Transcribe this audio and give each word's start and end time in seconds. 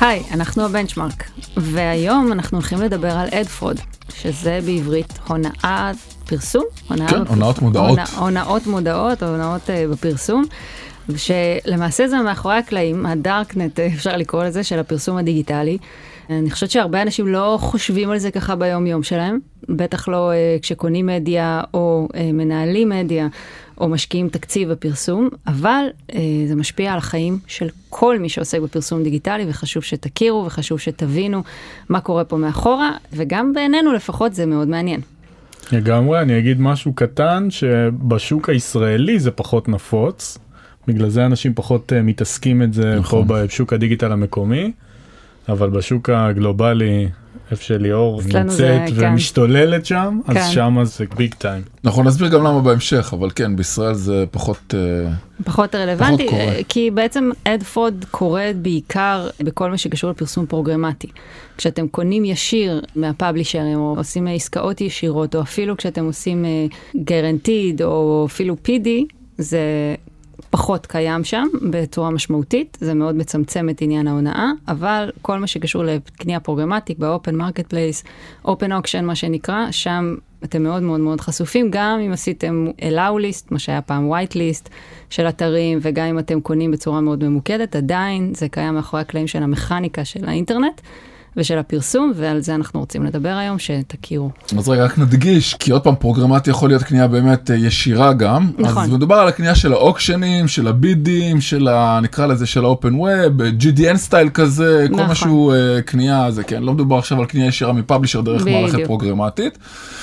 היי, 0.00 0.22
אנחנו 0.30 0.64
הבנצ'מארק, 0.64 1.30
והיום 1.56 2.32
אנחנו 2.32 2.58
הולכים 2.58 2.78
לדבר 2.82 3.12
על 3.12 3.28
אדפרוד, 3.32 3.76
שזה 4.14 4.58
בעברית 4.66 5.18
הונאת 5.28 5.96
פרסום? 6.26 6.64
הונאה 6.88 7.08
כן, 7.08 7.22
הונאות 7.28 7.62
מודעות. 7.62 7.98
הונא, 7.98 8.04
הונאות 8.18 8.66
מודעות, 8.66 9.22
הונאות 9.22 9.62
uh, 9.62 9.92
בפרסום, 9.92 10.44
שלמעשה 11.16 12.08
זה 12.08 12.18
מאחורי 12.18 12.56
הקלעים, 12.56 13.06
הדארקנט, 13.06 13.80
אפשר 13.80 14.16
לקרוא 14.16 14.44
לזה, 14.44 14.64
של 14.64 14.78
הפרסום 14.78 15.16
הדיגיטלי. 15.16 15.78
אני 16.30 16.50
חושבת 16.50 16.70
שהרבה 16.70 17.02
אנשים 17.02 17.26
לא 17.26 17.58
חושבים 17.60 18.10
על 18.10 18.18
זה 18.18 18.30
ככה 18.30 18.56
ביום 18.56 18.86
יום 18.86 19.02
שלהם, 19.02 19.38
בטח 19.68 20.08
לא 20.08 20.30
uh, 20.30 20.62
כשקונים 20.62 21.06
מדיה 21.06 21.60
או 21.74 22.08
uh, 22.12 22.16
מנהלים 22.32 22.88
מדיה 22.88 23.26
או 23.78 23.88
משקיעים 23.88 24.28
תקציב 24.28 24.70
בפרסום, 24.70 25.28
אבל 25.46 25.84
uh, 26.10 26.14
זה 26.48 26.54
משפיע 26.54 26.92
על 26.92 26.98
החיים 26.98 27.38
של 27.46 27.68
כל 27.88 28.18
מי 28.18 28.28
שעוסק 28.28 28.60
בפרסום 28.60 29.02
דיגיטלי, 29.02 29.44
וחשוב 29.48 29.82
שתכירו 29.82 30.44
וחשוב 30.46 30.80
שתבינו 30.80 31.42
מה 31.88 32.00
קורה 32.00 32.24
פה 32.24 32.36
מאחורה, 32.36 32.90
וגם 33.12 33.52
בעינינו 33.52 33.92
לפחות 33.92 34.34
זה 34.34 34.46
מאוד 34.46 34.68
מעניין. 34.68 35.00
לגמרי, 35.72 36.20
אני 36.20 36.38
אגיד 36.38 36.60
משהו 36.60 36.92
קטן, 36.92 37.48
שבשוק 37.50 38.48
הישראלי 38.48 39.18
זה 39.18 39.30
פחות 39.30 39.68
נפוץ, 39.68 40.38
בגלל 40.88 41.08
זה 41.08 41.26
אנשים 41.26 41.54
פחות 41.54 41.92
uh, 41.92 42.02
מתעסקים 42.02 42.62
את 42.62 42.72
זה 42.72 42.96
נכון. 42.98 43.28
פה 43.28 43.34
בשוק 43.34 43.72
הדיגיטל 43.72 44.12
המקומי. 44.12 44.72
אבל 45.48 45.70
בשוק 45.70 46.10
הגלובלי, 46.10 47.08
איפה 47.50 47.64
שליאור 47.64 48.22
נמצאת 48.22 48.88
כן. 48.98 49.12
ומשתוללת 49.12 49.86
שם, 49.86 50.20
כן. 50.26 50.36
אז 50.36 50.50
שם 50.50 50.78
זה 50.82 51.04
ביג 51.16 51.34
טיים. 51.34 51.62
אנחנו 51.84 52.02
נסביר 52.02 52.28
גם 52.28 52.44
למה 52.44 52.60
בהמשך, 52.60 53.10
אבל 53.12 53.30
כן, 53.34 53.56
בישראל 53.56 53.94
זה 53.94 54.24
פחות... 54.30 54.74
אה, 54.74 55.12
פחות 55.44 55.74
רלוונטי, 55.74 56.26
פחות 56.26 56.38
כי 56.68 56.90
בעצם 56.90 57.30
ad 57.44 57.61
fraud 57.61 58.04
קורית 58.10 58.56
בעיקר 58.56 59.28
בכל 59.40 59.70
מה 59.70 59.78
שקשור 59.78 60.10
לפרסום 60.10 60.46
פרוגרמטי. 60.46 61.08
כשאתם 61.56 61.88
קונים 61.88 62.24
ישיר 62.24 62.82
מה-publisher 62.96 63.62
ים, 63.62 63.78
או 63.78 63.94
עושים 63.96 64.26
עסקאות 64.26 64.80
ישירות, 64.80 65.34
או 65.34 65.40
אפילו 65.40 65.76
כשאתם 65.76 66.04
עושים 66.04 66.44
guaranteed, 66.96 67.82
אה, 67.82 67.86
או 67.86 68.26
אפילו 68.26 68.56
PD, 68.66 68.88
זה 69.38 69.60
פחות 70.50 70.86
קיים 70.86 71.24
שם 71.24 71.46
בצורה 71.70 72.10
משמעותית, 72.10 72.78
זה 72.80 72.94
מאוד 72.94 73.14
מצמצם 73.14 73.68
את 73.68 73.82
עניין 73.82 74.08
ההונאה, 74.08 74.50
אבל 74.68 75.10
כל 75.22 75.38
מה 75.38 75.46
שקשור 75.46 75.84
לקנייה 75.84 76.40
פרוגרמטית 76.40 76.98
ב-open 76.98 77.34
marketplace, 77.34 78.04
open 78.44 78.72
auction 78.72 79.04
מה 79.04 79.14
שנקרא, 79.14 79.70
שם 79.70 80.14
אתם 80.44 80.62
מאוד 80.62 80.82
מאוד 80.82 81.00
מאוד 81.00 81.20
חשופים, 81.20 81.68
גם 81.70 82.00
אם 82.06 82.12
עשיתם 82.12 82.66
allow 82.78 83.20
list, 83.20 83.46
מה 83.50 83.58
שהיה 83.58 83.80
פעם 83.80 84.12
white 84.12 84.32
list 84.32 84.68
של 85.10 85.28
אתרים, 85.28 85.78
וגם 85.82 86.06
אם 86.06 86.18
אתם 86.18 86.40
קונים 86.40 86.70
בצורה 86.70 87.00
מאוד 87.00 87.24
ממוקדת, 87.24 87.76
עדיין 87.76 88.32
זה 88.34 88.48
קיים 88.48 88.74
מאחורי 88.74 89.02
הקלעים 89.02 89.26
של 89.26 89.42
המכניקה 89.42 90.04
של 90.04 90.28
האינטרנט. 90.28 90.80
ושל 91.36 91.58
הפרסום, 91.58 92.12
ועל 92.16 92.40
זה 92.40 92.54
אנחנו 92.54 92.80
רוצים 92.80 93.04
לדבר 93.04 93.28
היום, 93.28 93.58
שתכירו. 93.58 94.30
אז 94.58 94.68
רגע, 94.68 94.84
רק 94.84 94.98
נדגיש, 94.98 95.54
כי 95.54 95.72
עוד 95.72 95.82
פעם, 95.82 95.94
פרוגרמטי 95.94 96.50
יכול 96.50 96.68
להיות 96.68 96.82
קנייה 96.82 97.08
באמת 97.08 97.50
אה, 97.50 97.56
ישירה 97.56 98.12
גם. 98.12 98.50
נכון. 98.58 98.82
אז 98.82 98.90
מדובר 98.90 99.14
על 99.14 99.28
הקנייה 99.28 99.54
של 99.54 99.72
האוקשנים, 99.72 100.48
של 100.48 100.68
הבידים, 100.68 101.40
של 101.40 101.68
ה... 101.68 102.00
נקרא 102.02 102.26
לזה 102.26 102.46
של 102.46 102.64
האופן 102.64 102.94
ווב, 102.94 103.42
GDN 103.60 103.96
סטייל 103.96 104.28
כזה, 104.28 104.86
נכון. 104.90 105.06
כל 105.06 105.10
משהו 105.10 105.52
uh, 105.52 105.82
קנייה 105.82 106.30
זה, 106.30 106.44
כן, 106.44 106.62
לא 106.62 106.72
מדובר 106.72 106.98
עכשיו 106.98 107.20
על 107.20 107.26
קנייה 107.26 107.46
ישירה 107.46 107.72
מפאבלישר 107.72 108.20
דרך 108.20 108.42
בדיוק. 108.42 108.60
מערכת 108.60 108.86
פרוגרמטית. 108.86 109.58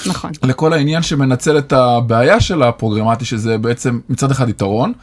נכון. 0.06 0.32
לכל 0.44 0.74
העניין 0.74 1.02
שמנצל 1.02 1.58
את 1.58 1.74
הבעיה 1.74 2.40
של 2.40 2.64
הפרוגרמטי, 2.64 3.26
שזה 3.26 3.58
בעצם 3.58 4.00
מצד 4.10 4.32
אחד 4.32 4.50
יתרון. 4.50 4.94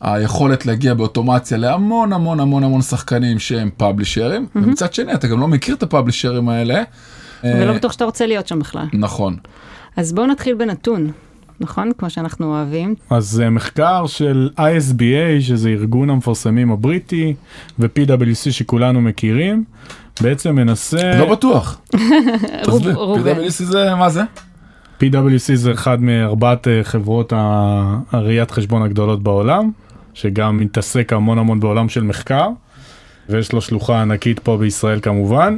היכולת 0.00 0.66
להגיע 0.66 0.94
באוטומציה 0.94 1.58
להמון 1.58 2.12
המון 2.12 2.40
המון 2.40 2.64
המון 2.64 2.82
שחקנים 2.82 3.38
שהם 3.38 3.70
פאבלישרים, 3.76 4.46
mm-hmm. 4.46 4.58
ומצד 4.62 4.94
שני 4.94 5.14
אתה 5.14 5.26
גם 5.26 5.40
לא 5.40 5.48
מכיר 5.48 5.74
את 5.74 5.82
הפאבלישרים 5.82 6.48
האלה. 6.48 6.82
ולא 7.44 7.72
בטוח 7.72 7.92
שאתה 7.92 8.04
רוצה 8.04 8.26
להיות 8.26 8.48
שם 8.48 8.58
בכלל. 8.58 8.86
נכון. 8.92 9.36
אז 9.96 10.12
בואו 10.12 10.26
נתחיל 10.26 10.54
בנתון. 10.54 11.10
נכון? 11.60 11.90
כמו 11.98 12.10
שאנחנו 12.10 12.46
אוהבים. 12.46 12.94
אז 13.10 13.24
זה 13.24 13.50
מחקר 13.50 14.06
של 14.06 14.50
ISBA, 14.58 15.40
שזה 15.40 15.68
ארגון 15.68 16.10
המפרסמים 16.10 16.72
הבריטי, 16.72 17.34
ו-PwC 17.78 18.50
שכולנו 18.50 19.00
מכירים, 19.00 19.64
בעצם 20.20 20.54
מנסה... 20.54 21.18
לא 21.18 21.32
בטוח. 21.32 21.80
תסביר, 22.66 22.98
PwC 22.98 23.64
זה, 23.64 23.94
מה 23.94 24.10
זה? 24.10 24.22
PwC 25.00 25.54
זה 25.54 25.72
אחד 25.72 26.02
מארבעת 26.02 26.68
אה, 26.68 26.80
חברות 26.82 27.32
הראיית 28.12 28.50
חשבון 28.50 28.82
הגדולות 28.82 29.22
בעולם, 29.22 29.70
שגם 30.16 30.58
מתעסק 30.58 31.12
המון 31.12 31.38
המון 31.38 31.60
בעולם 31.60 31.88
של 31.88 32.02
מחקר, 32.02 32.48
ויש 33.28 33.52
לו 33.52 33.60
שלוחה 33.60 34.02
ענקית 34.02 34.38
פה 34.38 34.56
בישראל 34.56 35.00
כמובן. 35.00 35.56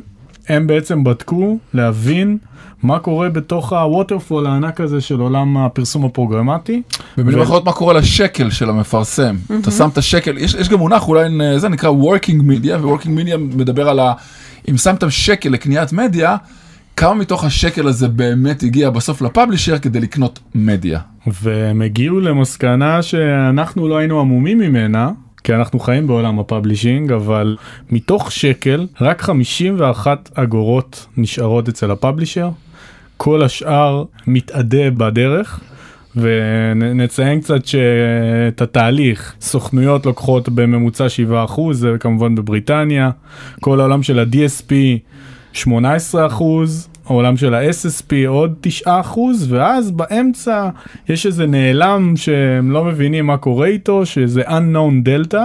הם 0.48 0.66
בעצם 0.66 1.04
בדקו 1.04 1.58
להבין 1.74 2.38
מה 2.82 2.98
קורה 2.98 3.28
בתוך 3.28 3.72
הווטרפול 3.72 4.46
הענק 4.46 4.80
הזה 4.80 5.00
של 5.00 5.20
עולם 5.20 5.56
הפרסום 5.56 6.04
הפרוגרמטי. 6.04 6.82
במילים 7.16 7.40
אחרות 7.40 7.64
מה 7.64 7.72
קורה 7.72 7.94
לשקל 7.94 8.50
של 8.50 8.70
המפרסם. 8.70 9.36
אתה 9.60 9.70
שם 9.70 9.88
את 9.92 9.98
השקל, 9.98 10.38
יש, 10.38 10.54
יש 10.54 10.68
גם 10.68 10.78
מונח 10.78 11.08
אולי 11.08 11.28
זה 11.58 11.68
נקרא 11.68 11.90
working 11.90 12.40
media, 12.40 12.76
ו-working 12.80 13.06
media 13.06 13.36
מדבר 13.36 13.88
על 13.88 14.00
ה... 14.00 14.12
אם 14.70 14.76
שמת 14.76 15.10
שקל 15.10 15.48
לקניית 15.48 15.92
מדיה, 15.92 16.36
כמה 16.98 17.14
מתוך 17.14 17.44
השקל 17.44 17.88
הזה 17.88 18.08
באמת 18.08 18.62
הגיע 18.62 18.90
בסוף 18.90 19.22
ל-publisher 19.22 19.78
כדי 19.78 20.00
לקנות 20.00 20.38
מדיה. 20.54 21.00
והם 21.42 21.82
הגיעו 21.82 22.20
למסקנה 22.20 23.02
שאנחנו 23.02 23.88
לא 23.88 23.96
היינו 23.96 24.20
עמומים 24.20 24.58
ממנה. 24.58 25.10
כי 25.44 25.54
אנחנו 25.54 25.78
חיים 25.78 26.06
בעולם 26.06 26.38
ה-publishing, 26.38 27.12
אבל 27.12 27.56
מתוך 27.90 28.32
שקל, 28.32 28.86
רק 29.00 29.22
51 29.22 30.30
אגורות 30.34 31.06
נשארות 31.16 31.68
אצל 31.68 31.90
ה-publisher, 31.90 32.50
כל 33.16 33.42
השאר 33.42 34.04
מתאדה 34.26 34.90
בדרך. 34.90 35.60
ונציין 36.16 37.40
קצת 37.40 37.66
שאת 37.66 38.62
התהליך, 38.62 39.34
סוכנויות 39.40 40.06
לוקחות 40.06 40.48
בממוצע 40.48 41.06
7%, 41.48 41.60
זה 41.72 41.96
כמובן 42.00 42.34
בבריטניה, 42.34 43.10
כל 43.60 43.80
העולם 43.80 44.02
של 44.02 44.18
ה-DSP 44.18 44.72
18 45.52 46.26
אחוז, 46.26 46.88
העולם 47.06 47.36
של 47.36 47.54
ה-SSP 47.54 48.14
עוד 48.28 48.54
9 48.60 49.00
אחוז, 49.00 49.52
ואז 49.52 49.90
באמצע 49.90 50.68
יש 51.08 51.26
איזה 51.26 51.46
נעלם 51.46 52.12
שהם 52.16 52.70
לא 52.70 52.84
מבינים 52.84 53.26
מה 53.26 53.36
קורה 53.36 53.66
איתו, 53.66 54.06
שזה 54.06 54.42
unknown 54.42 55.08
delta, 55.08 55.38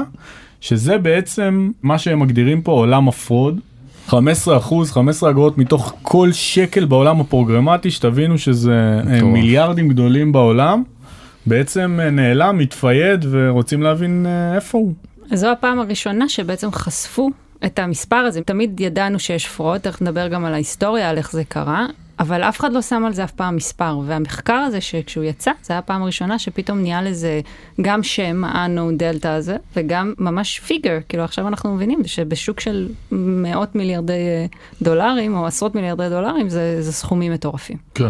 שזה 0.61 0.97
בעצם 0.97 1.71
מה 1.83 1.97
שהם 1.97 2.19
מגדירים 2.19 2.61
פה 2.61 2.71
עולם 2.71 3.07
הפרוד. 3.07 3.59
15 4.07 4.57
אחוז, 4.57 4.91
15 4.91 5.29
אגורות 5.29 5.57
מתוך 5.57 5.93
כל 6.01 6.31
שקל 6.31 6.85
בעולם 6.85 7.19
הפרוגרמטי, 7.19 7.91
שתבינו 7.91 8.37
שזה 8.37 9.01
אה, 9.09 9.19
טוב. 9.19 9.29
מיליארדים 9.29 9.89
גדולים 9.89 10.31
בעולם, 10.31 10.83
בעצם 11.45 11.99
אה, 12.03 12.09
נעלם, 12.09 12.57
מתפייד 12.57 13.25
ורוצים 13.29 13.81
להבין 13.81 14.25
אה, 14.25 14.55
איפה 14.55 14.77
הוא. 14.77 14.93
זו 15.33 15.51
הפעם 15.51 15.79
הראשונה 15.79 16.29
שבעצם 16.29 16.71
חשפו 16.71 17.29
את 17.65 17.79
המספר 17.79 18.15
הזה. 18.15 18.41
תמיד 18.41 18.79
ידענו 18.79 19.19
שיש 19.19 19.47
fraud, 19.47 19.77
תכף 19.77 20.01
נדבר 20.01 20.27
גם 20.27 20.45
על 20.45 20.53
ההיסטוריה, 20.53 21.09
על 21.09 21.17
איך 21.17 21.31
זה 21.31 21.43
קרה, 21.43 21.85
אבל 22.19 22.43
אף 22.43 22.59
אחד 22.59 22.73
לא 22.73 22.81
שם 22.81 23.05
על 23.05 23.13
זה 23.13 23.23
אף 23.23 23.31
פעם 23.31 23.55
מספר. 23.55 23.99
והמחקר 24.05 24.53
הזה, 24.53 24.81
שכשהוא 24.81 25.23
יצא, 25.23 25.51
זה 25.63 25.73
היה 25.73 25.79
הפעם 25.79 26.01
הראשונה 26.01 26.39
שפתאום 26.39 26.81
נהיה 26.81 27.01
לזה 27.01 27.41
גם 27.81 28.03
שם, 28.03 28.43
ה-unknown 28.43 28.99
delta 28.99 29.27
הזה, 29.27 29.57
וגם 29.75 30.13
ממש 30.17 30.59
figure, 30.59 30.97
כאילו 31.09 31.23
עכשיו 31.23 31.47
אנחנו 31.47 31.75
מבינים 31.75 31.99
שבשוק 32.05 32.59
של 32.59 32.89
מאות 33.11 33.75
מיליארדי 33.75 34.13
אה, 34.13 34.45
דולרים, 34.81 35.35
או 35.35 35.45
עשרות 35.45 35.75
מיליארדי 35.75 36.09
דולרים, 36.09 36.49
זה, 36.49 36.81
זה 36.81 36.91
סכומים 36.91 37.31
מטורפים. 37.31 37.77
כן. 37.95 38.09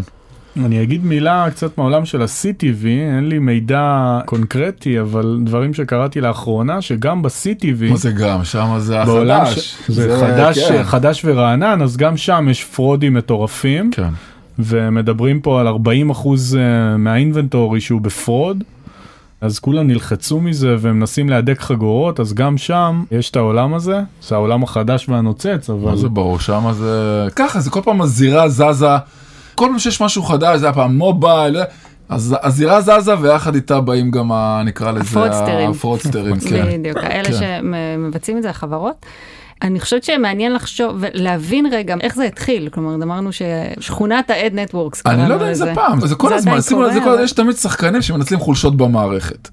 אני 0.57 0.83
אגיד 0.83 1.05
מילה 1.05 1.47
קצת 1.51 1.77
מהעולם 1.77 2.05
של 2.05 2.21
ה-CTV, 2.21 2.85
אין 2.85 3.29
לי 3.29 3.39
מידע 3.39 4.19
קונקרטי, 4.25 5.01
אבל 5.01 5.39
דברים 5.43 5.73
שקראתי 5.73 6.21
לאחרונה, 6.21 6.81
שגם 6.81 7.21
ב-CTV... 7.21 7.89
מה 7.89 7.97
זה 7.97 8.11
גם? 8.11 8.43
שם 8.43 8.75
זה 8.77 9.01
החדש. 9.01 9.59
ש... 9.59 9.75
זה, 9.87 10.17
זה 10.17 10.25
חדש, 10.25 10.59
כן. 10.59 10.83
חדש 10.83 11.21
ורענן, 11.25 11.81
אז 11.81 11.97
גם 11.97 12.17
שם 12.17 12.47
יש 12.49 12.63
fraud 12.63 12.99
ים 12.99 13.13
מטורפים. 13.13 13.91
כן. 13.91 14.09
ומדברים 14.59 15.41
פה 15.41 15.59
על 15.59 15.67
40 15.67 16.09
אחוז 16.09 16.55
אה, 16.55 16.97
מה-inventory 16.97 17.81
שהוא 17.81 18.01
ב 18.01 18.10
fraud. 18.10 18.63
אז 19.41 19.59
כולם 19.59 19.87
נלחצו 19.87 20.39
מזה 20.39 20.75
ומנסים 20.79 21.29
להדק 21.29 21.61
חגורות, 21.61 22.19
אז 22.19 22.33
גם 22.33 22.57
שם 22.57 23.03
יש 23.11 23.29
את 23.29 23.35
העולם 23.35 23.73
הזה, 23.73 24.01
זה 24.21 24.35
העולם 24.35 24.63
החדש 24.63 25.09
והנוצץ, 25.09 25.69
אבל... 25.69 25.89
מה 25.89 25.95
זה 25.95 26.09
ברור, 26.09 26.39
שם 26.39 26.71
זה... 26.73 27.27
ככה, 27.35 27.59
זה 27.59 27.69
כל 27.69 27.81
פעם 27.83 28.01
הזירה 28.01 28.49
זזה. 28.49 28.97
כל 29.55 29.65
פעם 29.69 29.79
שיש 29.79 30.01
משהו 30.01 30.23
חדש, 30.23 30.59
זה 30.59 30.65
היה 30.65 30.73
פעם 30.73 30.97
מובייל, 30.97 31.57
אז 32.09 32.35
הזירה 32.41 32.81
זזה 32.81 33.19
ויחד 33.19 33.55
איתה 33.55 33.81
באים 33.81 34.11
גם, 34.11 34.31
ה, 34.31 34.61
נקרא 34.65 34.91
לזה, 34.91 35.01
הפרודסטרים. 35.01 35.69
הפרודסטרים, 35.69 36.39
כן. 36.39 36.79
בדיוק, 36.79 36.97
האלה 36.97 37.23
כן. 37.23 37.33
שמבצעים 37.33 38.37
את 38.37 38.43
זה, 38.43 38.49
החברות. 38.49 39.05
אני 39.61 39.79
חושבת 39.79 40.03
שמעניין 40.03 40.53
לחשוב 40.53 40.95
ולהבין 40.99 41.65
רגע 41.71 41.95
איך 42.01 42.15
זה 42.15 42.23
התחיל, 42.23 42.69
כלומר 42.69 42.95
אמרנו 42.95 43.29
ששכונת 43.31 44.29
ה-ad 44.29 44.53
networks. 44.53 45.01
אני 45.05 45.29
לא 45.29 45.33
יודע 45.33 45.49
אם 45.49 45.53
זה 45.53 45.71
פעם, 45.75 46.07
זה 46.07 46.15
כל 46.15 46.33
הזמן, 46.33 46.61
שימו 46.61 46.81
לב, 46.81 46.93
יש 47.23 47.31
תמיד 47.31 47.55
שחקנים 47.55 48.01
שמנצלים 48.01 48.39
חולשות 48.39 48.77
במערכת. 48.77 49.49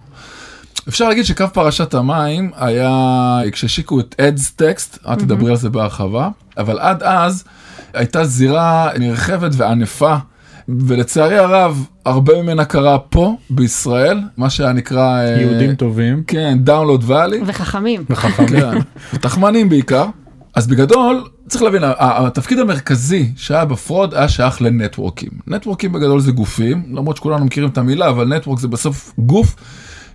אפשר 0.89 1.09
להגיד 1.09 1.25
שקו 1.25 1.45
פרשת 1.53 1.95
המים 1.95 2.51
היה 2.57 3.41
כשהשיקו 3.53 4.01
את 4.01 4.15
ads.txt, 4.21 4.99
את 5.13 5.19
תדברי 5.19 5.51
על 5.51 5.57
זה 5.57 5.71
בהרחבה, 5.71 6.29
אבל 6.59 6.79
עד 6.79 7.03
אז 7.03 7.45
הייתה 7.95 8.25
זירה 8.25 8.89
נרחבת 8.99 9.53
וענפה, 9.57 10.17
ולצערי 10.69 11.39
הרב, 11.39 11.87
הרבה 12.05 12.43
ממנה 12.43 12.65
קרה 12.65 12.99
פה 12.99 13.37
בישראל, 13.51 14.21
מה 14.37 14.51
שהיה 14.51 14.73
נקרא... 14.73 15.19
אה, 15.19 15.41
יהודים 15.41 15.75
טובים. 15.75 16.23
כן, 16.27 16.59
דאונלוד 16.61 17.05
ואלי. 17.07 17.41
וחכמים. 17.47 18.05
וחכמים. 18.11 18.49
כן, 18.49 18.79
ותחמנים 19.15 19.69
בעיקר. 19.69 20.07
אז 20.55 20.67
בגדול, 20.67 21.25
צריך 21.49 21.63
להבין, 21.63 21.83
התפקיד 21.99 22.59
המרכזי 22.59 23.33
שהיה 23.37 23.65
בפרוד 23.65 24.15
היה 24.15 24.29
שייך 24.29 24.63
לנטוורקים. 24.63 25.31
נטוורקים 25.47 25.93
בגדול 25.93 26.21
זה 26.21 26.33
גופים, 26.33 26.83
למרות 26.93 27.17
שכולנו 27.17 27.45
מכירים 27.45 27.71
את 27.71 27.79
המילה, 27.79 28.09
אבל 28.09 28.37
נטוורק 28.37 28.59
זה 28.59 28.69
בסוף 28.69 29.15
גוף 29.19 29.57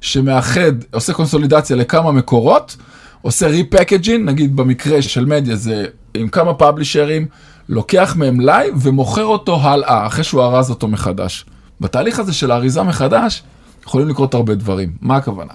שמאחד, 0.01 0.71
עושה 0.93 1.13
קונסולידציה 1.13 1.75
לכמה 1.75 2.11
מקורות, 2.11 2.77
עושה 3.21 3.47
repackaging, 3.47 4.25
נגיד 4.25 4.55
במקרה 4.55 5.01
של 5.01 5.25
מדיה 5.25 5.55
זה 5.55 5.85
עם 6.13 6.27
כמה 6.27 6.53
publisher 6.53 7.09
ים, 7.09 7.27
לוקח 7.69 8.15
מהם 8.17 8.39
לייב 8.39 8.75
ומוכר 8.81 9.25
אותו 9.25 9.61
הלאה, 9.61 10.07
אחרי 10.07 10.23
שהוא 10.23 10.41
ארז 10.41 10.69
אותו 10.69 10.87
מחדש. 10.87 11.45
בתהליך 11.81 12.19
הזה 12.19 12.33
של 12.33 12.51
האריזה 12.51 12.83
מחדש, 12.83 13.43
יכולים 13.85 14.09
לקרות 14.09 14.33
הרבה 14.33 14.55
דברים. 14.55 14.91
מה 15.01 15.15
הכוונה? 15.15 15.53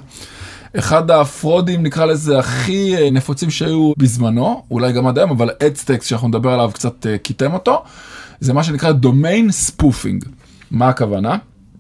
אחד 0.79 1.11
ה-fraud 1.11 1.67
ים 1.67 1.83
נקרא 1.83 2.05
לזה 2.05 2.39
הכי 2.39 2.97
אה, 2.97 3.11
נפוצים 3.11 3.51
שהיו 3.51 3.93
בזמנו, 3.99 4.63
אולי 4.71 4.93
גם 4.93 5.07
עד 5.07 5.19
היום, 5.19 5.31
אבל 5.31 5.51
ads.txt 5.67 6.07
שאנחנו 6.07 6.29
נדבר 6.29 6.53
עליו 6.53 6.71
קצת 6.75 7.07
אה, 7.07 7.19
קטם 7.19 7.55
אותו, 7.55 7.83
זה 8.41 8.53
מה 8.53 8.65
שנקרא 8.65 8.93
domain 8.93 9.51
spoofing. 9.51 10.25
מה 10.71 10.89
הכוונה? 10.89 11.37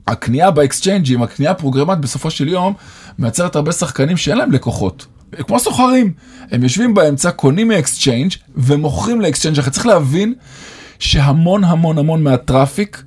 הקנייה 0.06 0.50
ב-exchange 0.50 1.06
ים, 1.06 1.23
הקנייה 1.23 1.50
הפרוגרמט 1.50 1.99
בסופו 1.99 2.31
של 2.31 2.49
יום, 2.49 2.75
מייצרת 3.19 3.56
הרבה 3.56 3.73
שחקנים 3.73 4.17
שאין 4.17 4.38
להם 4.38 4.53
לקוחות. 4.53 5.06
כמו 5.47 5.61
סוחרים, 5.61 6.12
הם 6.50 6.62
יושבים 6.62 6.94
באמצע, 6.94 7.31
קונים 7.31 7.69
מ 7.69 7.76
exchange 7.76 8.32
ומוכרים 8.56 9.21
ל 9.21 9.25
exchange 9.25 9.59
אחר. 9.59 9.71
צריך 9.71 9.87
להבין 9.87 10.35
שהמון 10.99 11.65
המון 11.65 11.99
המון 11.99 12.23
מה 12.23 12.40
traffic 12.40 13.03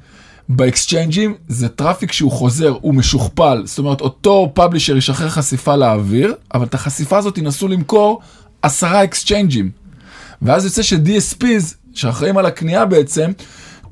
באקסצ'יינג'ים 0.50 1.36
זה 1.48 1.70
traffic 1.70 2.12
שהוא 2.12 2.31
חוזר, 2.31 2.78
הוא 2.81 2.94
משוכפל. 2.94 3.62
זאת 3.66 3.80
אומרת, 3.80 4.02
אותו 4.02 4.52
publisher 4.54 4.98
ישחרר 4.98 5.30
חשיפה 5.30 5.75
לאוויר, 5.75 6.34
אבל 6.54 6.66
את 6.66 6.74
החשיפה 6.74 7.18
הזאת 7.18 7.38
ינסו 7.38 7.68
למכור 7.68 8.22
עשרה 8.62 9.04
אקסצ'יינג'ים. 9.04 9.72
ואז 10.42 10.66
יוצא 10.66 10.81
ש-DSPs, 10.81 11.75
שאחראים 11.94 12.38
על 12.38 12.46
הקנייה 12.46 12.86
בעצם, 12.86 13.31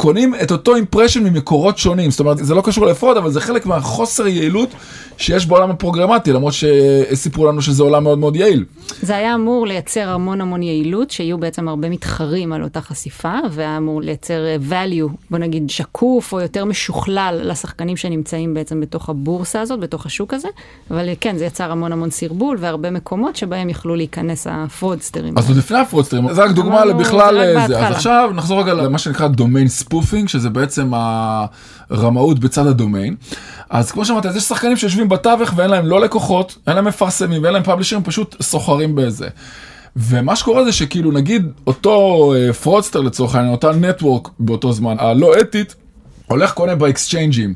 קונים 0.01 0.35
את 0.43 0.51
אותו 0.51 0.75
impression 0.75 1.23
ממקורות 1.23 1.77
שונים, 1.77 2.11
זאת 2.11 2.19
אומרת 2.19 2.37
זה 2.37 2.55
לא 2.55 2.61
קשור 2.61 2.85
ל 2.85 2.91
fraud 2.91 3.17
אבל 3.17 3.31
זה 3.31 3.41
חלק 3.41 3.65
מהחוסר 3.65 4.27
יעילות 4.27 4.69
שיש 5.17 5.45
בעולם 5.45 5.69
הפרוגרמטי 5.71 6.33
למרות 6.33 6.53
שסיפרו 6.53 7.45
לנו 7.45 7.61
שזה 7.61 7.83
עולם 7.83 8.03
מאוד 8.03 8.19
מאוד 8.19 8.35
יעיל. 8.35 8.65
זה 9.01 9.15
היה 9.15 9.35
אמור 9.35 9.67
לייצר 9.67 10.09
המון 10.09 10.41
המון 10.41 10.63
יעילות 10.63 11.11
שיהיו 11.11 11.37
בעצם 11.37 11.67
הרבה 11.67 11.89
מתחרים 11.89 12.53
על 12.53 12.63
אותה 12.63 12.81
חשיפה 12.81 13.33
והיה 13.51 13.77
אמור 13.77 14.01
לייצר 14.01 14.45
אה, 14.45 14.55
value 14.69 15.09
בוא 15.29 15.39
נגיד 15.39 15.69
שקוף 15.69 16.33
או 16.33 16.41
יותר 16.41 16.65
משוכלל 16.65 17.41
לשחקנים 17.43 17.97
שנמצאים 17.97 18.53
בעצם 18.53 18.81
בתוך 18.81 19.09
הבורסה 19.09 19.61
הזאת 19.61 19.79
בתוך 19.79 20.05
השוק 20.05 20.33
הזה. 20.33 20.47
אבל 20.91 21.09
אה, 21.09 21.13
כן 21.21 21.37
זה 21.37 21.45
יצר 21.45 21.71
המון 21.71 21.91
המון 21.91 22.11
סרבול 22.11 22.57
והרבה 22.59 22.91
מקומות 22.91 23.35
שבהם 23.35 23.69
יכלו 23.69 23.95
להיכנס 23.95 24.47
הפרודסטרים. 24.49 25.37
אז 25.37 25.49
עוד 25.49 25.57
לפני 25.57 25.77
הפרודסטרים 25.77 26.33
זה 26.33 26.43
רק 26.43 26.51
דוגמה 26.51 26.85
לבכלל 26.85 27.37
אה, 27.37 27.67
זה. 27.67 27.79
אז 27.87 27.95
עכשיו 27.95 28.31
נחזור 28.35 28.61
רגע 28.61 28.73
למה 28.73 28.97
שנקרא 28.97 29.27
domain 29.27 29.67
spoofing, 29.67 30.27
שזה 30.27 30.49
בעצם 30.49 30.91
הרמאות 31.91 32.39
בצד 32.39 32.67
הדומיין. 32.67 33.15
אז 33.69 33.91
כמו 33.91 34.05
שאמרת, 34.05 34.25
יש 34.35 34.43
שחקנים 34.43 34.77
שיושבים 34.77 35.09
בתווך 35.09 35.53
ואין 35.55 35.69
להם 35.69 35.85
לא 35.85 36.01
לקוחות, 36.01 36.57
אין 36.67 36.75
להם 36.75 36.85
מפרסמים 36.85 37.43
ואין 37.43 37.53
להם 37.53 37.63
פאבלישרים, 37.63 38.03
פשוט 38.03 38.35
סוחרים 38.41 38.95
בזה. 38.95 39.27
ומה 39.95 40.35
שקורה 40.35 40.63
זה 40.63 40.71
שכאילו 40.71 41.11
נגיד 41.11 41.45
אותו 41.67 42.33
פרודסטר 42.61 42.99
uh, 42.99 43.03
לצורך 43.03 43.35
העניין, 43.35 43.51
אותה 43.51 43.71
network 43.71 44.29
באותו 44.39 44.71
זמן, 44.73 44.95
הלא 44.99 45.33
אתית, 45.41 45.75
הולך 46.27 46.53
קונה 46.53 46.75
באקסצ'יינג'ים 46.75 47.53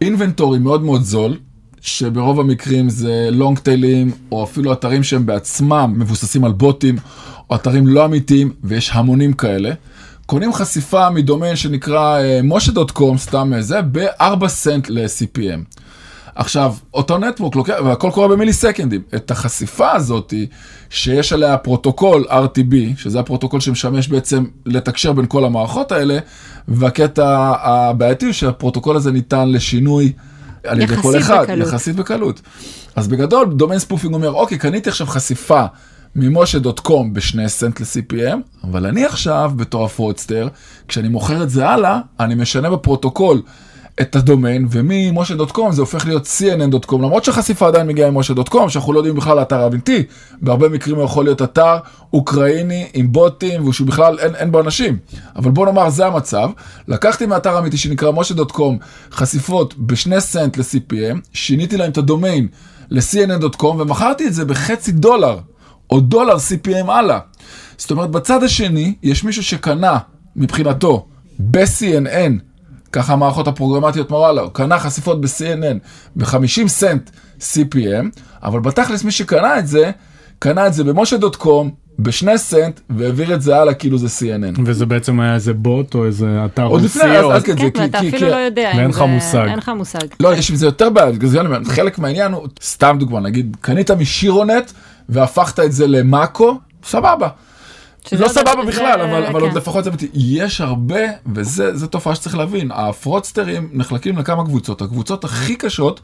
inventory 0.00 0.58
מאוד 0.58 0.82
מאוד 0.82 1.02
זול, 1.02 1.36
שברוב 1.80 2.40
המקרים 2.40 2.88
זה 2.88 3.28
long 3.32 3.58
טיילים, 3.58 4.10
או 4.32 4.44
אפילו 4.44 4.72
אתרים 4.72 5.02
שהם 5.02 5.26
בעצמם 5.26 5.94
מבוססים 5.96 6.44
על 6.44 6.52
בוטים, 6.52 6.96
או 7.50 7.54
אתרים 7.54 7.86
לא 7.86 8.04
אמיתיים, 8.04 8.52
ויש 8.64 8.90
המונים 8.92 9.32
כאלה. 9.32 9.70
קונים 10.26 10.52
חשיפה 10.52 11.10
מדומיין 11.10 11.56
שנקרא 11.56 12.18
משה.קום, 12.44 13.18
סתם 13.18 13.52
זה, 13.60 13.82
ב-4 13.82 14.48
סנט 14.48 14.88
ל-CPM. 14.88 15.60
עכשיו, 16.34 16.74
אותו 16.94 17.18
network 17.18 17.56
לוקח, 17.56 17.74
והכל 17.84 18.10
קורה 18.10 18.28
במילי 18.28 18.52
סקנדים. 18.52 19.02
את 19.14 19.30
החשיפה 19.30 19.92
הזאת, 19.92 20.34
שיש 20.90 21.32
עליה 21.32 21.56
פרוטוקול 21.56 22.24
RTB, 22.28 22.74
שזה 22.96 23.20
הפרוטוקול 23.20 23.60
שמשמש 23.60 24.08
בעצם 24.08 24.44
לתקשר 24.66 25.12
בין 25.12 25.26
כל 25.28 25.44
המערכות 25.44 25.92
האלה, 25.92 26.18
והקטע 26.68 27.52
הבעייתי 27.60 28.24
הוא 28.24 28.32
שהפרוטוקול 28.32 28.96
הזה 28.96 29.12
ניתן 29.12 29.48
לשינוי 29.48 30.12
על 30.66 30.80
ידי 30.80 30.96
כל 30.96 31.18
אחד, 31.18 31.42
בקלות. 31.42 31.68
יחסית 31.68 31.96
בקלות. 31.96 32.40
אז 32.96 33.08
בגדול, 33.08 33.54
domain 33.54 33.80
spoofing 33.80 34.14
אומר, 34.14 34.32
אוקיי, 34.32 34.58
קניתי 34.58 34.90
עכשיו 34.90 35.06
חשיפה 35.06 35.64
ממשה.קום 36.16 37.14
בשני 37.14 37.48
סנט 37.48 37.80
ל-CPM, 37.80 38.64
אבל 38.64 38.86
אני 38.86 39.04
עכשיו, 39.04 39.52
בתור 39.56 39.84
הפרודסטר, 39.84 40.48
כשאני 40.88 41.08
מוכר 41.08 41.42
את 41.42 41.50
זה 41.50 41.68
הלאה, 41.68 42.00
אני 42.20 42.34
משנה 42.34 42.70
בפרוטוקול 42.70 43.42
את 44.00 44.16
הדומיין, 44.16 44.66
וממשה.קום 44.70 45.72
זה 45.72 45.80
הופך 45.80 46.06
להיות 46.06 46.26
cnn.com, 46.26 46.94
למרות 46.94 47.24
שהחשיפה 47.24 47.68
עדיין 47.68 47.86
מגיעה 47.86 48.10
ממשה.קום, 48.10 48.68
שאנחנו 48.68 48.92
לא 48.92 48.98
יודעים 48.98 49.14
בכלל 49.14 49.42
אתר 49.42 49.66
אמיתי, 49.66 50.02
בהרבה 50.42 50.68
מקרים 50.68 50.96
הוא 50.96 51.04
יכול 51.04 51.24
להיות 51.24 51.42
אתר 51.42 51.76
אוקראיני 52.12 52.86
עם 52.94 53.12
בוטים, 53.12 53.68
ושהוא 53.68 53.86
בכלל 53.86 54.18
אין, 54.18 54.34
אין 54.34 54.52
בו 54.52 54.60
אנשים. 54.60 54.98
אבל 55.36 55.50
בוא 55.50 55.66
נאמר, 55.66 55.90
זה 55.90 56.06
המצב. 56.06 56.50
לקחתי 56.88 57.26
מאתר 57.26 57.58
אמיתי 57.58 57.76
שנקרא 57.76 58.12
משה.קום 58.12 58.78
חשיפות 59.12 59.74
בשני 59.78 60.20
סנט 60.20 60.56
ל-CPM, 60.56 61.18
שיניתי 61.32 61.76
להם 61.76 61.90
את 61.90 61.98
הדומיין 61.98 62.48
ל-cnn.com, 62.90 63.64
ומכרתי 63.64 64.26
את 64.26 64.34
זה 64.34 64.44
בחצי 64.44 64.92
דולר. 64.92 65.38
או 65.90 66.00
דולר 66.00 66.36
CPM 66.36 66.90
הלאה. 66.90 67.18
זאת 67.76 67.90
אומרת, 67.90 68.10
בצד 68.10 68.42
השני, 68.42 68.94
יש 69.02 69.24
מישהו 69.24 69.42
שקנה, 69.42 69.98
מבחינתו, 70.36 71.06
ב-CNN, 71.38 72.32
ככה 72.92 73.12
המערכות 73.12 73.48
הפרוגרמטיות 73.48 74.10
מראה 74.10 74.32
לו, 74.32 74.50
קנה 74.50 74.78
חשיפות 74.78 75.20
ב-CNN 75.20 75.78
ב-50 76.16 76.68
סנט 76.68 77.10
CPM, 77.40 78.20
אבל 78.42 78.60
בתכלס 78.60 79.04
מי 79.04 79.10
שקנה 79.10 79.58
את 79.58 79.66
זה, 79.66 79.90
קנה 80.38 80.66
את 80.66 80.74
זה 80.74 80.84
במשה.קום, 80.84 81.70
בשני 81.98 82.38
סנט, 82.38 82.80
והעביר 82.90 83.34
את 83.34 83.42
זה 83.42 83.56
הלאה 83.56 83.74
כאילו 83.74 83.98
זה 83.98 84.06
CNN. 84.06 84.60
וזה 84.64 84.86
בעצם 84.86 85.20
היה 85.20 85.34
איזה 85.34 85.52
בוט 85.52 85.94
או 85.94 86.06
איזה 86.06 86.44
אתר 86.44 86.64
עוד 86.64 86.82
לפני, 86.82 87.18
אז 87.18 87.42
כזה. 87.42 87.56
כן, 87.56 87.80
ואתה 87.80 87.98
אפילו 87.98 88.28
לא 88.28 88.36
יודע. 88.36 88.72
ואין 88.76 88.90
לך 88.90 89.04
מושג. 89.08 89.46
אין 89.48 89.58
לך 89.58 89.68
מושג. 89.76 89.98
לא, 90.20 90.34
יש 90.34 90.50
עם 90.50 90.56
זה 90.56 90.66
יותר 90.66 90.90
בעיה, 90.90 91.12
זה 91.22 91.40
חלק 91.64 91.98
מהעניין 91.98 92.32
הוא, 92.32 92.48
סתם 92.62 92.96
דוגמה, 93.00 93.20
נגיד, 93.20 93.56
קנית 93.60 93.90
משירונט, 93.90 94.72
והפכת 95.08 95.60
את 95.60 95.72
זה 95.72 95.86
למאקו, 95.86 96.58
סבבה. 96.84 97.28
לא 98.12 98.28
סבבה 98.28 98.64
בכלל, 98.66 99.00
אבל, 99.00 99.26
אבל 99.26 99.40
עוד 99.40 99.50
כן. 99.50 99.56
לפחות 99.56 99.84
זה 99.84 99.90
אמיתי. 99.90 100.08
יש 100.14 100.60
הרבה, 100.60 101.00
וזו 101.34 101.86
תופעה 101.86 102.14
שצריך 102.14 102.36
להבין, 102.36 102.70
הפרודסטרים 102.74 103.68
נחלקים 103.72 104.18
לכמה 104.18 104.44
קבוצות. 104.44 104.82
הקבוצות 104.82 105.24
הכי 105.24 105.56
קשות 105.56 106.00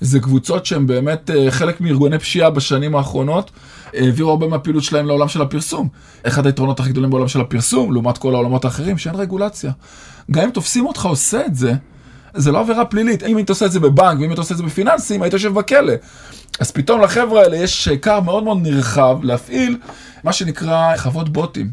זה 0.00 0.20
קבוצות 0.20 0.66
שהן 0.66 0.86
באמת 0.86 1.30
אה, 1.30 1.50
חלק 1.50 1.80
מארגוני 1.80 2.18
פשיעה 2.18 2.50
בשנים 2.50 2.96
האחרונות, 2.96 3.50
העבירו 3.94 4.30
הרבה 4.30 4.46
מהפעילות 4.48 4.82
שלהם 4.82 5.06
לעולם 5.06 5.28
של 5.28 5.42
הפרסום. 5.42 5.88
אחד 6.22 6.46
היתרונות 6.46 6.80
הכי 6.80 6.90
גדולים 6.90 7.10
בעולם 7.10 7.28
של 7.28 7.40
הפרסום, 7.40 7.92
לעומת 7.92 8.18
כל 8.18 8.34
העולמות 8.34 8.64
האחרים, 8.64 8.98
שאין 8.98 9.14
רגולציה. 9.14 9.72
גם 10.30 10.42
אם 10.42 10.50
תופסים 10.50 10.86
אותך 10.86 11.04
עושה 11.04 11.46
את 11.46 11.54
זה, 11.54 11.74
זה 12.34 12.52
לא 12.52 12.60
עבירה 12.60 12.84
פלילית. 12.84 13.22
אם 13.22 13.36
היית 13.36 13.48
עושה 13.48 13.66
את 13.66 13.72
זה 13.72 13.80
בבנק, 13.80 14.20
ואם 14.20 14.28
היית 14.28 14.38
עושה 14.38 14.52
את 14.52 14.58
זה 14.58 14.64
בפיננסים, 14.64 15.22
היית 15.22 15.32
יושב 15.32 15.54
בכלא. 15.54 15.92
אז 16.60 16.70
פתאום 16.70 17.00
לחבר'ה 17.00 17.42
האלה 17.42 17.56
יש 17.56 17.88
כר 18.02 18.20
מאוד 18.20 18.44
מאוד 18.44 18.58
נרחב 18.62 19.18
להפעיל 19.22 19.76
מה 20.24 20.32
שנקרא 20.32 20.96
חוות 20.96 21.28
בוטים. 21.28 21.70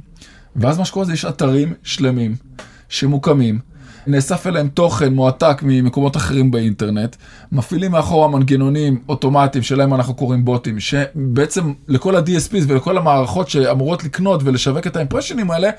ואז 0.55 0.77
מה 0.77 0.85
שקורה 0.85 1.05
זה 1.05 1.13
יש 1.13 1.25
אתרים 1.25 1.73
שלמים 1.83 2.35
שמוקמים, 2.89 3.59
נאסף 4.07 4.47
אליהם 4.47 4.67
תוכן 4.67 5.13
מועתק 5.13 5.57
ממקומות 5.61 6.17
אחרים 6.17 6.51
באינטרנט, 6.51 7.15
מפעילים 7.51 7.91
מאחורה 7.91 8.27
מנגנונים 8.27 8.99
אוטומטיים 9.09 9.63
שלהם 9.63 9.93
אנחנו 9.93 10.13
קוראים 10.13 10.45
בוטים, 10.45 10.79
שבעצם 10.79 11.73
לכל 11.87 12.15
ה-DSPs 12.15 12.63
ולכל 12.67 12.97
המערכות 12.97 13.49
שאמורות 13.49 14.03
לקנות 14.03 14.41
ולשווק 14.43 14.87
את 14.87 14.95
האימפרשנים 14.95 15.51
האלה, 15.51 15.69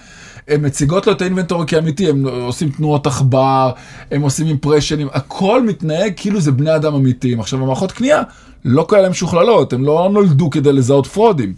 הן 0.48 0.66
מציגות 0.66 1.06
לו 1.06 1.12
את 1.12 1.22
האינבנטורי 1.22 1.66
כאמיתי, 1.66 2.08
הם 2.08 2.26
עושים 2.26 2.70
תנועות 2.70 3.06
עכבר, 3.06 3.72
הם 4.10 4.22
עושים 4.22 4.46
אימפרשנים, 4.46 5.08
הכל 5.12 5.62
מתנהג 5.62 6.12
כאילו 6.16 6.40
זה 6.40 6.52
בני 6.52 6.76
אדם 6.76 6.94
אמיתיים. 6.94 7.40
עכשיו, 7.40 7.62
המערכות 7.62 7.92
קנייה 7.92 8.22
לא 8.64 8.86
כאלה 8.88 9.08
משוכללות, 9.08 9.72
הם 9.72 9.84
לא 9.84 10.08
נולדו 10.12 10.50
כדי 10.50 10.72
לזהות 10.72 11.06
פרודים. 11.06 11.54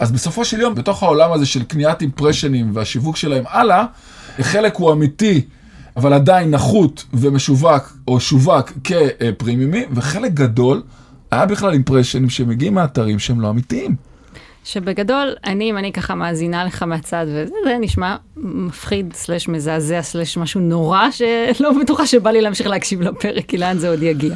אז 0.00 0.12
בסופו 0.12 0.44
של 0.44 0.60
יום, 0.60 0.74
בתוך 0.74 1.02
העולם 1.02 1.32
הזה 1.32 1.46
של 1.46 1.62
קניית 1.62 2.00
אימפרשנים 2.00 2.70
והשיווק 2.74 3.16
שלהם 3.16 3.44
הלאה, 3.48 3.84
חלק 4.40 4.76
הוא 4.76 4.92
אמיתי, 4.92 5.40
אבל 5.96 6.12
עדיין 6.12 6.50
נחות 6.50 7.04
ומשווק 7.14 7.96
או 8.08 8.20
שווק 8.20 8.72
כפרימיומי, 8.84 9.84
וחלק 9.92 10.32
גדול 10.32 10.82
היה 11.30 11.46
בכלל 11.46 11.72
אימפרשנים 11.72 12.30
שמגיעים 12.30 12.74
מאתרים 12.74 13.18
שהם 13.18 13.40
לא 13.40 13.50
אמיתיים. 13.50 13.96
שבגדול, 14.64 15.34
אני, 15.44 15.70
אם 15.70 15.78
אני 15.78 15.92
ככה 15.92 16.14
מאזינה 16.14 16.64
לך 16.64 16.82
מהצד, 16.82 17.26
וזה 17.28 17.54
זה 17.64 17.76
נשמע 17.80 18.16
מפחיד, 18.36 19.12
slash 19.12 19.48
מזעזע, 19.48 20.02
slash 20.02 20.36
משהו 20.36 20.60
נורא, 20.60 21.10
שלא 21.52 21.70
בטוחה 21.80 22.06
שבא 22.06 22.30
לי 22.30 22.40
להמשיך 22.40 22.66
להקשיב 22.66 23.02
לפרק, 23.02 23.46
כי 23.46 23.58
לאן 23.58 23.78
זה 23.78 23.90
עוד 23.90 24.02
יגיע. 24.02 24.34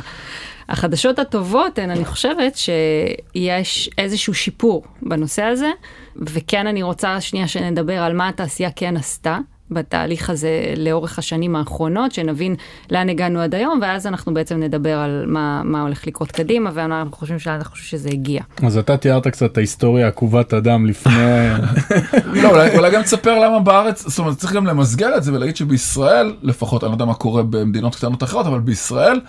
החדשות 0.69 1.19
הטובות 1.19 1.79
הן, 1.79 1.91
אני 1.91 2.05
חושבת, 2.05 2.57
שיש 2.57 3.91
איזשהו 3.99 4.35
שיפור 4.35 4.85
בנושא 5.03 5.43
הזה, 5.43 5.71
וכן 6.17 6.67
אני 6.67 6.83
רוצה 6.83 7.21
שנייה 7.21 7.49
שנדבר 7.49 8.03
על 8.03 8.17
מה 8.17 8.29
התעשייה 8.29 8.71
כן 8.71 8.97
עשתה. 8.97 9.39
בתהליך 9.71 10.31
הזה 10.31 10.75
לאורך 10.77 11.19
השנים 11.19 11.57
האחרונות, 11.57 12.13
שנבין 12.13 12.55
לאן 12.91 13.09
הגענו 13.09 13.41
עד 13.41 13.55
היום, 13.55 13.79
ואז 13.83 14.07
אנחנו 14.07 14.35
בעצם 14.35 14.57
נדבר 14.57 14.99
על 14.99 15.25
מה, 15.27 15.63
מה 15.65 15.83
הולך 15.83 16.07
לקרות 16.07 16.33
קדימה, 16.33 16.71
ואנחנו 16.75 17.17
חושבים 17.17 17.39
שאנחנו 17.39 17.71
חושבים 17.71 18.01
שזה 18.01 18.09
הגיע. 18.09 18.43
אז 18.63 18.79
אתה 18.79 18.97
תיארת 18.97 19.27
קצת 19.27 19.53
את 19.53 19.57
ההיסטוריה 19.57 20.09
עקובת 20.09 20.55
אדם 20.55 20.87
לפני... 20.87 21.13
לא, 22.43 22.51
אולי, 22.51 22.77
אולי 22.77 22.91
גם 22.91 23.03
תספר 23.03 23.39
למה 23.39 23.61
בארץ, 23.61 24.09
זאת 24.09 24.19
אומרת, 24.19 24.37
צריך 24.37 24.53
גם 24.53 24.67
למסגר 24.67 25.17
את 25.17 25.23
זה 25.23 25.33
ולהגיד 25.33 25.57
שבישראל, 25.57 26.35
לפחות, 26.43 26.85
אני 26.85 26.91
לא 26.91 26.95
יודע 26.95 27.05
מה 27.05 27.15
קורה 27.15 27.43
במדינות 27.43 27.95
קטנות 27.95 28.23
אחרות, 28.23 28.47
אבל 28.47 28.61
בישראל, 28.61 29.21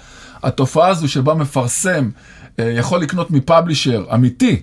התופעה 0.44 0.88
הזו 0.88 1.08
שבה 1.08 1.34
מפרסם 1.34 2.10
אה, 2.60 2.72
יכול 2.72 3.02
לקנות 3.02 3.32
מ 3.32 3.39
publisher 3.39 4.06
אמיתי, 4.14 4.62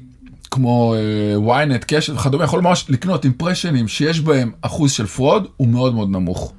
כמו 0.54 0.94
uh, 0.94 1.48
ynet, 1.48 1.84
קשת 1.86 2.12
וכדומה, 2.14 2.44
יכול 2.44 2.60
ממש 2.60 2.86
לקנות 2.88 3.24
אימפרשנים 3.24 3.88
שיש 3.88 4.20
בהם 4.20 4.52
אחוז 4.60 4.92
של 4.92 5.06
fraud, 5.06 5.46
הוא 5.56 5.68
מאוד 5.68 5.94
מאוד 5.94 6.10
נמוך. 6.10 6.52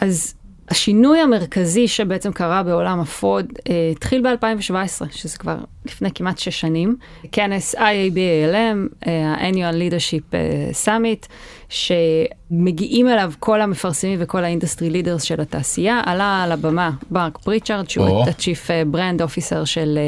אז 0.00 0.34
השינוי 0.68 1.18
המרכזי 1.18 1.88
שבעצם 1.88 2.32
קרה 2.32 2.62
בעולם 2.62 3.00
ה 3.00 3.08
fraud 3.08 3.46
uh, 3.58 3.70
התחיל 3.92 4.22
ב-2017, 4.22 5.06
שזה 5.10 5.38
כבר 5.38 5.56
לפני 5.84 6.08
כמעט 6.14 6.38
שש 6.38 6.60
שנים. 6.60 6.96
כנס 7.32 7.74
IAB 7.74 8.30
ALM, 8.30 9.04
uh, 9.04 9.08
ה-Annual 9.08 9.74
Leadership 9.74 10.32
uh, 10.32 10.86
Summit, 10.86 11.28
שמגיעים 11.68 13.08
אליו 13.08 13.32
כל 13.38 13.60
המפרסמים 13.60 14.18
וכל 14.22 14.44
ה 14.44 14.49
industry 14.49 14.90
leaders 14.90 15.22
של 15.22 15.40
התעשייה, 15.40 16.00
עלה 16.04 16.42
על 16.42 16.52
הבמה 16.52 16.90
מרק 17.10 17.38
פריצ'ארד, 17.38 17.90
שהוא 17.90 18.24
ה-Chief 18.24 18.70
brand 18.86 19.22
officer 19.22 19.64
של 19.64 19.98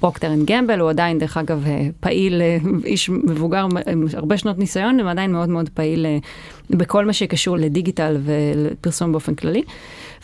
פרוקטר 0.00 0.32
אנד 0.32 0.46
גמבל, 0.46 0.80
הוא 0.80 0.90
עדיין, 0.90 1.18
דרך 1.18 1.36
אגב, 1.36 1.64
פעיל, 2.00 2.42
איש 2.84 3.08
מבוגר 3.10 3.66
עם 3.86 4.06
הרבה 4.14 4.38
שנות 4.38 4.58
ניסיון, 4.58 5.00
הוא 5.00 5.10
עדיין 5.10 5.32
מאוד 5.32 5.48
מאוד 5.48 5.68
פעיל 5.68 6.06
בכל 6.70 7.04
מה 7.04 7.12
שקשור 7.12 7.56
לדיגיטל 7.56 8.16
ולפרסום 8.24 9.12
באופן 9.12 9.34
כללי. 9.34 9.62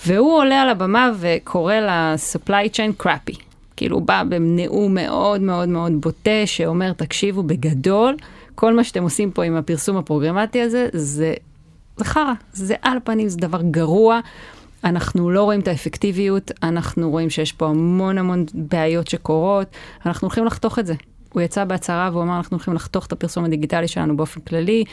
והוא 0.06 0.38
עולה 0.38 0.62
על 0.62 0.68
הבמה 0.68 1.10
וקורא 1.20 1.74
ל-supply 1.74 2.68
chain 2.72 3.02
crappy. 3.02 3.47
כאילו 3.78 4.00
בא 4.00 4.22
בנאום 4.28 4.94
מאוד 4.94 5.40
מאוד 5.40 5.68
מאוד 5.68 5.92
בוטה, 6.00 6.46
שאומר, 6.46 6.92
תקשיבו, 6.92 7.42
בגדול, 7.42 8.16
כל 8.54 8.74
מה 8.74 8.84
שאתם 8.84 9.02
עושים 9.02 9.30
פה 9.30 9.44
עם 9.44 9.56
הפרסום 9.56 9.96
הפרוגרמטי 9.96 10.60
הזה, 10.60 10.88
זה, 10.92 11.34
זה 11.96 12.04
חרא, 12.04 12.32
זה 12.52 12.74
על 12.82 12.98
פנים, 13.04 13.28
זה 13.28 13.36
דבר 13.36 13.62
גרוע. 13.62 14.20
אנחנו 14.84 15.30
לא 15.30 15.42
רואים 15.42 15.60
את 15.60 15.68
האפקטיביות, 15.68 16.50
אנחנו 16.62 17.10
רואים 17.10 17.30
שיש 17.30 17.52
פה 17.52 17.66
המון 17.66 18.18
המון 18.18 18.44
בעיות 18.54 19.08
שקורות, 19.08 19.66
אנחנו 20.06 20.26
הולכים 20.26 20.44
לחתוך 20.44 20.78
את 20.78 20.86
זה. 20.86 20.94
הוא 21.32 21.42
יצא 21.42 21.64
בהצהרה 21.64 22.10
והוא 22.12 22.22
אמר, 22.22 22.36
אנחנו 22.36 22.56
הולכים 22.56 22.74
לחתוך 22.74 23.06
את 23.06 23.12
הפרסום 23.12 23.44
הדיגיטלי 23.44 23.88
שלנו 23.88 24.16
באופן 24.16 24.40
כללי, 24.40 24.84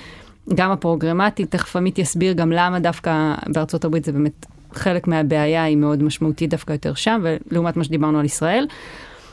גם 0.56 0.72
הפרוגרמטי, 0.72 1.46
תכף 1.46 1.76
עמית 1.76 2.00
יסביר 2.00 2.34
גם 2.34 2.52
למה 2.52 2.80
דווקא 2.80 3.36
בארצות 3.48 3.86
הברית 3.86 4.06
זה 4.06 4.12
באמת 4.12 4.46
חלק 4.78 5.08
מהבעיה 5.08 5.64
היא 5.64 5.78
מאוד 5.78 6.04
משמעותית 6.04 6.50
דווקא 6.50 6.72
יותר 6.72 6.94
שם, 6.94 7.22
ולעומת 7.24 7.78
מה 7.78 7.84
שדיברנו 7.84 8.20
על 8.20 8.26
ישראל. 8.26 8.68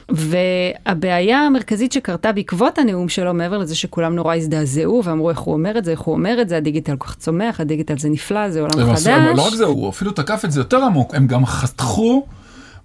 והבעיה 0.09 1.39
המרכזית 1.39 1.93
שקרתה 1.93 2.33
בעקבות 2.33 2.79
הנאום 2.79 3.09
שלו, 3.09 3.35
מעבר 3.35 3.59
לזה 3.59 3.77
שכולם 3.77 4.15
נורא 4.15 4.35
הזדעזעו 4.35 5.03
ואמרו 5.05 5.31
איך 5.31 5.39
הוא 5.39 5.55
אומר 5.55 5.79
את 5.79 5.85
זה, 5.85 5.91
איך 5.91 6.01
הוא 6.01 6.15
אומר 6.15 6.39
את 6.43 6.49
זה, 6.49 6.57
הדיגיטל 6.57 6.97
כל 6.97 7.07
כך 7.07 7.17
צומח, 7.17 7.61
הדיגיטל 7.61 7.99
זה 7.99 8.09
נפלא, 8.09 8.51
זה 8.51 8.61
עולם 8.61 8.73
חדש. 8.73 9.07
לא 9.37 9.47
רק 9.47 9.55
זה, 9.55 9.65
הוא 9.65 9.89
אפילו 9.89 10.11
תקף 10.13 10.45
את 10.45 10.53
זה 10.53 10.61
יותר 10.61 10.85
עמוק, 10.85 11.15
הם 11.15 11.27
גם 11.27 11.47
חתכו. 11.47 12.27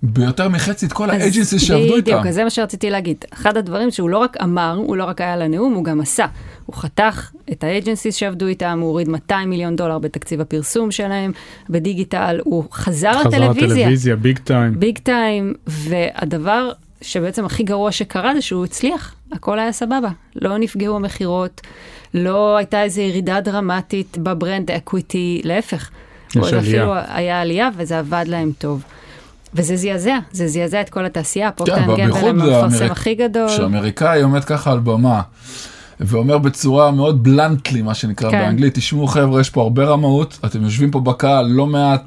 ביותר 0.04 0.50
מחצי 0.50 0.86
את 0.86 0.94
כל 0.94 1.10
ה 1.10 1.15
agencies 1.15 1.62
שעבדו 1.62 1.96
איתם. 1.96 2.12
בדיוק, 2.12 2.30
זה 2.30 2.44
מה 2.44 2.50
שרציתי 2.50 2.89
להגיד. 2.89 3.18
אחד 3.34 3.58
הדברים 3.58 3.92
שהוא 3.92 4.10
לא 4.10 4.18
רק 4.18 4.38
אמר, 4.44 4.82
הוא 4.86 4.98
לא 4.98 5.04
רק 5.04 5.22
היה 5.22 5.38
לנאום, 5.38 5.74
הוא 5.74 5.84
גם 5.84 6.01
עשה. 6.01 6.25
הוא 6.66 6.75
חתך 6.75 7.32
את 7.51 7.63
ה 7.63 7.69
agencies 7.69 8.15
שעבדו 8.16 8.48
איתם, 8.48 8.80
הוא 8.82 8.89
הוריד 8.89 9.10
200 9.10 9.50
מיליון 9.50 9.75
דולר 9.75 10.00
בתקציב 10.00 10.42
הפרסום 10.42 10.92
שלהם, 10.92 11.32
בדיגיטל, 11.70 12.39
הוא 12.44 12.63
חזר 12.72 13.12
לטלוויזיה. 13.20 13.51
חזר 13.54 13.75
לטלוויזיה, 13.75 14.16
big 14.15 14.38
time. 14.38 14.79
big 14.79 14.98
time, 14.98 15.53
והדבר 15.68 16.72
שבעצם 17.01 17.46
הכי 17.46 17.63
גרוע 17.63 17.92
שקרה 17.92 18.36
זה 18.36 18.42
שהוא 18.42 18.66
הצליח, 18.66 19.16
הכל 19.32 19.60
היה 19.60 19.72
סבבה. 19.72 20.10
לא 20.36 20.58
נפגעו 20.58 20.96
המכירות, 20.96 21.62
לא 22.13 22.58
הייתה 22.58 22.84
איזו 22.84 23.01
ירידה 23.01 23.42
דרמטית 23.42 24.18
ב 24.17 24.26
brand 24.26 24.72
equity, 24.72 25.41
להפך. 25.44 25.89
יש 26.30 26.36
עלייה. 26.36 26.60
אפילו 26.60 26.94
היה 27.08 27.42
עלייה 27.42 27.70
וזה 27.77 28.00
עבד 28.00 28.25
להם 28.27 28.51
טוב. 28.58 28.84
וזה 29.54 29.75
זעזע, 29.75 30.18
זה 30.32 30.48
זעזע 30.48 30.82
את 30.82 30.89
כל 30.89 31.06
התעשייה, 31.06 31.51
פרוקטר 31.51 31.82
גמבל 31.82 32.01
הם 32.01 32.42
המפרסם 32.42 32.92
הכי 32.92 33.16
גדול. 33.16 33.50
כשאמריקאי 33.50 34.22
עומד 34.22 34.44
ככה 34.44 34.72
על 34.72 34.80
במה. 34.80 35.22
ואומר 36.00 36.38
בצורה 36.38 36.92
מאוד 36.92 37.24
blatantly, 37.24 37.82
מה 37.82 37.94
שנקרא 37.94 38.32
כן. 38.32 38.39
באנגלית, 38.39 38.74
תשמעו 38.74 39.08
חבר'ה, 39.08 39.42
יש 39.42 39.50
פה 39.50 39.62
הרבה 39.62 39.86
רמאות, 39.86 40.39
אתם 40.46 40.63
יושבים 40.63 40.92
פה 40.92 41.00
בקהל, 41.00 41.48
לא 41.48 41.68
מעט 41.68 42.01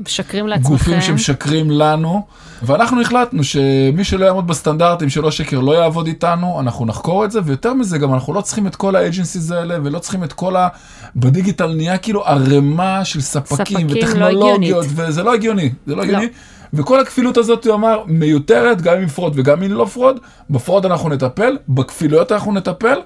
גופים 0.62 1.00
שמשקרים 1.00 1.70
לנו, 1.70 2.26
ואנחנו 2.62 3.00
החלטנו 3.00 3.44
שמי 3.44 4.04
שלא 4.04 4.24
יעמוד 4.24 4.46
בסטנדרטים 4.46 5.08
שלא 5.08 5.30
שקר 5.30 5.60
לא 5.60 5.72
יעבוד 5.72 6.06
איתנו, 6.06 6.60
אנחנו 6.60 6.86
נחקור 6.86 7.24
את 7.24 7.30
זה, 7.30 7.40
ויותר 7.44 7.74
מזה 7.74 7.98
גם 7.98 8.14
אנחנו 8.14 8.34
לא 8.34 8.40
צריכים 8.40 8.66
את 8.66 8.76
כל 8.76 8.96
ה 8.96 9.02
agencies 9.02 9.50
האלה, 9.50 9.78
ולא 9.82 9.98
צריכים 9.98 10.24
את 10.24 10.32
כל 10.32 10.56
ה... 10.56 10.68
בדיגיטל 11.16 11.74
נהיה 11.74 11.98
כאילו 11.98 12.26
ערימה 12.26 13.04
של 13.04 13.20
ספקים, 13.20 13.56
ספקים 13.56 13.88
לא 13.88 13.92
וטכנולוגיות, 13.92 14.86
לא 14.86 15.06
וזה 15.08 15.22
לא 15.22 15.34
הגיוני, 15.34 15.70
זה 15.86 15.94
לא 15.94 16.02
הגיוני. 16.02 16.26
וכל 16.74 17.00
הכפילות 17.00 17.36
הזאת, 17.36 17.66
הוא 17.66 17.74
אמר, 17.74 18.02
מיותרת, 18.06 18.82
גם 18.82 18.98
עם 18.98 19.08
fraud 19.08 19.32
וגם 19.36 19.62
אם 19.62 19.72
לא 19.72 19.84
fraud, 19.84 20.20
ב 20.50 20.56
fraud 20.56 20.86
אנחנו 20.86 21.08
נטפל, 21.08 21.58
בכפילויות 21.68 22.32
אנחנו 22.32 22.52
נטפל. 22.52 22.98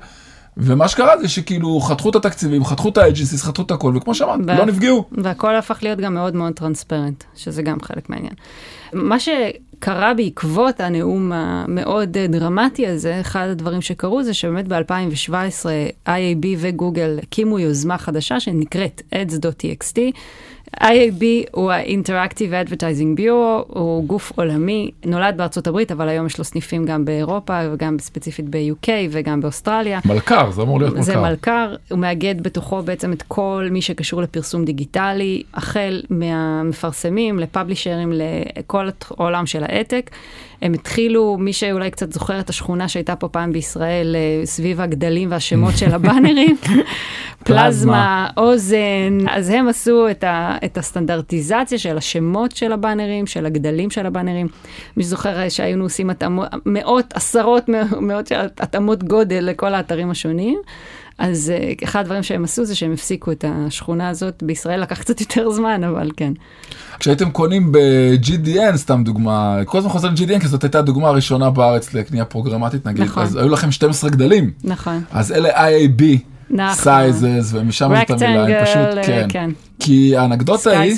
ומה 0.57 0.89
שקרה 0.89 1.19
זה 1.19 1.29
שכאילו 1.29 1.81
חתכו 1.81 2.11
את 2.11 2.17
התקציבים, 2.17 2.65
חתכו 2.65 2.89
את 2.89 2.99
ה 2.99 3.03
agencies, 3.03 3.43
חתכו 3.43 3.63
את 3.63 3.71
הכל, 3.71 3.97
וכמו 3.97 4.15
שאמרת. 4.15 4.39
לא 4.47 4.67
נפגעו. 4.67 5.05
והכל 5.13 5.57
הפך 5.57 5.79
להיות 5.83 5.99
גם 5.99 6.15
מאוד 6.15 6.37
מאוד 6.37 6.53
טרנספרנט, 6.53 7.25
שזה 7.37 7.63
גם 7.63 7.81
חלק 7.83 8.11
מהעניין. 8.11 8.35
מה 8.93 9.17
שקרה 9.21 10.15
בעקבות 10.15 10.81
הנאום 10.81 11.33
המאוד 11.33 12.19
דרמטי 12.19 12.87
הזה, 12.87 13.21
אחד 13.21 13.47
הדברים 13.51 13.83
שקרו 13.83 14.23
זה 14.23 14.35
שבאמת 14.35 14.69
ב-2017 14.69 15.67
IAB 16.07 16.47
וגוגל 16.59 17.19
הקימו 17.23 17.59
יוזמה 17.59 17.99
חדשה 17.99 18.41
שנקראת 18.41 19.03
ads.txt. 19.15 19.99
IAB 20.81 21.25
הוא 21.53 21.73
ה-Interactive 21.73 22.69
Advertising 22.69 23.21
Bureau, 23.21 23.65
הוא 23.69 24.05
גוף 24.05 24.33
עולמי, 24.37 24.91
נולד 25.05 25.37
בארצות 25.37 25.67
הברית, 25.67 25.93
אבל 25.93 26.09
היום 26.09 26.27
יש 26.27 26.39
לו 26.39 26.45
סניפים 26.45 26.85
גם 26.85 27.05
באירופה 27.05 27.61
וגם 27.73 27.99
ספציפית 27.99 28.49
ב-UK 28.49 28.89
וגם 29.11 29.41
באוסטרליה. 29.41 30.01
מלכ"ר, 30.05 30.51
זה 30.51 30.63
אמור 30.63 30.81
להיות 30.81 30.95
מלכ"ר. 30.95 31.05
זה 31.05 31.17
מלכ"ר, 31.17 31.75
הוא 31.91 31.99
מאגד 31.99 32.43
בתוכו 32.43 32.83
בעצם 32.83 33.13
את 33.13 33.23
כל 33.23 33.69
מי 33.71 33.83
שקשור 33.83 34.23
לפרסום 34.23 34.65
דיגיטלי, 34.65 35.43
החל 35.55 36.03
מהמפרסמים, 36.11 37.39
לפאבלישרים, 37.39 38.13
לכל 38.57 38.89
העולם 39.11 39.47
של 39.47 39.65
העתק. 39.65 40.11
הם 40.65 40.73
התחילו, 40.73 41.37
מי 41.39 41.53
שאולי 41.53 41.91
קצת 41.91 42.13
זוכר 42.13 42.41
את 42.41 42.51
השכונה 42.51 42.89
שהייתה 42.89 43.17
פה 43.17 43.29
פעם 43.29 43.53
בישראל, 43.53 44.17
אה, 44.17 44.47
סביב 44.47 44.81
הגדלים 44.81 45.31
והשמות 45.31 45.77
של 45.77 45.93
הבאנרים, 45.95 46.57
פלזמה, 47.45 48.29
אוזן, 48.37 49.19
אז 49.31 49.51
הם 49.51 49.69
עשו 49.69 50.11
את, 50.11 50.25
ה, 50.25 50.57
את 50.65 50.79
הסטנדרטיזציה 50.79 51.79
של 51.79 51.97
השמות 51.99 52.57
של 52.57 52.73
הבאנרים, 52.73 53.27
של 53.27 53.47
הגדלים 53.47 53.91
של 53.91 54.07
הבאנרים. 54.07 54.49
מי 54.97 55.03
שזוכר 55.03 55.49
שהיינו 55.49 55.85
עושים 55.85 56.11
התאמות, 56.11 56.49
מאות, 56.67 57.13
עשרות 57.15 57.69
מאות 58.01 58.27
של 58.27 58.35
התאמות 58.59 59.05
גודל 59.05 59.45
לכל 59.45 59.75
האתרים 59.75 60.11
השונים. 60.11 60.59
אז 61.19 61.51
אה, 61.51 61.73
אחד 61.85 62.01
הדברים 62.01 62.23
שהם 62.23 62.45
עשו 62.45 62.65
זה 62.65 62.75
שהם 62.75 62.93
הפסיקו 62.93 63.33
את 63.33 63.45
השכונה 63.49 64.09
הזאת. 64.09 64.43
בישראל 64.43 64.81
לקח 64.83 65.01
קצת 65.01 65.21
יותר 65.21 65.51
זמן, 65.51 65.85
אבל 65.85 66.11
כן. 66.17 66.33
כשהייתם 66.99 67.31
קונים 67.31 67.73
ב-GDN, 67.73 68.77
סתם 68.77 69.05
דוגמה, 69.05 69.59
כל 69.65 69.79
הזמן 69.79 69.91
חוזר 69.91 70.09
ל-GDN, 70.09 70.41
כי 70.41 70.49
זאת 70.49 70.63
הייתה 70.65 70.79
הדוגמה 70.79 71.09
הראשונה 71.09 71.51
בארץ 71.51 71.95
לקנייה 71.95 72.25
פרוגרמטית, 72.25 72.87
נגיד, 72.87 73.03
נכון. 73.05 73.23
אז 73.23 73.37
היו 73.37 73.49
לכם 73.49 73.73
12 73.73 74.11
גדלים. 74.11 74.51
נכון. 74.65 75.05
אז 75.11 75.33
אלה 75.33 75.69
IAB. 75.69 76.03
נכון. 76.51 76.75
sizes, 76.75 77.51
ומשם 77.53 77.93
זאת 78.09 78.23
המילה, 78.23 78.59
הם 78.59 78.65
פשוט, 78.65 79.05
כן. 79.07 79.27
כן. 79.29 79.51
כי 79.79 80.17
האנקדוטה 80.17 80.81
היא, 80.81 80.97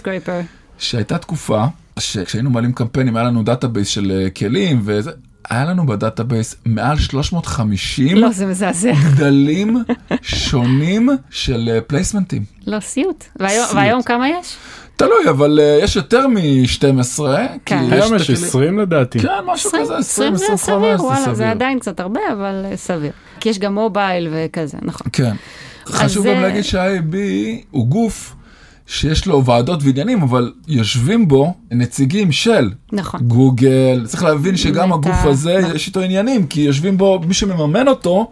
שהייתה 0.79 1.19
תקופה, 1.19 1.65
שכשהיינו 1.99 2.51
מעלים 2.51 2.73
קמפיינים, 2.73 3.17
היה 3.17 3.25
לנו 3.25 3.43
database 3.43 3.89
של 3.89 4.13
אה, 4.13 4.31
כלים, 4.31 4.81
וזה, 4.85 5.11
היה 5.51 5.65
לנו 5.65 5.87
ב 5.87 5.94
database 5.94 6.57
מעל 6.65 6.99
350 6.99 8.17
לא, 8.17 8.31
זה 8.31 8.47
מזעזע. 8.47 8.93
גדלים 8.93 9.77
שונים 10.23 11.09
של 11.31 11.79
placementים. 11.87 12.45
לא, 12.67 12.81
סיוט. 12.81 13.25
והיום, 13.37 13.67
והיום 13.75 14.03
כמה 14.03 14.29
יש? 14.29 14.57
תלוי, 14.97 15.31
אבל 15.31 15.61
uh, 15.61 15.85
יש 15.85 15.97
יותר 15.97 16.27
מ-12. 16.27 17.21
כן. 17.65 17.85
היום 17.91 18.15
יש 18.15 18.31
20 18.31 18.79
לדעתי. 18.79 19.19
כן, 19.19 19.29
משהו 19.47 19.69
20, 19.69 19.83
כזה, 19.85 19.97
20, 19.97 20.35
20 20.35 20.51
זה 20.51 20.63
סביר, 20.65 21.05
וואלה, 21.05 21.21
סביר. 21.21 21.35
זה 21.35 21.51
עדיין 21.51 21.79
קצת 21.79 22.01
הרבה, 22.01 22.21
אבל 22.33 22.67
uh, 22.73 22.77
סביר. 22.77 23.11
כי 23.41 23.49
יש 23.49 23.59
גם 23.59 23.75
מובייל 23.75 24.29
וכזה, 24.33 24.79
נכון. 24.83 25.07
כן. 25.13 25.35
חשוב 25.87 26.27
גם 26.27 26.43
להגיד 26.43 26.65
שה-IAB 26.65 27.15
הוא 27.71 27.87
גוף 27.87 28.35
שיש 28.87 29.27
לו 29.27 29.45
ועדות 29.45 29.81
ועניינים, 29.83 30.23
אבל 30.23 30.53
יושבים 30.69 31.29
בו 31.29 31.55
נציגים 31.71 32.33
של 32.33 32.71
נכון. 32.93 33.21
גוגל. 33.21 34.05
צריך 34.07 34.23
להבין 34.23 34.57
שגם 34.57 34.93
הגוף 34.93 35.25
הזה, 35.25 35.59
נכון. 35.59 35.77
יש 35.77 35.87
איתו 35.87 36.01
עניינים, 36.01 36.47
כי 36.47 36.61
יושבים 36.61 36.97
בו, 36.97 37.21
מי 37.27 37.35
שמממן 37.35 37.89
אותו, 37.89 38.31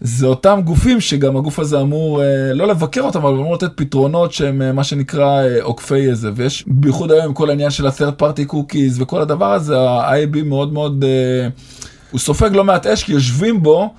זה 0.00 0.26
אותם 0.26 0.60
גופים 0.64 1.00
שגם 1.00 1.36
הגוף 1.36 1.58
הזה 1.58 1.80
אמור, 1.80 2.22
אה, 2.22 2.54
לא 2.54 2.66
לבקר 2.66 3.00
אותם, 3.00 3.18
אבל 3.18 3.34
אמור 3.34 3.54
לתת 3.54 3.70
פתרונות 3.74 4.32
שהם 4.32 4.62
אה, 4.62 4.72
מה 4.72 4.84
שנקרא 4.84 5.42
אה, 5.42 5.62
עוקפי 5.62 6.10
איזה, 6.10 6.30
ויש 6.34 6.64
בייחוד 6.66 7.12
היום 7.12 7.24
עם 7.24 7.34
כל 7.34 7.50
העניין 7.50 7.70
של 7.70 7.86
ה-third 7.86 8.22
party 8.22 8.52
cookies 8.52 8.94
וכל 8.96 9.20
הדבר 9.20 9.52
הזה, 9.52 9.80
ה-IAB 9.80 10.42
מאוד 10.44 10.72
מאוד, 10.72 11.04
הוא 12.10 12.20
סופג 12.20 12.50
לא 12.52 12.64
מעט 12.64 12.86
אש, 12.86 13.04
כי 13.04 13.12
יושבים 13.12 13.62
בו, 13.62 13.94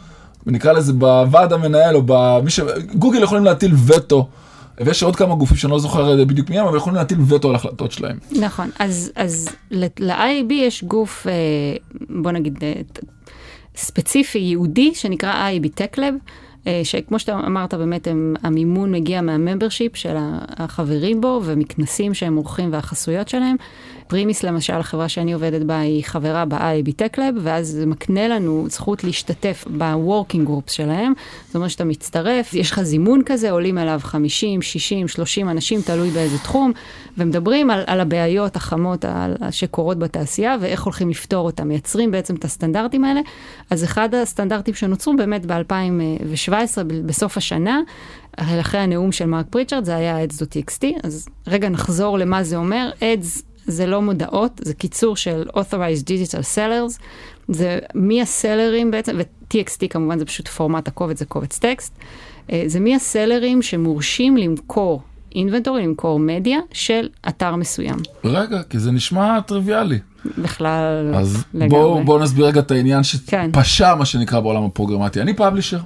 נקרא 0.45 0.71
לזה 0.71 0.93
בוועד 0.93 1.53
המנהל, 1.53 1.95
או 1.95 2.01
במי 2.05 2.49
ש... 2.49 2.59
גוגל 2.95 3.23
יכולים 3.23 3.45
להטיל 3.45 3.75
וטו. 3.85 4.27
ויש 4.77 5.03
עוד 5.03 5.15
כמה 5.15 5.35
גופים 5.35 5.57
שאני 5.57 5.71
לא 5.71 5.79
זוכר 5.79 6.25
בדיוק 6.25 6.49
מי 6.49 6.59
הם, 6.59 6.65
אבל 6.67 6.77
יכולים 6.77 6.95
להטיל 6.95 7.17
וטו 7.27 7.49
על 7.49 7.55
החלטות 7.55 7.91
שלהם. 7.91 8.17
נכון, 8.31 8.69
אז, 8.79 9.11
אז 9.15 9.49
ל-IAB 9.71 10.53
יש 10.53 10.83
גוף, 10.83 11.27
בוא 12.09 12.31
נגיד, 12.31 12.59
ספציפי, 13.75 14.39
ייעודי, 14.39 14.95
שנקרא 14.95 15.49
IAB 15.49 15.67
Tech 15.67 15.97
Lab, 15.97 16.29
אה, 16.67 16.81
שכמו 16.83 17.19
שאתה 17.19 17.39
אמרת, 17.39 17.73
באמת 17.73 18.07
הם, 18.07 18.33
המימון 18.43 18.91
מגיע 18.91 19.21
מה 19.21 19.34
membership 19.34 19.95
של 19.95 20.15
החברים 20.57 21.21
בו 21.21 21.41
ומכנסים 21.43 22.13
שהם 22.13 22.35
עורכים 22.35 22.73
והחסויות 22.73 23.29
שלהם. 23.29 23.55
פרימיס 24.13 24.43
למשל, 24.43 24.73
החברה 24.73 25.09
שאני 25.09 25.33
עובדת 25.33 25.61
בה, 25.61 25.79
היא 25.79 26.03
חברה 26.03 26.45
ב-IAB 26.45 26.89
Tech 26.89 27.17
Lab, 27.17 27.39
ואז 27.41 27.67
זה 27.67 27.85
מקנה 27.85 28.27
לנו 28.27 28.65
זכות 28.69 29.03
להשתתף 29.03 29.65
ב-working 29.77 30.47
groups 30.47 30.71
שלהם. 30.71 31.13
זאת 31.45 31.55
אומרת 31.55 31.69
שאתה 31.69 31.83
מצטרף, 31.83 32.53
יש 32.53 32.71
לך 32.71 32.81
זימון 32.81 33.21
כזה, 33.25 33.51
עולים 33.51 33.77
אליו 33.77 33.99
50, 34.03 34.61
60, 34.61 35.07
30 35.07 35.49
אנשים, 35.49 35.81
תלוי 35.81 36.09
באיזה 36.09 36.37
תחום, 36.37 36.71
ומדברים 37.17 37.69
על, 37.69 37.83
על 37.87 37.99
הבעיות 37.99 38.55
החמות 38.55 39.05
על, 39.05 39.35
שקורות 39.51 39.99
בתעשייה 39.99 40.55
ואיך 40.61 40.83
הולכים 40.83 41.09
לפתור 41.09 41.45
אותם, 41.45 41.67
מייצרים 41.67 42.11
בעצם 42.11 42.35
את 42.35 42.45
הסטנדרטים 42.45 43.03
האלה. 43.03 43.21
אז 43.69 43.83
אחד 43.83 44.15
הסטנדרטים 44.15 44.73
שנוצרו 44.73 45.15
באמת 45.15 45.45
ב-2017, 45.45 46.83
בסוף 47.05 47.37
השנה, 47.37 47.81
אחרי 48.37 48.79
הנאום 48.79 49.11
של 49.11 49.25
מרק 49.25 49.45
פריצ'רד, 49.49 49.85
זה 49.85 49.95
היה 49.95 50.23
ads.txt, 50.23 50.83
אז 51.03 51.27
רגע 51.47 51.69
נחזור 51.69 52.17
למה 52.17 52.43
זה 52.43 52.55
אומר. 52.55 52.89
ads 52.99 53.52
זה 53.67 53.85
לא 53.85 54.01
מודעות, 54.01 54.61
זה 54.63 54.73
קיצור 54.73 55.15
של 55.15 55.45
authorized 55.55 56.05
digital 56.05 56.55
sellers, 56.55 56.99
זה 57.47 57.79
מי 57.95 58.21
הסלרים 58.21 58.91
בעצם, 58.91 59.15
ו-TXT 59.17 59.87
כמובן 59.89 60.19
זה 60.19 60.25
פשוט 60.25 60.47
פורמט 60.47 60.87
הקובץ, 60.87 61.19
זה 61.19 61.25
קובץ 61.25 61.59
טקסט, 61.59 61.97
אה, 62.51 62.63
זה 62.67 62.79
מי 62.79 62.95
הסלרים 62.95 63.61
שמורשים 63.61 64.37
למכור 64.37 65.01
אינבנטורי, 65.35 65.83
למכור 65.83 66.19
מדיה 66.19 66.59
של 66.71 67.09
אתר 67.27 67.55
מסוים. 67.55 67.97
רגע, 68.23 68.61
כי 68.69 68.79
זה 68.79 68.91
נשמע 68.91 69.39
טריוויאלי. 69.39 69.99
בכלל, 70.37 71.11
אז 71.15 71.43
לגמרי. 71.53 71.69
בואו 71.69 72.03
בוא 72.03 72.19
נסביר 72.19 72.45
רגע 72.45 72.59
את 72.59 72.71
העניין 72.71 73.01
כן. 73.27 73.49
שפשע, 73.53 73.93
כן. 73.93 73.99
מה 73.99 74.05
שנקרא 74.05 74.39
בעולם 74.39 74.63
הפרוגרמטי. 74.63 75.21
אני 75.21 75.33
פאבלישר. 75.33 75.79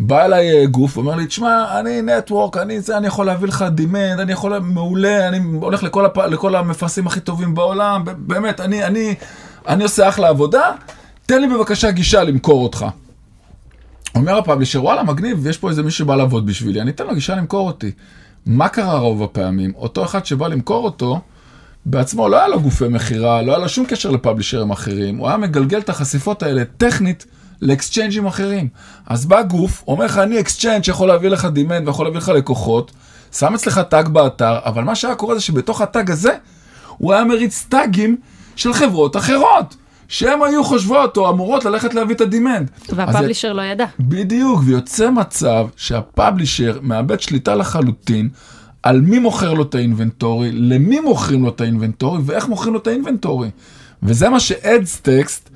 בא 0.00 0.24
אליי 0.24 0.50
אה, 0.50 0.66
גוף, 0.66 0.96
אומר 0.96 1.14
לי, 1.14 1.26
תשמע, 1.26 1.80
אני 1.80 2.02
נטוורק, 2.02 2.56
אני 2.56 2.80
זה, 2.80 2.96
אני 2.96 3.06
יכול 3.06 3.26
להביא 3.26 3.48
לך 3.48 3.64
דימנד, 3.70 4.20
אני 4.20 4.32
יכול, 4.32 4.58
מעולה, 4.58 5.28
אני 5.28 5.38
הולך 5.60 5.82
לכל, 5.82 6.06
הפ... 6.06 6.18
לכל 6.18 6.56
המפרסים 6.56 7.06
הכי 7.06 7.20
טובים 7.20 7.54
בעולם, 7.54 8.04
באמת, 8.16 8.60
אני, 8.60 8.84
אני, 8.84 9.14
אני 9.68 9.82
עושה 9.82 10.08
אחלה 10.08 10.28
עבודה, 10.28 10.72
תן 11.26 11.40
לי 11.40 11.48
בבקשה 11.48 11.90
גישה 11.90 12.24
למכור 12.24 12.62
אותך. 12.62 12.86
אומר 14.14 14.38
ה 14.38 14.42
publisher, 14.42 14.84
וואלה, 14.84 15.02
מגניב, 15.02 15.46
יש 15.46 15.58
פה 15.58 15.68
איזה 15.68 15.82
מישהו 15.82 16.04
שבא 16.04 16.16
לעבוד 16.16 16.46
בשבילי, 16.46 16.80
אני 16.80 16.90
אתן 16.90 17.06
לו 17.06 17.14
גישה 17.14 17.34
למכור 17.34 17.66
אותי. 17.66 17.90
מה 18.46 18.68
קרה 18.68 18.98
רוב 18.98 19.22
הפעמים? 19.22 19.72
אותו 19.76 20.04
אחד 20.04 20.26
שבא 20.26 20.48
למכור 20.48 20.84
אותו, 20.84 21.20
בעצמו 21.86 22.28
לא 22.28 22.36
היה 22.36 22.48
לו 22.48 22.60
גופי 22.60 22.88
מכירה, 22.88 23.42
לא 23.42 23.52
היה 23.52 23.58
לו 23.58 23.68
שום 23.68 23.86
קשר 23.86 24.10
ל 24.10 24.15
publisherים 24.15 24.70
אחרים, 24.70 25.16
הוא 25.16 25.28
היה 25.28 25.36
מגלגל 25.36 25.78
את 25.78 25.88
החשיפות 25.88 26.42
האלה 26.42 26.62
טכנית 26.76 27.26
ל 27.62 27.68
exchangeים 27.68 28.26
אחרים. 28.26 28.68
אז 29.06 29.26
בא 29.26 29.42
גוף, 29.42 29.84
אומר 29.88 30.04
לך, 30.04 30.18
אני 30.18 30.40
exchange 30.40 30.84
שיכול 30.84 31.08
להביא 31.08 31.28
לך 31.28 31.44
demand 31.44 31.88
ויכול 31.88 32.06
להביא 32.06 32.18
לך 32.18 32.28
לקוחות, 32.28 32.92
שם 33.32 33.54
אצלך 33.54 33.78
tag 33.78 34.08
באתר, 34.08 34.58
אבל 34.64 34.84
מה 34.84 34.94
שהיה 34.94 35.14
קורה 35.14 35.34
זה 35.34 35.40
שבתוך 35.40 35.80
ה 35.80 35.88
tag 35.88 36.10
הזה, 36.10 36.32
הוא 36.96 37.12
היה 37.12 37.24
מריץ 37.24 37.66
טאגים 37.68 38.16
של 38.56 38.72
חברות 38.72 39.16
אחרות. 39.16 39.76
שהן 40.08 40.42
היו 40.42 40.64
חושבות 40.64 41.16
או 41.16 41.30
אמורות 41.30 41.64
ללכת 41.64 41.94
להביא 41.94 42.14
את 42.14 42.20
הדימנד. 42.20 42.70
והפאבלישר 42.88 43.52
לא 43.52 43.62
ידע. 43.62 43.84
בדיוק, 44.00 44.60
ויוצא 44.64 45.10
מצב 45.10 45.66
שהפאבלישר 45.76 46.78
מאבד 46.82 47.20
שליטה 47.20 47.54
לחלוטין 47.54 48.28
על 48.82 49.00
מי 49.00 49.18
מוכר 49.18 49.54
לו 49.54 49.62
את 49.62 49.74
האינבנטורי, 49.74 50.52
למי 50.52 51.00
מוכרים 51.00 51.42
לו 51.42 51.48
את 51.48 51.60
האינבנטורי 51.60 52.20
ואיך 52.24 52.48
מוכרים 52.48 52.74
לו 52.74 52.80
את 52.80 52.86
האינבנטורי. 52.86 53.50
וזה 54.02 54.28
מה 54.28 54.40
שאדסטקסט 54.40 55.50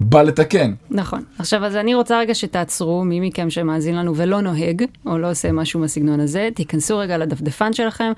בא 0.00 0.22
לתקן. 0.22 0.72
נכון. 0.90 1.24
עכשיו, 1.38 1.64
אז 1.64 1.76
אני 1.76 1.94
רוצה 1.94 2.18
רגע 2.18 2.34
שתעצרו, 2.34 3.04
מי 3.04 3.20
מכם 3.20 3.50
שמאזין 3.50 3.96
לנו 3.96 4.16
ולא 4.16 4.40
נוהג, 4.40 4.84
או 5.06 5.18
לא 5.18 5.30
עושה 5.30 5.52
משהו 5.52 5.80
מהסגנון 5.80 6.20
הזה, 6.20 6.48
תיכנסו 6.54 6.98
רגע 6.98 7.18
לדפדפן 7.18 7.72
שלכם, 7.72 8.12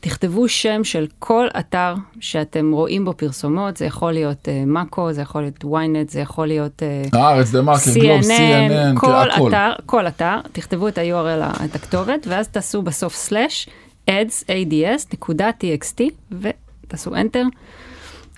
תכתבו 0.00 0.48
שם 0.48 0.84
של 0.84 1.06
כל 1.18 1.46
אתר 1.58 1.94
שאתם 2.20 2.72
רואים 2.72 3.04
בו 3.04 3.12
פרסומות, 3.16 3.76
זה 3.76 3.84
יכול 3.84 4.12
להיות 4.12 4.48
uh, 4.48 4.50
מאקו, 4.66 5.12
זה 5.12 5.22
יכול 5.22 5.40
להיות 5.40 5.64
ynet, 5.64 6.10
זה 6.10 6.20
יכול 6.20 6.46
להיות 6.46 6.82
uh, 7.12 7.16
הארץ, 7.16 7.50
דה 7.50 7.62
מרקר, 7.62 7.90
גלוב, 7.94 8.20
CNN, 8.22 9.00
כל 9.00 9.30
הכל. 9.30 9.48
אתר, 9.48 9.72
כל 9.86 10.06
אתר, 10.06 10.40
תכתבו 10.52 10.88
את 10.88 10.98
ה-URL, 10.98 11.64
את 11.64 11.74
הכתובת, 11.74 12.26
ואז 12.26 12.48
תעשו 12.48 12.82
בסוף 12.82 13.14
סלאש, 13.14 13.68
ads, 14.10 14.44
ads, 14.46 15.06
נקודה 15.12 15.50
txt, 15.60 16.00
ותעשו 16.32 17.14
enter. 17.14 17.46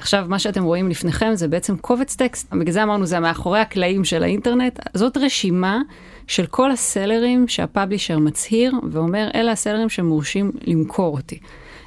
עכשיו, 0.00 0.26
מה 0.28 0.38
שאתם 0.38 0.64
רואים 0.64 0.88
לפניכם 0.88 1.30
זה 1.34 1.48
בעצם 1.48 1.76
קובץ 1.76 2.16
טקסט, 2.16 2.52
בגלל 2.52 2.72
זה 2.72 2.82
אמרנו, 2.82 3.06
זה 3.06 3.20
מאחורי 3.20 3.60
הקלעים 3.60 4.04
של 4.04 4.22
האינטרנט. 4.22 4.80
זאת 4.94 5.16
רשימה 5.16 5.80
של 6.26 6.46
כל 6.46 6.70
הסלרים 6.70 7.48
שהפאבלישר 7.48 8.18
מצהיר 8.18 8.72
ואומר, 8.90 9.28
אלה 9.34 9.52
הסלרים 9.52 9.88
שמורשים 9.88 10.52
למכור 10.66 11.16
אותי. 11.16 11.38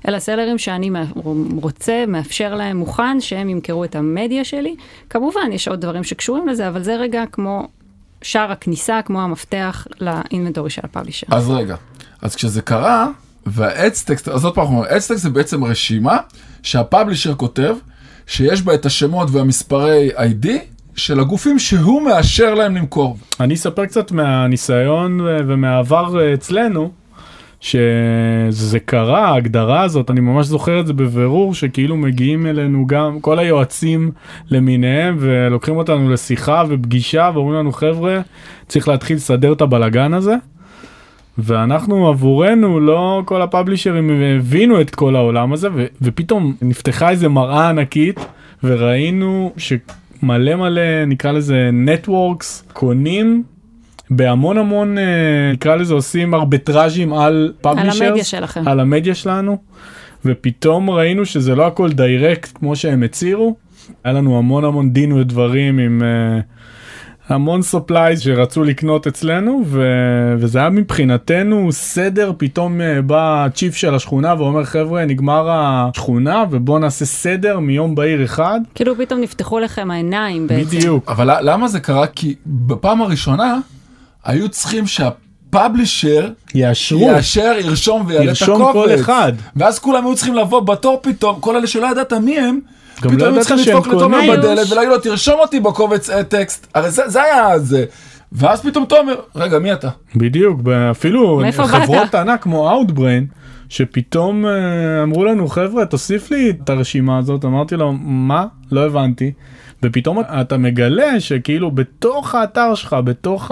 אלה 0.08 0.18
הסלרים 0.18 0.58
שאני 0.58 0.90
רוצה, 1.62 2.04
מאפשר 2.08 2.56
להם, 2.56 2.78
מוכן, 2.78 3.22
שהם 3.22 3.50
ימכרו 3.50 3.84
את 3.84 3.96
המדיה 3.96 4.44
שלי. 4.44 4.76
כמובן, 5.10 5.52
יש 5.52 5.68
עוד 5.68 5.82
דברים 5.82 6.04
שקשורים 6.04 6.48
לזה, 6.48 6.68
אבל 6.68 6.84
זה 6.84 6.96
רגע 6.96 7.24
כמו 7.32 7.68
שער 8.22 8.52
הכניסה, 8.52 9.02
כמו 9.06 9.22
המפתח 9.22 9.88
לאינבנטורי 10.02 10.70
של 10.70 10.82
הפאבלישר. 10.84 11.28
אז 11.32 11.50
רגע, 11.50 11.76
אז 12.22 12.36
כשזה 12.36 12.62
קרה, 12.62 13.08
והאדסטקסט, 13.46 14.28
אז 14.28 14.46
עוד 14.46 14.56
פעם, 14.56 14.76
האדסטקסט 14.76 15.24
זה 15.24 15.30
בעצם 15.30 15.64
רשימה 15.64 16.18
שהפאבלישר 16.64 17.36
כותב, 17.36 17.76
שיש 18.28 18.62
בה 18.62 18.74
את 18.74 18.86
השמות 18.86 19.28
והמספרי 19.32 20.10
ID 20.16 20.48
של 20.96 21.20
הגופים 21.20 21.60
שהוא 21.60 22.02
מאשר 22.02 22.54
להם 22.54 22.76
למכור. 22.76 23.18
אני 23.40 23.54
אספר 23.54 23.86
קצת 23.86 24.12
מהניסיון 24.12 25.20
ומהעבר 25.22 26.34
אצלנו. 26.34 26.92
שזה 27.64 28.80
קרה, 28.86 29.28
ההגדרה 29.28 29.82
הזאת, 29.82 30.12
אני 30.12 30.20
ממש 30.20 30.48
זוכר 30.48 30.80
את 30.80 30.88
זה 30.88 30.94
בבירור, 30.94 31.54
שכאילו 31.54 31.98
מגיעים 31.98 32.46
אלינו 32.48 32.88
גם 32.88 33.20
כל 33.20 33.40
היועצים 33.40 34.12
למיניהם 34.50 35.18
ולוקחים 35.20 35.78
אותנו 35.78 36.10
לשיחה 36.10 36.64
ופגישה 36.70 37.32
ואומרים 37.34 37.60
לנו 37.60 37.72
חבר'ה, 37.72 38.22
צריך 38.68 38.88
להתחיל 38.88 39.18
לסדר 39.18 39.54
את 39.54 39.62
הבלגן 39.62 40.14
הזה. 40.14 40.36
ואנחנו 41.38 42.08
עבורנו 42.08 42.80
לא 42.80 43.22
כל 43.26 43.42
הפאבלישרים 43.42 44.10
הבינו 44.40 44.82
את 44.82 44.96
כל 44.96 45.16
העולם 45.16 45.54
הזה 45.54 45.68
ו- 45.76 45.86
ופתאום 46.02 46.56
נפתחה 46.62 47.10
איזה 47.10 47.30
מראה 47.30 47.70
ענקית 47.70 48.20
וראינו 48.64 49.54
שמלא 49.58 50.56
מלא 50.56 51.06
נקרא 51.08 51.32
לזה 51.32 51.70
נטוורקס 51.74 52.64
קונים 52.74 53.44
בהמון 54.10 54.58
המון 54.58 54.98
אה, 54.98 55.04
נקרא 55.54 55.76
לזה 55.76 55.94
עושים 55.94 56.34
ארביטראז'ים 56.34 57.14
על 57.14 57.54
publishers 57.62 58.02
על 58.02 58.08
המדיה 58.08 58.24
שלכם 58.24 58.68
על 58.68 58.80
המדיה 58.80 59.16
שלנו 59.16 59.58
ופתאום 60.26 60.90
ראינו 60.90 61.26
שזה 61.26 61.56
לא 61.56 61.68
הכל 61.68 61.92
direct 61.92 62.58
כמו 62.58 62.76
שהם 62.76 63.04
הצהירו 63.04 63.56
היה 64.04 64.14
לנו 64.14 64.38
המון 64.38 64.66
המון 64.66 64.94
דין 64.94 65.12
ודברים 65.12 65.80
עם. 65.80 66.02
Uh, 66.02 66.44
המון 67.30 67.62
supplies 67.62 68.22
שרצו 68.22 68.64
לקנות 68.64 69.08
אצלנו 69.08 69.64
ו... 69.66 69.84
וזה 70.38 70.60
היה 70.60 70.70
מבחינתנו 70.70 71.72
סדר 71.72 72.32
פתאום 72.38 72.82
אה, 72.82 73.02
בא 73.02 73.46
ה 73.46 73.51
chief 73.51 73.76
של 73.76 73.96
השכונה 73.96 74.36
ואומר 74.38 74.64
חבר'ה 74.64 75.06
נגמר 75.06 75.50
השכונה 75.52 76.44
ובוא 76.52 76.80
נעשה 76.80 77.06
סדר 77.06 77.60
מיום 77.60 77.96
בהיר 77.96 78.24
אחד. 78.24 78.60
כאילו 78.76 78.96
פתאום 78.98 79.22
נפתחו 79.22 79.60
לכם 79.60 79.92
העיניים 79.92 80.48
בעצם. 80.48 80.78
בדיוק. 80.78 81.10
אבל 81.12 81.38
למה 81.42 81.68
זה 81.68 81.80
קרה? 81.80 82.08
כי 82.08 82.36
בפעם 82.46 83.02
הראשונה 83.02 83.60
היו 84.24 84.50
צריכים 84.50 84.88
שה... 84.88 85.10
פאבלישר 85.50 86.30
יאשרו, 86.56 87.02
יאשר, 87.02 87.54
ירשום 87.60 88.04
ויעלה 88.08 88.24
את 88.24 88.28
ירשום 88.28 88.62
הקובץ. 88.62 88.90
כל 88.90 89.02
אחד. 89.02 89.34
ואז 89.56 89.80
כולם 89.80 90.06
היו 90.06 90.16
צריכים 90.16 90.36
לבוא 90.36 90.60
בתור 90.60 91.00
פתאום, 91.02 91.40
כל 91.40 91.56
אלה 91.56 91.68
שלא 91.68 91.88
ידעת 91.92 92.14
מי 92.14 92.40
הם, 92.40 92.60
גם 93.02 93.12
פתאום 93.12 93.20
לא 93.20 93.26
ידעת 93.26 93.40
צריכים 93.40 93.58
שהם 93.58 93.78
לדפוק 93.78 93.94
לתומר 93.94 94.18
קונים. 94.18 94.32
בדלת 94.32 94.72
ולהגיד 94.72 94.90
לו 94.90 94.98
תרשום 94.98 95.40
אותי 95.40 95.60
בקובץ 95.60 96.10
אה, 96.10 96.24
טקסט, 96.24 96.68
הרי 96.76 96.92
זה, 96.92 97.10
זה 97.10 97.24
היה 97.24 97.60
זה. 97.60 97.86
ואז 98.32 98.62
פתאום 98.62 98.86
תומר, 98.86 99.16
רגע 99.36 99.60
מי 99.60 99.74
אתה? 99.74 99.90
בדיוק, 100.16 100.62
אפילו 100.92 101.42
חברות 101.64 102.12
באת? 102.12 102.16
ענק 102.16 102.42
כמו 102.42 102.72
Outbrain, 102.72 103.36
שפתאום 103.70 104.46
אה, 104.46 105.04
אמרו 105.04 105.26
לנו 105.26 105.48
חבר'ה 105.48 105.86
תוסיף 105.86 106.32
לי 106.32 106.50
את 106.50 106.70
הרשימה 106.70 107.18
הזאת, 107.18 107.46
אמרתי 107.46 107.76
לו 107.76 107.94
מה? 108.02 108.46
לא 108.72 108.86
הבנתי. 108.86 109.32
ופתאום 109.84 110.20
אתה 110.42 110.58
מגלה 110.58 111.20
שכאילו 111.20 111.72
בתוך 111.72 112.36
האתר 112.36 112.76
שלך, 112.76 112.96
בתוך 113.04 113.52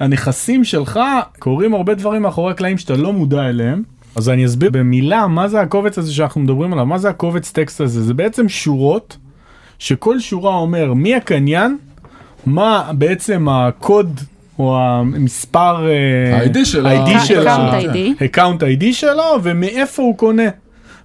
הנכסים 0.00 0.64
שלך, 0.64 1.00
קורים 1.38 1.74
הרבה 1.74 1.94
דברים 1.94 2.22
מאחורי 2.22 2.52
הקלעים 2.52 2.78
שאתה 2.78 2.96
לא 2.96 3.12
מודע 3.12 3.48
אליהם. 3.48 3.82
אז 4.16 4.28
אני 4.28 4.46
אסביר 4.46 4.70
במילה 4.70 5.26
מה 5.26 5.48
זה 5.48 5.60
הקובץ 5.60 5.98
הזה 5.98 6.12
שאנחנו 6.14 6.40
מדברים 6.40 6.72
עליו, 6.72 6.86
מה 6.86 6.98
זה 6.98 7.08
הקובץ 7.08 7.50
טקסט 7.52 7.80
הזה, 7.80 8.02
זה 8.02 8.14
בעצם 8.14 8.48
שורות, 8.48 9.16
שכל 9.78 10.20
שורה 10.20 10.54
אומר 10.56 10.94
מי 10.94 11.14
הקניין, 11.14 11.76
מה 12.46 12.90
בעצם 12.92 13.48
הקוד 13.50 14.20
או 14.58 14.78
המספר 14.78 15.86
אה, 15.88 16.36
ה-ID 16.40 16.64
של 16.64 16.86
ה- 16.86 16.90
ה-ID 16.90 17.20
של 17.24 17.48
ה- 17.48 17.70
Account 17.80 17.84
ID. 17.84 18.22
account 18.36 18.60
ID 18.80 18.92
שלו 18.92 19.22
ומאיפה 19.42 20.02
הוא 20.02 20.16
קונה. 20.16 20.42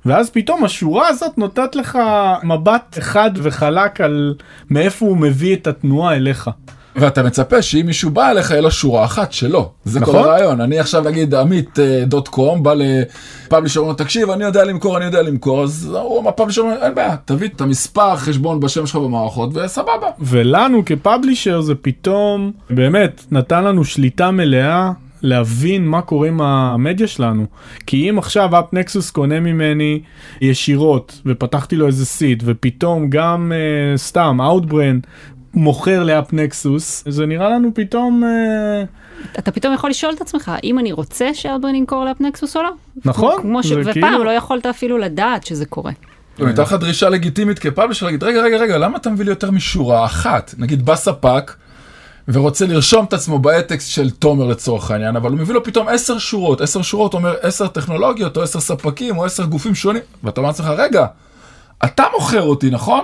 ואז 0.06 0.30
פתאום 0.30 0.64
השורה 0.64 1.08
הזאת 1.08 1.38
נותנת 1.38 1.76
לך 1.76 2.00
מבט 2.44 2.98
חד 3.00 3.32
וחלק 3.36 4.02
על 4.02 4.36
מאיפה 4.70 5.06
הוא 5.06 5.18
מביא 5.18 5.56
את 5.56 5.68
התנועה 5.68 6.16
אליך. 6.16 6.50
ואתה 6.96 7.24
מצפה 7.24 7.62
שאם 7.62 7.86
מישהו 7.86 8.10
בא 8.10 8.30
אליך 8.32 8.52
יהיה 8.52 8.62
לו 8.62 8.72
שורה 8.72 9.06
אחת 9.06 9.32
שלו, 9.32 9.72
זה 9.86 10.00
כל 10.00 10.12
נכון. 10.12 10.24
הרעיון. 10.24 10.62
אני 10.62 10.80
עכשיו 10.80 11.02
נגיד 11.02 11.36
עמית 11.36 11.80
אה, 11.80 12.04
דוט 12.06 12.28
קום 12.28 12.64
בא 12.64 12.74
לפאבלישר, 12.76 13.80
אומר 13.80 13.94
תקשיב 13.94 14.30
אני 14.30 14.44
יודע 14.44 14.64
למכור 14.64 14.98
אני 14.98 15.06
יודע 15.06 15.22
למכור, 15.22 15.64
אז 15.64 15.90
הוא 16.02 16.30
הפאבלישר 16.30 16.62
אומר 16.62 16.76
אין 16.82 16.96
בעיה, 16.96 17.16
תביא 17.26 17.48
את 17.48 17.62
המספר 17.62 18.16
חשבון 18.16 18.60
בשם 18.60 18.86
שלך 18.86 18.96
במערכות 18.96 19.50
וסבבה. 19.54 20.08
ולנו 20.20 20.86
כפאבלישר 20.86 21.62
זה 21.62 21.76
פתאום 21.76 22.52
באמת 22.70 23.26
נתן 23.32 23.64
לנו 23.64 23.86
שליטה 23.86 24.32
מלאה 24.32 24.92
להבין 25.22 25.88
מה 25.88 26.02
קורה 26.02 26.28
עם 26.28 26.42
המדיה 26.42 27.08
שלנו. 27.08 27.46
כי 27.86 28.10
אם 28.10 28.18
עכשיו 28.18 28.60
AppNexus 28.60 29.12
קונה 29.12 29.40
ממני 29.40 30.02
ישירות 30.42 31.22
ופתחתי 31.26 31.76
לו 31.76 31.88
איזה 31.88 32.06
seat 32.06 32.44
ופתאום 32.46 33.10
גם 33.10 33.52
uh, 33.52 33.98
סתם 33.98 34.38
Outbrain 34.42 35.08
מוכר 35.60 36.04
ל 36.04 36.34
AppNexus 36.34 37.04
זה 37.08 37.26
נראה 37.26 37.50
לנו 37.50 37.72
פתאום 37.74 38.24
uh, 38.24 38.88
אתה 39.40 39.52
פתאום 39.52 39.74
יכול 39.74 39.90
לשאול 39.90 40.14
את 40.14 40.22
עצמך, 40.22 40.52
האם 40.56 40.80
אני 40.80 40.92
רוצה 40.92 41.34
ש 41.34 41.42
Outbrain 41.42 41.76
ימכור 41.76 42.06
ל 42.06 42.12
AppNexus 42.12 42.58
או 42.58 42.64
לא? 42.64 42.70
נכון, 43.06 43.42
כמו 43.42 43.64
ש... 43.64 43.72
ופעם 43.72 43.94
כאילו- 43.94 44.24
לא 44.24 44.32
יכולת 44.32 44.66
אפילו 44.66 44.98
לדעת 44.98 45.46
שזה 45.46 45.66
קורה. 45.66 45.92
הייתה 46.46 46.62
לך 46.62 46.74
דרישה 46.74 47.10
לגיטימית 47.10 47.60
כ 47.60 47.68
publisher 47.68 48.06
להגיד 48.06 48.24
רגע 48.24 48.42
רגע 48.42 48.58
רגע 48.58 48.78
למה 48.78 48.98
אתה 48.98 49.10
מביא 49.10 49.26
לי 49.26 49.32
יותר 49.32 49.52
משורה 49.52 50.06
אחת 50.06 50.54
נגיד 50.58 50.86
בא 50.86 50.96
ספק 50.96 51.54
ורוצה 52.28 52.66
לרשום 52.66 53.06
את 53.06 53.14
עצמו 53.14 53.40
ב 53.40 53.46
ads.txt 53.46 53.90
של 53.92 54.10
תומר 54.10 54.48
לצורך 54.48 54.92
העניין 54.92 55.16
אבל 55.16 55.32
הוא 55.32 55.40
מביא 55.40 55.54
לו 55.54 55.64
פתאום 55.64 55.88
עשר 55.88 56.18
שורות 56.18 56.62
עשר 56.62 56.82
שורות 56.82 57.14
אומר 57.14 57.36
עשר 57.42 57.68
טכנולוגיות 57.68 58.38
או 58.38 58.44
עשר 58.44 58.60
ספקים 58.60 59.18
או 59.18 59.26
עשר 59.26 59.46
גופים 59.46 59.76
שונים 59.76 60.02
ואתה 60.24 60.42
אומר 60.42 60.50
לעצמך 60.50 60.68
רגע 60.78 61.06
אתה 61.86 62.04
מוכר 62.14 62.42
אותי 62.42 62.70
נכון 62.70 63.04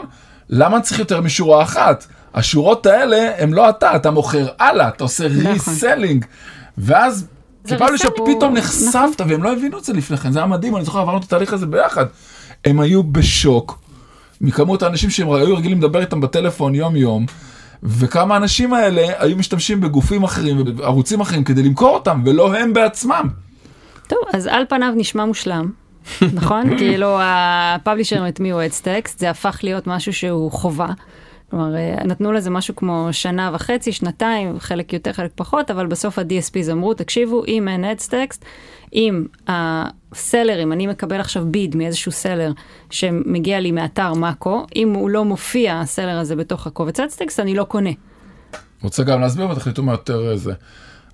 למה 0.49 0.75
אני 0.75 0.83
צריך 0.83 0.99
יותר 0.99 1.21
משורה 1.21 1.63
אחת 1.63 2.05
השורות 2.35 2.85
האלה 2.85 3.31
הם 3.37 3.53
לא 3.53 3.69
אתה 3.69 3.95
אתה 3.95 4.11
מוכר 4.11 4.47
הלאה 4.59 4.87
אתה 4.87 5.03
עושה 5.03 5.27
נכון. 5.27 5.51
reselling 5.51 6.25
ואז 6.77 7.27
זה 7.63 7.75
כ 7.75 7.81
publisher 7.81 8.07
reselling. 8.07 8.11
פתאום 8.11 8.35
נכון. 8.35 8.57
נחשפת 8.57 9.21
והם 9.27 9.43
לא 9.43 9.53
הבינו 9.53 9.77
את 9.77 9.83
זה 9.83 9.93
לפני 9.93 10.17
כן 10.17 10.31
זה 10.31 10.39
היה 10.39 10.45
מדהים 10.45 10.75
אני 10.75 10.85
זוכר 10.85 10.99
עברנו 10.99 11.17
את 11.17 11.23
התהליך 11.23 11.53
הזה 11.53 11.65
ביחד. 11.65 12.05
הם 12.65 12.79
היו 12.79 13.03
בשוק 13.03 13.79
מכמות 14.41 14.83
האנשים 14.83 15.09
שהם 15.09 15.31
היו 15.31 15.57
רגילים 15.57 15.77
לדבר 15.77 16.01
איתם 16.01 16.21
בטלפון 16.21 16.75
יום 16.75 16.95
יום. 16.95 17.25
וכמה 17.83 18.33
האנשים 18.33 18.73
האלה 18.73 19.01
היו 19.17 19.37
משתמשים 19.37 19.81
בגופים 19.81 20.23
אחרים 20.23 20.61
ובערוצים 20.61 21.21
אחרים 21.21 21.43
כדי 21.43 21.63
למכור 21.63 21.89
אותם 21.89 22.21
ולא 22.25 22.57
הם 22.57 22.73
בעצמם. 22.73 23.29
טוב, 24.07 24.19
אז 24.33 24.47
על 24.47 24.63
פניו 24.69 24.93
נשמע 24.95 25.25
מושלם, 25.25 25.71
נכון? 26.33 26.69
כאילו 26.77 27.17
הפאבלישרים 27.21 28.23
הטמיעו 28.23 28.59
עץ 28.59 28.81
טקסט, 28.81 29.19
זה 29.19 29.29
הפך 29.29 29.59
להיות 29.63 29.87
משהו 29.87 30.13
שהוא 30.13 30.51
חובה. 30.51 30.87
כלומר, 31.49 31.75
אה, 31.75 31.95
נתנו 32.05 32.31
לזה 32.31 32.49
משהו 32.49 32.75
כמו 32.75 33.07
שנה 33.11 33.51
וחצי, 33.53 33.91
שנתיים, 33.91 34.59
חלק 34.59 34.93
יותר, 34.93 35.13
חלק 35.13 35.31
פחות, 35.35 35.71
אבל 35.71 35.87
בסוף 35.87 36.19
ה-DSPs 36.19 36.71
אמרו, 36.71 36.93
תקשיבו, 36.93 37.43
אם 37.47 37.67
אין 37.67 37.85
עץ 37.85 38.07
טקסט, 38.07 38.45
אם 38.93 39.25
הסלרים, 39.47 40.71
אני 40.73 40.87
מקבל 40.87 41.19
עכשיו 41.19 41.45
ביד 41.45 41.75
מאיזשהו 41.75 42.11
סלר 42.11 42.51
שמגיע 42.89 43.59
לי 43.59 43.71
מאתר 43.71 44.13
מאקו, 44.13 44.65
אם 44.75 44.93
הוא 44.93 45.09
לא 45.09 45.25
מופיע, 45.25 45.79
הסלר 45.79 46.19
הזה 46.19 46.35
בתוך 46.35 46.67
הקובץ 46.67 46.99
עץ 46.99 47.15
טקסט, 47.15 47.39
אני 47.39 47.53
לא 47.53 47.63
קונה. 47.63 47.89
רוצה 48.83 49.03
גם 49.03 49.21
להסביר 49.21 49.49
ותחליטו 49.49 49.83
מה 49.83 49.91
יותר 49.91 50.31
אה, 50.31 50.37
זה. 50.37 50.53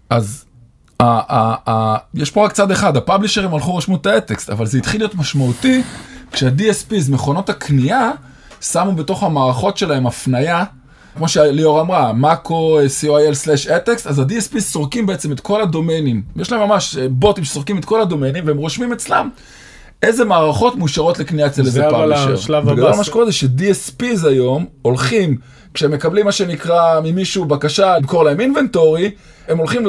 אז 0.10 0.46
ה- 1.00 1.04
ה- 1.36 1.70
ה- 1.72 1.98
יש 2.14 2.32
פה 2.32 2.46
רק 2.46 2.52
צד 2.52 2.72
אחד, 2.72 2.98
הפאבלישרים 2.98 3.54
הלכו 3.54 3.76
רשמו 3.76 3.96
את 3.96 4.06
הטקסט, 4.06 4.50
אבל 4.50 4.66
זה 4.66 4.78
התחיל 4.78 5.02
להיות 5.02 5.16
משמעותי 5.16 5.82
כשה-DSPs, 6.32 7.12
מכונות 7.12 7.50
הקנייה, 7.50 8.12
שמו 8.62 8.92
בתוך 8.92 9.24
המערכות 9.24 9.78
שלהם 9.78 10.08
הפנייה, 10.08 10.64
כמו 11.16 11.28
שליאור 11.28 11.82
אמרה, 11.82 12.14
מאקו 12.14 12.80
co.il/אטקסט, 13.02 14.08
אז 14.08 14.20
ה-DSPs 14.20 14.60
סורקים 14.60 15.06
בעצם 15.06 15.32
את 15.32 15.40
כל 15.40 15.62
הדומיינים. 15.62 16.22
יש 16.36 16.52
להם 16.52 16.62
ממש 16.62 16.98
אה, 16.98 17.10
בוטים 17.10 17.44
שסורקים 17.44 17.78
את 17.78 17.86
כל 17.86 18.02
הדומיינים 18.02 18.48
והם 18.48 18.58
רושמים 18.58 18.94
אצלם. 18.94 19.30
איזה 20.04 20.26
מערכות 20.26 20.76
מאושרות 20.76 21.20
לקנייה 21.20 21.48
אצל 21.48 21.62
איזה 21.62 21.72
זה 21.72 21.88
אבל 21.88 21.92
publisher. 21.92 22.34
השלב 22.34 22.70
בגדול 22.70 22.88
הבא. 22.88 22.98
מה 22.98 23.04
שקורה 23.04 23.26
זה 23.26 23.32
ש-DSPs 23.32 24.28
היום 24.28 24.66
הולכים, 24.82 25.38
כשהם 25.74 25.92
מקבלים 25.92 26.26
מה 26.26 26.32
שנקרא 26.32 27.00
ממישהו 27.04 27.46
בקשה 27.46 27.98
למכור 27.98 28.24
להם 28.24 28.40
inventory, 28.40 29.12
הם 29.48 29.58
הולכים 29.58 29.86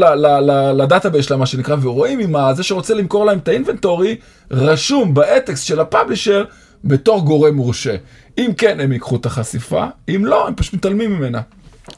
ל 0.74 0.80
database 0.80 1.26
שלהם 1.26 1.40
מה 1.40 1.46
שנקרא, 1.46 1.76
ורואים 1.82 2.20
אם 2.20 2.54
זה 2.54 2.62
שרוצה 2.62 2.94
למכור 2.94 3.24
להם 3.24 3.38
את 3.38 3.48
ה 3.48 3.55
inventory, 3.55 4.16
רשום 4.50 5.14
ב 5.14 5.21
ads.txt 5.21 5.66
של 5.66 5.80
ה 5.80 5.87
publisher 5.87 6.44
בתור 6.84 7.24
גורם 7.24 7.54
מורשה. 7.54 7.96
אם 8.38 8.50
כן, 8.58 8.80
הם 8.80 8.92
ייקחו 8.92 9.16
את 9.16 9.26
החשיפה, 9.26 9.86
אם 10.08 10.24
לא, 10.24 10.48
הם 10.48 10.54
פשוט 10.54 10.74
מתעלמים 10.74 11.12
ממנה. 11.16 11.40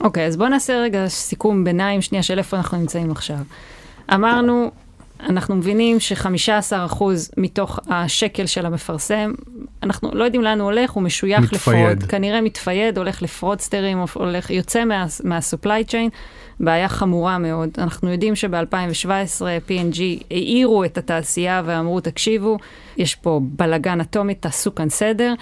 אוקיי, 0.00 0.26
אז 0.26 0.36
בואו 0.36 0.48
נעשה 0.48 0.80
רגע 0.80 1.08
סיכום 1.08 1.64
ביניים 1.64 2.02
שנייה 2.02 2.22
של 2.22 2.38
איפה 2.38 2.56
אנחנו 2.56 2.78
נמצאים 2.78 3.10
עכשיו. 3.10 3.38
אמרנו, 4.14 4.70
אנחנו 5.20 5.54
מבינים 5.54 6.00
ש-15% 6.00 7.02
מתוך 7.36 7.78
השקל 7.88 8.46
של 8.46 8.66
המפרסם, 8.66 9.32
אנחנו 9.82 10.10
לא 10.14 10.24
יודעים 10.24 10.42
לאן 10.42 10.60
הוא 10.60 10.64
הולך, 10.64 10.90
הוא 10.90 11.02
משוייך 11.02 11.52
מתפייד. 11.52 11.90
לפרוד. 11.90 12.10
כנראה 12.10 12.40
מתפייד, 12.40 12.98
הולך 12.98 13.22
לפרודסטרים, 13.22 14.04
הולך, 14.14 14.50
יוצא 14.50 14.84
מה, 14.84 15.06
מה-supply 15.24 15.90
chain, 15.90 16.10
בעיה 16.60 16.88
חמורה 16.88 17.38
מאוד. 17.38 17.68
אנחנו 17.78 18.10
יודעים 18.10 18.36
שב-2017 18.36 19.42
P&G 19.68 20.00
העירו 20.30 20.84
את 20.84 20.98
התעשייה 20.98 21.62
ואמרו, 21.64 22.00
תקשיבו, 22.00 22.58
יש 22.96 23.14
פה 23.14 23.40
בלגן 23.42 24.00
אטומי, 24.00 24.34
תעשו 24.34 24.74
כאן 24.74 24.88
סדר. 24.88 25.34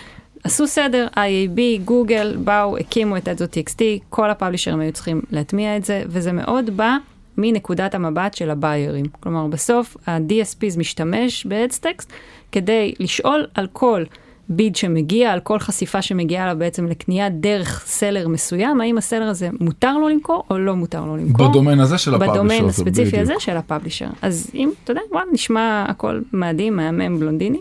עשו 0.45 0.67
סדר, 0.67 1.07
IAB, 1.15 1.85
גוגל, 1.85 2.37
באו, 2.45 2.77
הקימו 2.79 3.17
את 3.17 3.29
אדזו.txt, 3.29 3.81
כל 4.11 4.31
הפאבלישרים 4.31 4.81
היו 4.81 4.93
צריכים 4.93 5.21
להטמיע 5.31 5.77
את 5.77 5.85
זה, 5.85 6.03
וזה 6.07 6.33
מאוד 6.33 6.77
בא 6.77 6.97
מנקודת 7.39 7.95
המבט 7.95 8.35
של 8.35 8.51
הביירים. 8.51 9.05
כלומר, 9.21 9.47
בסוף 9.47 9.97
ה-DSPs 10.07 10.79
משתמש 10.79 11.47
ב-Headstacks 11.47 12.05
כדי 12.53 12.95
לשאול 13.01 13.47
על 13.55 13.67
כל 13.73 14.05
ביד 14.49 14.77
שמגיע, 14.77 15.33
על 15.33 15.41
כל 15.41 15.59
חשיפה 15.59 16.03
שמגיעה 16.03 16.47
לה 16.47 16.55
בעצם 16.55 16.87
לקנייה 16.87 17.29
דרך 17.29 17.85
סלר 17.87 18.29
מסוים, 18.29 18.81
האם 18.81 18.99
הסלר 18.99 19.27
הזה 19.29 19.49
מותר 19.61 19.99
לו 19.99 20.09
למכור 20.09 20.45
או 20.51 20.59
לא 20.59 20.77
מותר 20.77 21.05
לו 21.05 21.17
למכור. 21.17 21.49
בדומיין 21.49 21.81
הזה 21.81 21.99
של 21.99 22.15
הפאבלישר. 22.15 22.35
בדומיין 22.35 22.65
הספציפי. 22.65 23.19
הזה 23.19 23.35
של 23.39 23.57
הפאבלישר. 23.57 24.09
אז 24.23 24.51
אם, 24.55 24.71
אתה 24.85 24.91
יודע, 24.91 25.01
וואלה, 25.13 25.27
נשמע 25.33 25.85
הכל 25.89 26.21
מדהים, 26.33 26.77
מהמם, 26.77 27.21
בלונדיני. 27.21 27.61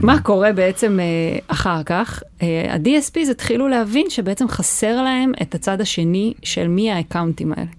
מה 0.00 0.22
קורה 0.22 0.52
בעצם 0.52 1.00
אה, 1.00 1.38
אחר 1.48 1.82
כך? 1.82 2.22
אה, 2.42 2.74
ה-DSPs 2.74 3.30
התחילו 3.30 3.68
להבין 3.68 4.10
שבעצם 4.10 4.48
חסר 4.48 5.02
להם 5.02 5.32
את 5.42 5.54
הצד 5.54 5.80
השני 5.80 6.34
של 6.42 6.68
מי 6.68 6.92
האקאונטים 6.92 7.52
האלה. 7.52 7.70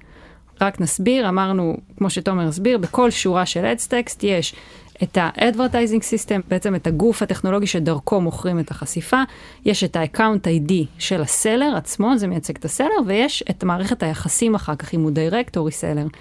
רק 0.61 0.81
נסביר, 0.81 1.29
אמרנו, 1.29 1.77
כמו 1.97 2.09
שתומר 2.09 2.47
הסביר, 2.47 2.77
בכל 2.77 3.11
שורה 3.11 3.45
של 3.45 3.65
ads.txt 3.65 4.23
יש 4.23 4.55
את 5.03 5.17
ה-advertising 5.17 6.01
system, 6.01 6.41
בעצם 6.47 6.75
את 6.75 6.87
הגוף 6.87 7.21
הטכנולוגי 7.21 7.67
שדרכו 7.67 8.21
מוכרים 8.21 8.59
את 8.59 8.71
החשיפה, 8.71 9.21
יש 9.65 9.83
את 9.83 9.95
ה-account 9.95 10.47
ID 10.47 10.73
של 10.99 11.21
ה 11.21 11.29
seller 11.29 11.73
עצמו, 11.75 12.17
זה 12.17 12.27
מייצג 12.27 12.55
את 12.55 12.65
ה 12.65 12.69
seller, 12.69 12.95
ויש 13.05 13.43
את 13.49 13.63
מערכת 13.63 14.03
היחסים 14.03 14.55
אחר 14.55 14.75
כך, 14.75 14.93
אם 14.93 15.01
הוא 15.01 15.11
או 15.57 15.67
reseller. 15.67 16.17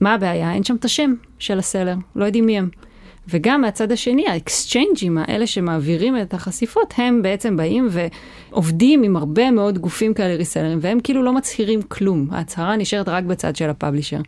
מה 0.00 0.14
הבעיה? 0.14 0.52
אין 0.52 0.64
שם 0.64 0.76
את 0.76 0.84
השם 0.84 1.14
של 1.38 1.58
ה 1.58 1.62
seller, 1.62 1.94
לא 2.16 2.24
יודעים 2.24 2.46
מי 2.46 2.58
הם. 2.58 2.68
וגם 3.28 3.60
מהצד 3.60 3.92
השני, 3.92 4.28
האקסצ'יינג'ים 4.28 5.18
האלה 5.18 5.46
שמעבירים 5.46 6.20
את 6.22 6.34
החשיפות, 6.34 6.94
הם 6.96 7.22
בעצם 7.22 7.56
באים 7.56 7.88
ועובדים 7.90 9.02
עם 9.02 9.16
הרבה 9.16 9.50
מאוד 9.50 9.78
גופים 9.78 10.14
כאלה 10.14 10.34
resellerים, 10.34 10.78
והם 10.80 11.00
כאילו 11.00 11.22
לא 11.22 11.32
מצהירים 11.32 11.82
כלום. 11.82 12.28
ההצהרה 12.32 12.76
נשארת 12.76 13.08
רק 13.08 13.24
בצד 13.24 13.56
של 13.56 13.70
ה 13.70 13.74
publisher. 13.74 14.20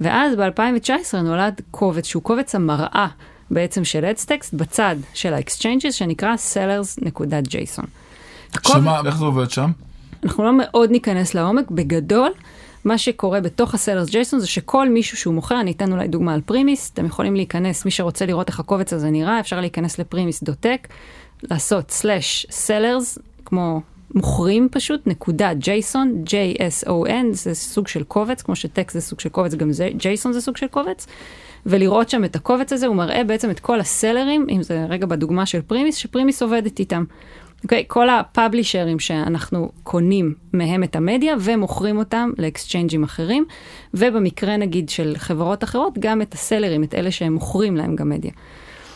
ואז 0.00 0.36
ב-2019 0.36 1.16
נולד 1.16 1.60
קובץ, 1.70 2.06
שהוא 2.06 2.22
קובץ 2.22 2.54
המראה 2.54 3.06
בעצם 3.50 3.84
של 3.84 4.04
ads.txt, 4.04 4.54
בצד 4.54 4.96
של 5.14 5.34
ה 5.34 5.40
exchanges, 5.40 5.94
שנקרא 5.94 6.34
sellers.json. 6.34 7.86
שמה, 8.66 9.00
איך 9.06 9.16
זה 9.16 9.24
עובד 9.24 9.50
שם? 9.50 9.70
אנחנו 10.24 10.44
לא 10.44 10.52
מאוד 10.58 10.90
ניכנס 10.90 11.34
לעומק, 11.34 11.70
בגדול, 11.70 12.30
מה 12.84 12.98
שקורה 12.98 13.40
בתוך 13.40 13.74
ה 13.74 14.10
sellers.json 14.10 14.40
זה 14.40 14.46
שכל 14.46 14.88
מישהו 14.88 15.16
שהוא 15.16 15.34
מוכר, 15.34 15.60
אני 15.60 15.72
אתן 15.72 15.92
אולי 15.92 16.08
דוגמה 16.08 16.34
על 16.34 16.40
פרימיס, 16.40 16.90
אתם 16.94 17.06
יכולים 17.06 17.36
להיכנס, 17.36 17.84
מי 17.84 17.90
שרוצה 17.90 18.26
לראות 18.26 18.48
איך 18.48 18.60
הקובץ 18.60 18.92
הזה 18.92 19.10
נראה, 19.10 19.40
אפשר 19.40 19.60
להיכנס 19.60 19.98
לפרימיס.tech, 19.98 20.88
לעשות 21.42 21.90
slash 21.90 22.46
sellers, 22.50 23.18
כמו 23.44 23.80
מוכרים 24.14 24.68
פשוט, 24.72 25.06
נקודה 25.06 25.54
json, 25.54 26.24
J-S-O-N, 26.26 27.32
זה 27.32 27.54
סוג 27.54 27.88
של 27.88 28.04
קובץ, 28.04 28.42
כמו 28.42 28.56
שטקסט 28.56 28.94
זה 28.94 29.00
סוג 29.00 29.20
של 29.20 29.28
קובץ, 29.28 29.54
גם 29.54 29.70
json 29.96 30.32
זה 30.32 30.40
סוג 30.40 30.56
של 30.56 30.66
קובץ, 30.66 31.06
ולראות 31.66 32.10
שם 32.10 32.24
את 32.24 32.36
הקובץ 32.36 32.72
הזה, 32.72 32.86
הוא 32.86 32.96
מראה 32.96 33.24
בעצם 33.24 33.50
את 33.50 33.60
כל 33.60 33.80
ה 33.80 33.87
sellerים, 33.87 34.46
אם 34.50 34.62
זה 34.62 34.86
רגע 34.88 35.06
בדוגמה 35.06 35.46
של 35.46 35.62
פרימיס, 35.62 35.96
שפרימיס 35.96 36.42
עובדת 36.42 36.78
איתם. 36.78 37.04
אוקיי, 37.64 37.80
okay, 37.80 37.84
כל 37.86 38.08
ה 38.10 38.17
publisherים 38.17 38.98
שאנחנו 38.98 39.72
קונים 39.82 40.34
מהם 40.52 40.82
את 40.82 40.96
המדיה 40.96 41.34
ומוכרים 41.40 41.98
אותם 41.98 42.30
ל 42.38 42.44
exchangeים 42.44 43.04
אחרים, 43.04 43.44
ובמקרה 43.94 44.56
נגיד 44.56 44.88
של 44.88 45.14
חברות 45.18 45.64
אחרות, 45.64 45.98
גם 45.98 46.22
את 46.22 46.34
ה 46.34 46.39
sellerים, 46.39 46.82
את 46.82 46.94
אלה 46.94 47.10
שהם 47.10 47.32
מוכרים 47.32 47.76
להם 47.76 47.96
גם 47.96 48.08
מדיה. 48.08 48.30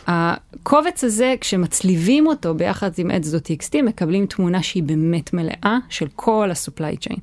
הקובץ 0.06 1.04
הזה, 1.04 1.34
כשמצליבים 1.40 2.26
אותו 2.26 2.54
ביחד 2.54 2.90
עם 2.98 3.10
ads.txt, 3.10 3.82
מקבלים 3.82 4.26
תמונה 4.26 4.62
שהיא 4.62 4.82
באמת 4.82 5.32
מלאה 5.32 5.78
של 5.88 6.06
כל 6.16 6.50
ה-supply 6.50 7.08
chain. 7.08 7.18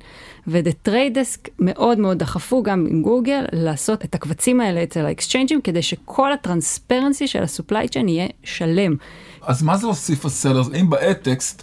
ו-The 0.46 0.88
Trade 0.88 1.14
Desk 1.14 1.50
מאוד 1.58 1.98
מאוד 1.98 2.18
דחפו 2.18 2.62
גם 2.62 2.86
עם 2.90 3.02
גוגל 3.02 3.44
לעשות 3.52 4.04
את 4.04 4.14
הקבצים 4.14 4.60
האלה 4.60 4.82
אצל 4.82 5.06
האקסצ'יינג'ים, 5.06 5.60
כדי 5.60 5.82
שכל 5.82 6.32
ה 6.32 6.39
transparency 6.39 7.26
של 7.26 7.42
ה-supply 7.42 7.88
chain 7.94 8.08
יהיה 8.08 8.26
שלם. 8.44 8.96
אז 9.42 9.62
מה 9.62 9.76
זה 9.76 9.86
הוסיף 9.86 10.24
ה 10.24 10.29
sellers? 10.29 10.68
אם 10.80 10.90
ב 10.90 10.99
ads.txt 10.99 11.62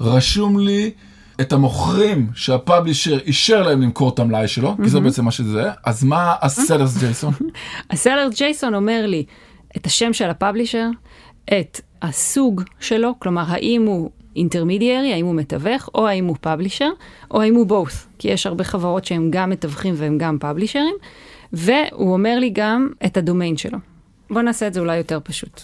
רשום 0.00 0.58
לי 0.58 0.90
את 1.40 1.52
המוכרים 1.52 2.26
שה 2.34 2.55
publisher 2.55 3.18
אישר 3.18 3.62
להם 3.62 3.82
למכור 3.82 4.08
את 4.14 4.18
המלאי 4.18 4.48
שלו, 4.48 4.76
כי 4.82 4.88
זה 4.88 5.00
בעצם 5.00 5.24
מה 5.24 5.30
שזה, 5.30 5.70
אז 5.84 6.04
מה 6.04 6.34
ה 6.42 6.98
sellers.json? 6.98 7.32
ה 7.90 8.34
sellers.json 8.38 8.74
אומר 8.74 9.06
לי 9.06 9.24
את 9.76 9.86
השם 9.86 10.12
של 10.12 10.30
ה 10.30 10.35
publisher, 10.35 10.88
את 11.44 11.80
הסוג 12.02 12.62
שלו, 12.80 13.14
כלומר 13.18 13.44
האם 13.46 13.84
הוא 13.86 14.10
intermediary, 14.36 15.12
האם 15.12 15.26
הוא 15.26 15.34
מתווך, 15.34 15.88
או 15.94 16.08
האם 16.08 16.26
הוא 16.26 16.36
publisher, 16.40 16.90
או 17.30 17.42
האם 17.42 17.54
הוא 17.54 17.66
both, 17.68 17.94
כי 18.18 18.28
יש 18.28 18.46
הרבה 18.46 18.64
חברות 18.64 19.04
שהם 19.04 19.30
גם 19.30 19.50
מתווכים 19.50 19.94
והם 19.96 20.18
גם 20.18 20.38
publisherים, 20.38 20.94
והוא 21.52 22.12
אומר 22.12 22.38
לי 22.38 22.50
גם 22.50 22.88
את 23.06 23.16
הדומיין 23.16 23.56
שלו. 23.56 23.78
בואו 24.30 24.42
נעשה 24.42 24.66
את 24.66 24.74
זה 24.74 24.80
אולי 24.80 24.96
יותר 24.96 25.18
פשוט. 25.24 25.60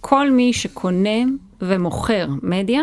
כל 0.00 0.30
מי 0.30 0.52
שקונה 0.52 1.18
ומוכר 1.60 2.28
מדיה, 2.42 2.80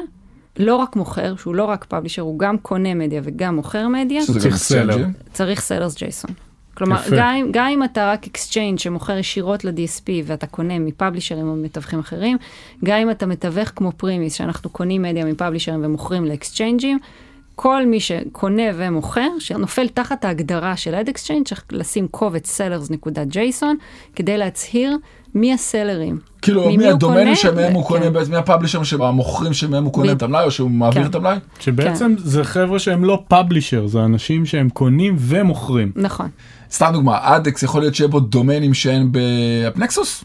לא 0.59 0.75
רק 0.75 0.95
מוכר, 0.95 1.35
שהוא 1.35 1.55
לא 1.55 1.65
רק 1.65 1.85
publisher, 1.86 2.21
הוא 2.21 2.39
גם 2.39 2.57
קונה 2.57 2.93
מדיה 2.93 3.21
וגם 3.23 3.55
מוכר 3.55 3.87
מדיה, 3.87 4.21
צריך 4.25 4.57
seller. 4.57 5.05
צריך 5.33 5.61
sellers.json. 5.62 6.46
כלומר, 6.77 6.97
גם, 7.17 7.35
גם 7.51 7.67
אם 7.67 7.83
אתה 7.83 8.11
רק 8.11 8.27
אקסצ'יינג 8.27 8.79
שמוכר 8.79 9.17
ישירות 9.17 9.65
ל-DSP 9.65 10.09
ואתה 10.25 10.47
קונה 10.47 10.79
מ 10.79 10.85
publisherים 10.85 11.49
או 11.49 11.55
מתווכים 11.55 11.99
אחרים, 11.99 12.37
גם 12.85 12.97
אם 12.97 13.11
אתה 13.11 13.25
מתווך 13.25 13.71
כמו 13.75 13.91
פרימיס, 13.97 14.33
שאנחנו 14.33 14.69
קונים 14.69 15.01
מדיה 15.01 15.25
מ 15.25 15.30
publisher 15.30 15.75
ים 15.75 15.86
ומוכרים 15.85 16.25
ל 16.25 16.32
exchange 16.32 16.81
ים, 16.81 16.99
כל 17.55 17.85
מי 17.85 17.99
שקונה 17.99 18.63
ומוכר, 18.75 19.27
שנופל 19.39 19.87
תחת 19.87 20.25
ההגדרה 20.25 20.77
של 20.77 20.95
אד 20.95 21.09
אקסצ'יינג, 21.09 21.47
צריך 21.47 21.63
לשים 21.71 22.07
קובץ 22.07 22.61
sellers.json 22.61 23.65
כדי 24.15 24.37
להצהיר 24.37 24.97
מי 25.35 25.53
ה 25.53 25.60
seller 25.60 26.00
ים. 26.00 26.19
כאילו 26.41 26.71
מי 26.71 26.87
הדומיינים 26.87 27.35
שמהם 27.35 27.73
הוא 27.73 27.85
קונה, 27.85 28.05
כן. 28.05 28.31
מי 28.31 28.37
ה 28.38 28.43
publisher 28.43 28.91
ים 28.91 29.01
המוכרים 29.01 29.53
שמהם 29.53 29.83
הוא 29.83 29.93
קונה 29.93 30.11
את 30.11 30.21
המלאי 30.21 30.45
או 30.45 30.51
שהוא 30.51 30.71
מעביר 30.71 31.03
כן. 31.03 31.09
את 31.09 31.15
המלאי? 31.15 31.37
שבעצם 31.59 32.15
כן. 32.17 32.23
זה 32.23 32.43
חבר'ה 32.43 32.79
שהם 32.79 33.05
לא 33.05 33.23
publisher, 33.27 33.88
זה 33.87 34.05
אנשים 34.05 34.45
שהם 34.45 34.69
קונים 34.69 35.15
ומוכרים. 35.19 35.91
נכון. 35.95 36.29
סתם 36.71 36.89
דוגמה, 36.93 37.19
אדקס 37.21 37.63
יכול 37.63 37.82
להיות 37.82 37.95
שיהיה 37.95 38.08
בו 38.08 38.19
דומיינים 38.19 38.73
שאין 38.73 39.12
באפנקסוס? 39.12 40.23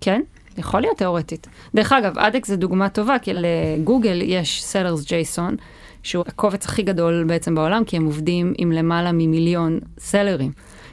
כן. 0.00 0.20
יכול 0.58 0.80
להיות 0.80 0.96
תיאורטית. 0.96 1.46
דרך 1.74 1.92
אגב, 1.92 2.18
אדקס 2.18 2.48
זה 2.48 2.56
דוגמה 2.56 2.88
טובה, 2.88 3.18
כי 3.18 3.30
לגוגל 3.34 4.22
יש 4.22 4.64
sellers.json, 4.64 5.56
שהוא 6.02 6.24
הקובץ 6.26 6.66
הכי 6.66 6.82
גדול 6.82 7.24
בעצם 7.24 7.54
בעולם, 7.54 7.84
כי 7.84 7.96
הם 7.96 8.04
עובדים 8.04 8.52
עם 8.58 8.72
למעלה 8.72 9.12
ממיליון 9.12 9.80
seller 9.98 10.34
ים. 10.34 10.52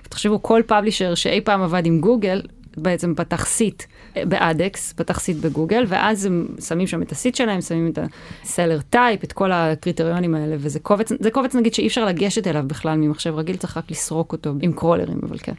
תחשבו, 0.09 0.43
כל 0.43 0.61
publisher 0.67 1.15
שאי 1.15 1.41
פעם 1.41 1.61
עבד 1.61 1.85
עם 1.85 1.99
גוגל, 1.99 2.41
בעצם 2.77 3.13
פתח 3.15 3.45
seat 3.45 3.83
באדקס, 4.15 4.93
פתח 4.93 5.19
seat 5.19 5.37
בגוגל, 5.37 5.85
ואז 5.87 6.25
הם 6.25 6.47
שמים 6.59 6.87
שם 6.87 7.01
את 7.01 7.11
ה 7.11 7.16
seat 7.16 7.35
שלהם, 7.35 7.61
שמים 7.61 7.91
את 7.91 7.99
ה 8.43 8.48
seller 8.48 8.79
type, 8.89 9.23
את 9.23 9.33
כל 9.33 9.51
הקריטריונים 9.51 10.35
האלה, 10.35 10.55
וזה 10.59 10.79
קובץ, 10.79 11.11
זה 11.19 11.31
קובץ 11.31 11.55
נגיד 11.55 11.73
שאי 11.73 11.87
אפשר 11.87 12.05
לגשת 12.05 12.47
אליו 12.47 12.63
בכלל 12.67 12.97
ממחשב 12.97 13.35
רגיל, 13.35 13.55
צריך 13.55 13.77
רק 13.77 13.91
לסרוק 13.91 14.31
אותו 14.31 14.53
עם 14.61 14.73
crawler 14.73 15.05
ים, 15.05 15.19
אבל 15.23 15.37
כן. 15.37 15.53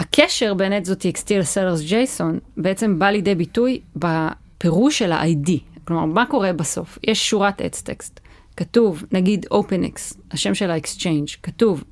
הקשר 0.00 0.54
בין 0.54 0.72
אדזוטי 0.72 1.12
לסלרס 1.38 1.80
ג'ייסון 1.80 2.38
בעצם 2.56 2.98
בא 2.98 3.10
לידי 3.10 3.34
ביטוי 3.34 3.80
בפירוש 3.96 4.98
של 4.98 5.12
ה-ID. 5.12 5.50
כלומר, 5.84 6.04
מה 6.04 6.26
קורה 6.26 6.52
בסוף? 6.52 6.98
יש 7.02 7.30
שורת 7.30 7.60
אדס 7.62 7.82
טקסט. 7.82 8.20
כתוב, 8.56 9.04
נגיד 9.12 9.46
OpenX, 9.52 10.14
השם 10.30 10.54
של 10.54 10.70
ה-exchange, 10.70 11.36
כתוב 11.42 11.84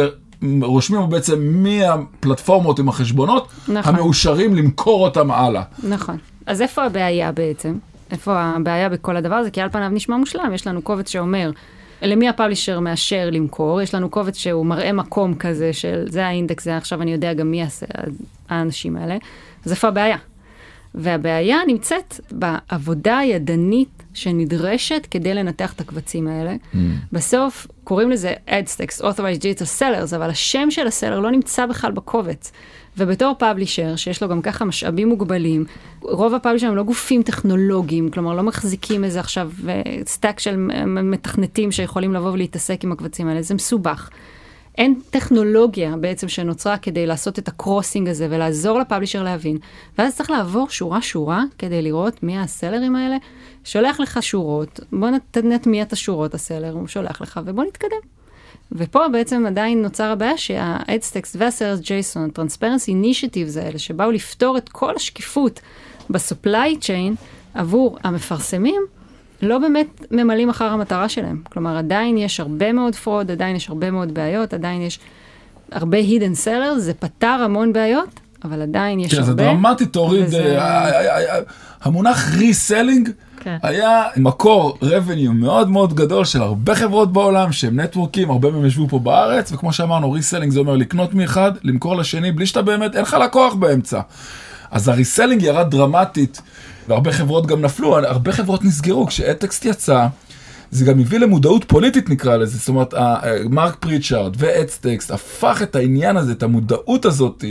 ורושמים 0.61 1.09
בעצם 1.09 1.39
מי 1.39 1.85
הפלטפורמות 1.85 2.79
עם 2.79 2.89
החשבונות 2.89 3.47
נכון. 3.67 3.95
המאושרים 3.95 4.55
למכור 4.55 5.05
אותם 5.05 5.31
הלאה. 5.31 5.63
נכון. 5.83 6.17
אז 6.45 6.61
איפה 6.61 6.83
הבעיה 6.83 7.31
בעצם? 7.31 7.77
איפה 8.11 8.41
הבעיה 8.41 8.89
בכל 8.89 9.17
הדבר 9.17 9.35
הזה? 9.35 9.51
כי 9.51 9.61
על 9.61 9.69
פניו 9.69 9.89
נשמע 9.89 10.17
מושלם, 10.17 10.53
יש 10.53 10.67
לנו 10.67 10.81
קובץ 10.81 11.09
שאומר 11.09 11.51
למי 12.01 12.29
הפאבלישר 12.29 12.79
מאשר 12.79 13.29
למכור, 13.31 13.81
יש 13.81 13.95
לנו 13.95 14.09
קובץ 14.09 14.37
שהוא 14.37 14.65
מראה 14.65 14.93
מקום 14.93 15.35
כזה 15.35 15.73
של 15.73 16.05
זה 16.07 16.25
האינדקס, 16.25 16.63
זה 16.63 16.77
עכשיו 16.77 17.01
אני 17.01 17.11
יודע 17.11 17.33
גם 17.33 17.51
מי 17.51 17.63
האנשים 18.49 18.97
האלה, 18.97 19.17
אז 19.65 19.71
איפה 19.71 19.87
הבעיה? 19.87 20.17
והבעיה 20.95 21.57
נמצאת 21.67 22.19
בעבודה 22.31 23.17
הידנית 23.17 24.02
שנדרשת 24.13 25.07
כדי 25.11 25.33
לנתח 25.33 25.73
את 25.73 25.81
הקבצים 25.81 26.27
האלה. 26.27 26.55
Mm. 26.55 26.77
בסוף 27.11 27.67
קוראים 27.83 28.11
לזה 28.11 28.33
AdStex, 28.47 29.01
Authorized 29.01 29.41
Digital 29.41 29.79
Sellers, 29.79 30.15
אבל 30.15 30.29
השם 30.29 30.71
של 30.71 30.87
הסלר 30.87 31.19
לא 31.19 31.31
נמצא 31.31 31.65
בכלל 31.65 31.91
בקובץ. 31.91 32.51
ובתור 32.97 33.35
פאבלישר, 33.39 33.95
שיש 33.95 34.23
לו 34.23 34.29
גם 34.29 34.41
ככה 34.41 34.65
משאבים 34.65 35.09
מוגבלים, 35.09 35.65
רוב 36.01 36.33
הפאבלישרים 36.33 36.71
הם 36.71 36.77
לא 36.77 36.83
גופים 36.83 37.23
טכנולוגיים, 37.23 38.09
כלומר 38.09 38.35
לא 38.35 38.43
מחזיקים 38.43 39.03
איזה 39.03 39.19
עכשיו 39.19 39.51
stack 40.05 40.39
של 40.39 40.55
מתכנתים 40.85 41.71
שיכולים 41.71 42.13
לבוא 42.13 42.31
ולהתעסק 42.31 42.83
עם 42.83 42.91
הקבצים 42.91 43.27
האלה, 43.27 43.41
זה 43.41 43.53
מסובך. 43.55 44.09
אין 44.77 44.99
טכנולוגיה 45.09 45.95
בעצם 45.97 46.27
שנוצרה 46.27 46.77
כדי 46.77 47.05
לעשות 47.05 47.39
את 47.39 47.47
ה 47.47 47.54
crossing 47.54 48.09
הזה 48.09 48.27
ולעזור 48.29 48.79
ל 48.79 48.84
publisher 48.84 49.23
להבין. 49.23 49.57
ואז 49.97 50.15
צריך 50.15 50.29
לעבור 50.29 50.69
שורה-שורה 50.69 51.43
כדי 51.57 51.81
לראות 51.81 52.23
מי 52.23 52.39
ה 52.39 52.46
seller 52.46 52.83
ים 52.83 52.95
האלה. 52.95 53.17
שולח 53.63 53.99
לך 53.99 54.23
שורות, 54.23 54.79
בוא 54.91 55.09
נטמיע 55.43 55.83
את 55.83 55.93
השורות, 55.93 56.33
ה 56.33 56.38
seller, 56.38 56.71
הוא 56.71 56.87
שולח 56.87 57.21
לך, 57.21 57.39
ובוא 57.45 57.63
נתקדם. 57.63 57.97
ופה 58.71 59.07
בעצם 59.07 59.45
עדיין 59.45 59.81
נוצר 59.81 60.03
הבעיה 60.03 60.37
שה-ads.txt 60.37 61.35
וה-sellers.json, 61.37 62.39
Transparency 62.39 62.89
Initiatives 62.89 63.59
האלה, 63.61 63.79
שבאו 63.79 64.11
לפתור 64.11 64.57
את 64.57 64.69
כל 64.69 64.95
השקיפות 64.95 65.59
ב-supply 66.09 66.77
chain 66.81 67.25
עבור 67.53 67.97
המפרסמים, 68.03 68.81
לא 69.43 69.57
באמת 69.57 70.05
ממלאים 70.11 70.49
אחר 70.49 70.65
המטרה 70.65 71.09
שלהם. 71.09 71.41
כלומר, 71.51 71.77
עדיין 71.77 72.17
יש 72.17 72.39
הרבה 72.39 72.73
מאוד 72.73 72.95
fraud, 72.95 73.31
עדיין 73.31 73.55
יש 73.55 73.69
הרבה 73.69 73.91
מאוד 73.91 74.13
בעיות, 74.13 74.53
עדיין 74.53 74.81
יש 74.81 74.99
הרבה 75.71 75.97
hidden 75.97 76.45
sellers, 76.45 76.77
זה 76.77 76.93
פתר 76.93 77.27
המון 77.27 77.73
בעיות, 77.73 78.19
אבל 78.43 78.61
עדיין 78.61 78.99
יש 78.99 79.13
הרבה. 79.13 79.25
זה 79.25 79.33
דרמטי, 79.33 79.85
תוריד, 79.85 80.33
אה, 80.33 80.57
אה, 80.57 81.35
אה, 81.35 81.39
המונח 81.81 82.35
reselling 82.37 83.09
כן. 83.39 83.57
היה 83.63 84.03
מקור 84.17 84.77
revenue 84.81 85.31
מאוד 85.33 85.69
מאוד 85.69 85.93
גדול 85.93 86.25
של 86.25 86.41
הרבה 86.41 86.75
חברות 86.75 87.13
בעולם 87.13 87.51
שהם 87.51 87.79
network 87.79 88.14
ים, 88.14 88.29
הרבה 88.29 88.51
מהם 88.51 88.65
ישבו 88.65 88.87
פה 88.87 88.99
בארץ, 88.99 89.51
וכמו 89.51 89.73
שאמרנו, 89.73 90.11
reselling 90.11 90.51
זה 90.51 90.59
אומר 90.59 90.75
לקנות 90.75 91.13
מאחד, 91.13 91.51
למכור 91.63 91.95
לשני, 91.95 92.31
בלי 92.31 92.45
שאתה 92.45 92.61
באמת, 92.61 92.95
אין 92.95 93.01
לך 93.01 93.17
לקוח 93.23 93.53
באמצע. 93.53 94.01
אז 94.71 94.87
ה 94.87 94.93
reselling 94.93 95.43
ירד 95.43 95.71
דרמטית, 95.71 96.41
והרבה 96.87 97.11
חברות 97.11 97.47
גם 97.47 97.61
נפלו, 97.61 97.97
הרבה 97.97 98.31
חברות 98.31 98.63
נסגרו, 98.63 99.07
כש 99.07 99.28
ads.txt 99.28 99.65
יצא, 99.65 100.07
זה 100.71 100.85
גם 100.85 100.99
הביא 100.99 101.19
למודעות 101.19 101.63
פוליטית 101.63 102.09
נקרא 102.09 102.37
לזה, 102.37 102.57
זאת 102.57 102.67
אומרת, 102.67 102.93
מרק 103.49 103.75
פריצ'ארד 103.79 104.35
ו 104.37 104.47
ads.txt 104.47 105.11
הפך 105.11 105.59
את 105.63 105.75
העניין 105.75 106.17
הזה, 106.17 106.31
את 106.31 106.43
המודעות 106.43 107.05
הזאת, 107.05 107.43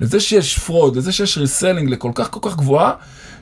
לזה 0.00 0.20
שיש 0.20 0.58
fraud, 0.58 0.96
לזה 0.96 1.12
שיש 1.12 1.38
reselling 1.38 1.90
לכל 1.90 2.10
כך 2.14 2.30
כל 2.30 2.40
כך 2.42 2.56
גבוהה, 2.56 2.92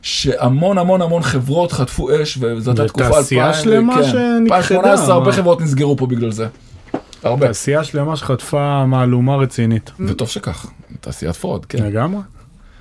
שהמון 0.02 0.78
המון 0.78 1.02
המון 1.02 1.22
חברות 1.22 1.72
חטפו 1.72 2.22
אש, 2.22 2.38
וזאת 2.40 2.78
הייתה 2.78 2.92
תקופה 2.92 3.06
2000, 3.06 3.20
תעשייה 3.20 3.54
שלמה 3.54 3.94
כן, 3.94 4.02
שנכחדה. 4.02 4.56
2018 4.56 5.14
הרבה 5.14 5.32
חברות 5.32 5.60
נסגרו 5.60 5.96
פה 5.96 6.06
בגלל 6.06 6.30
זה. 6.30 6.46
הרבה. 7.22 7.46
תעשייה 7.46 7.84
שלמה 7.84 8.16
שחטפה 8.16 8.84
מהלומה 8.86 9.36
רצינית. 9.36 9.90
וטוב 10.00 10.28
שכך, 10.28 10.66
תעשיית 11.00 11.36
fraud, 11.36 11.66
כן. 11.66 11.82
לגמרי. 11.82 12.20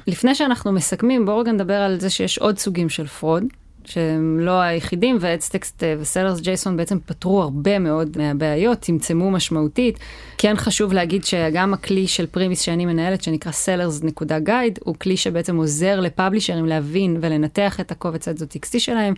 לפני 0.08 0.36
שאנחנו 0.36 0.72
מסכמים, 0.72 1.26
בואו 1.26 1.38
רגע 1.38 1.52
נדבר 1.52 1.74
על 1.74 2.00
זה 2.00 2.10
שיש 2.10 2.38
עוד 2.38 2.58
סוגים 2.58 2.90
של 2.90 3.08
fraud. 3.08 3.44
שהם 3.86 4.40
לא 4.40 4.62
היחידים, 4.62 5.18
ו 5.20 5.28
ads.txt 5.28 5.84
ו 6.00 6.40
sellers.json 6.40 6.78
בעצם 6.78 7.00
פתרו 7.06 7.42
הרבה 7.42 7.80
מאוד 7.80 8.18
מהבעיות, 8.18 8.80
צמצמו 8.80 9.32
משמעותית. 9.32 10.00
כן 10.38 10.56
חשוב 10.58 10.94
להגיד 10.94 11.26
שגם 11.26 11.74
הכלי 11.74 12.08
של 12.08 12.26
פרימיס 12.26 12.62
שאני 12.62 12.86
מנהלת, 12.86 13.24
שנקרא 13.24 13.52
sellers.guide, 13.52 14.80
הוא 14.84 14.96
כלי 15.02 15.18
שבעצם 15.18 15.56
עוזר 15.56 16.00
ל 16.00 16.05
publisher 16.05 16.55
ים 16.55 16.66
להבין 16.66 17.18
ולנתח 17.22 17.80
את 17.80 17.92
הקובץ 17.92 18.28
ads.txt 18.28 18.80
שלהם, 18.80 19.14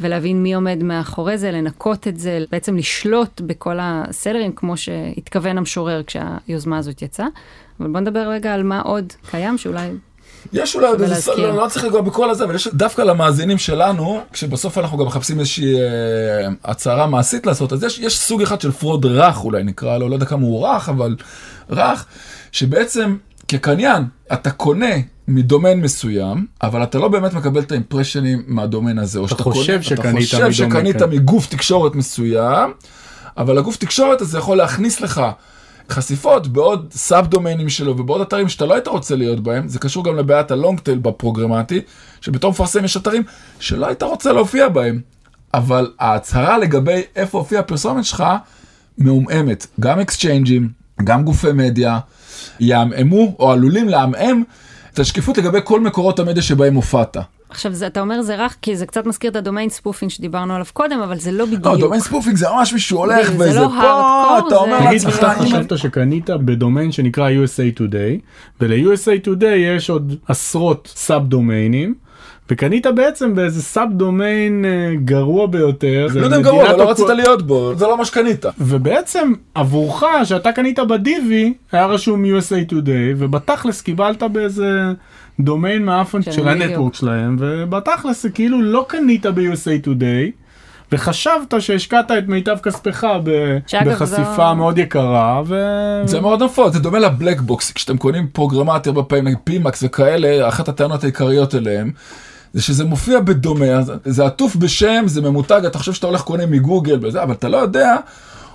ולהבין 0.00 0.42
מי 0.42 0.54
עומד 0.54 0.82
מאחורי 0.82 1.38
זה, 1.38 1.50
לנקות 1.50 2.08
את 2.08 2.18
זה, 2.18 2.44
בעצם 2.52 2.76
לשלוט 2.76 3.40
בכל 3.40 3.78
ה 3.80 3.87
seller 3.87 4.30
ים, 4.30 4.52
כמו 4.52 4.76
שהתכוון 4.76 5.58
המשורר 5.58 6.02
כשהיוזמה 6.02 6.78
הזאת 6.78 7.02
יצאה. 7.02 7.26
אבל 7.80 7.88
בוא 7.88 8.00
נדבר 8.00 8.28
רגע 8.28 8.54
על 8.54 8.62
מה 8.62 8.80
עוד 8.80 9.12
קיים, 9.30 9.58
שאולי 9.58 9.90
יש 10.52 10.74
אולי 10.74 10.86
עוד 10.86 11.02
איזה, 11.02 11.34
לא, 11.36 11.56
לא 11.56 11.68
צריך 11.68 11.84
לגעת 11.84 12.00
בכל 12.00 12.30
הזה, 12.30 12.44
אבל 12.44 12.54
יש 12.54 12.68
דווקא 12.68 13.02
למאזינים 13.02 13.58
שלנו, 13.58 14.20
כשבסוף 14.32 14.78
אנחנו 14.78 14.98
גם 14.98 15.06
מחפשים 15.06 15.40
איזושהי 15.40 15.74
אה, 15.74 16.48
הצהרה 16.64 17.06
מעשית 17.06 17.46
לעשות, 17.46 17.72
אז 17.72 17.82
יש, 17.82 17.98
יש 17.98 18.18
סוג 18.18 18.42
אחד 18.42 18.60
של 18.60 18.72
fraud 18.72 19.06
רך 19.06 19.44
אולי 19.44 19.62
נקרא 19.62 19.98
לו, 19.98 20.08
לא 20.08 20.14
יודע 20.14 20.26
כמה 20.26 20.42
הוא 20.42 20.68
רך, 20.68 20.88
אבל 20.88 21.16
רך, 21.70 22.06
שבעצם 22.52 23.16
כקניין 23.48 24.04
אתה 24.32 24.50
קונה 24.50 24.94
מדומיין 25.28 25.80
מסוים, 25.80 26.46
אבל 26.62 26.82
אתה 26.82 26.98
לא 26.98 27.08
באמת 27.08 27.34
מקבל 27.34 27.60
את 27.60 27.72
ה 27.72 27.77
impression 27.77 28.31
ים 28.31 28.42
מהדומיין 28.46 28.98
הזה, 28.98 29.18
או 29.18 29.28
שאתה 29.28 29.42
חושב 29.42 29.72
קונה, 29.72 29.82
שקנית, 29.82 30.28
אתה 30.28 30.46
חושב 30.46 30.52
שקנית 30.52 30.96
כן. 30.96 31.10
מגוף 31.10 31.46
תקשורת 31.46 31.94
מסוים, 31.94 32.70
אבל 33.36 33.58
הגוף 33.58 33.76
תקשורת 33.76 34.20
הזה 34.20 34.38
יכול 34.38 34.56
להכניס 34.56 35.00
לך 35.00 35.22
חשיפות 35.90 36.46
בעוד 36.46 36.92
sub 36.96 37.26
domain 37.26 37.57
ים 37.57 37.68
שלו 37.68 37.98
ובעוד 37.98 38.20
אתרים 38.20 38.48
שאתה 38.48 38.66
לא 38.66 38.74
היית 38.74 38.88
רוצה 38.88 39.16
להיות 39.16 39.40
בהם, 39.40 39.68
זה 39.68 39.78
קשור 39.78 40.04
גם 40.04 40.16
לבעיית 40.16 40.50
ה 40.50 40.56
long 40.56 40.80
tail 40.80 40.98
בפרוגרמטי, 40.98 41.80
שבתור 42.20 42.50
מפרסם 42.50 42.84
יש 42.84 42.96
אתרים 42.96 43.22
שלא 43.60 43.86
היית 43.86 44.02
רוצה 44.02 44.32
להופיע 44.32 44.68
בהם. 44.68 45.00
אבל 45.54 45.90
ההצהרה 45.98 46.58
לגבי 46.58 47.02
איפה 47.16 47.38
הופיע 47.38 47.60
הפרסומת 47.60 48.04
שלך 48.04 48.24
מעומעמת. 48.98 49.66
גם 49.80 50.00
exchange 50.00 50.49
ים, 50.49 50.68
גם 51.04 51.24
גופי 51.24 51.52
מדיה, 51.52 51.98
יעמעמו 52.60 53.36
או 53.38 53.52
עלולים 53.52 53.88
לעמעם 53.88 54.42
את 54.94 54.98
השקיפות 54.98 55.38
לגבי 55.38 55.58
כל 55.64 55.80
מקורות 55.80 56.18
המדיה 56.18 56.42
שבהם 56.42 56.74
הופעת. 56.74 57.16
עכשיו, 57.52 57.72
זה, 57.72 57.86
אתה 57.86 58.00
אומר 58.00 58.22
זה 58.22 58.36
רך, 58.36 58.56
כי 58.62 58.76
זה 58.76 58.86
קצת 58.86 59.06
מזכיר 59.06 59.30
את 59.30 59.36
ה 59.36 59.41
domain 59.41 59.68
spoofing 59.68 60.10
שדיברנו 60.10 60.54
עליו 60.54 60.66
קודם, 60.72 61.00
אבל 61.00 61.18
זה 61.18 61.32
לא 61.32 61.44
בדיוק. 61.44 61.66
לא, 61.66 61.76
דומיין 61.76 62.00
spoofing 62.00 62.36
זה 62.36 62.46
ממש 62.56 62.72
מישהו 62.72 62.98
הולך 62.98 63.30
וזה 63.38 63.60
לא 63.60 63.68
פה, 63.68 64.38
אתה 64.46 64.56
אומר 64.56 64.86
תגיד, 64.86 65.02
אתה 65.18 65.30
חשבת 65.30 65.78
שקנית 65.78 66.30
בדומיין 66.30 66.92
שנקרא 66.92 67.30
USA 67.30 67.78
Today, 67.78 68.20
ול-USA 68.60 69.26
Today 69.26 69.44
יש 69.44 69.90
עוד 69.90 70.16
עשרות 70.28 70.92
sub 70.96 71.26
domain 71.26 71.71
ים. 71.71 71.94
וקנית 72.50 72.86
בעצם 72.86 73.34
באיזה 73.34 73.62
sub 73.62 73.88
domain 73.92 74.64
אה, 74.64 74.94
גרוע 75.04 75.46
ביותר. 75.46 76.06
לא 76.14 76.24
יודע 76.24 76.36
אם 76.36 76.42
גרוע, 76.42 76.72
לא 76.72 76.90
רצית 76.90 77.08
להיות 77.08 77.42
בו, 77.46 77.74
זה 77.76 77.86
לא 77.86 77.98
מה 77.98 78.04
שקנית. 78.04 78.44
ובעצם 78.58 79.32
עבורך, 79.54 80.04
שאתה 80.24 80.52
קנית 80.52 80.78
בדיבי, 80.78 81.54
היה 81.72 81.86
רשום 81.86 82.24
USA 82.24 82.70
Today, 82.72 83.14
ובתכלס 83.16 83.80
קיבלת 83.80 84.22
באיזה 84.22 84.92
דומיין 85.40 85.84
מאפן 85.84 86.22
של 86.22 86.48
הנטוורק 86.48 86.94
שלהם, 86.94 87.36
ובתכלס 87.38 88.26
כאילו 88.34 88.62
לא 88.62 88.84
קנית 88.88 89.26
ב-USA 89.26 89.86
Today. 89.86 90.42
וחשבת 90.92 91.54
שהשקעת 91.58 92.10
את 92.10 92.28
מיטב 92.28 92.56
כספך 92.62 93.06
בחשיפה 93.86 94.48
זו... 94.48 94.54
מאוד 94.54 94.78
יקרה 94.78 95.42
ו... 95.46 95.56
זה 96.04 96.20
מאוד 96.20 96.42
נפוץ 96.42 96.72
זה 96.72 96.80
דומה 96.80 96.98
ל 96.98 97.05
black 97.05 97.40
box 97.40 97.72
כשאתם 97.72 97.96
קונים 97.96 98.26
פרוגרמטי 98.32 98.88
הרבה 98.88 99.02
פעמים 99.02 99.36
PMax 99.44 99.82
וכאלה 99.82 100.48
אחת 100.48 100.68
הטענות 100.68 101.04
העיקריות 101.04 101.54
אליהם. 101.54 101.90
זה 102.52 102.62
שזה 102.62 102.84
מופיע 102.84 103.20
בדומה 103.20 103.82
זה 104.04 104.26
עטוף 104.26 104.56
בשם 104.56 105.04
זה 105.06 105.20
ממותג 105.20 105.60
אתה 105.66 105.78
חושב 105.78 105.92
שאתה 105.92 106.06
הולך 106.06 106.20
קונה 106.20 106.46
מגוגל 106.46 106.98
וזה 107.02 107.22
אבל 107.22 107.32
אתה 107.32 107.48
לא 107.48 107.56
יודע 107.56 107.96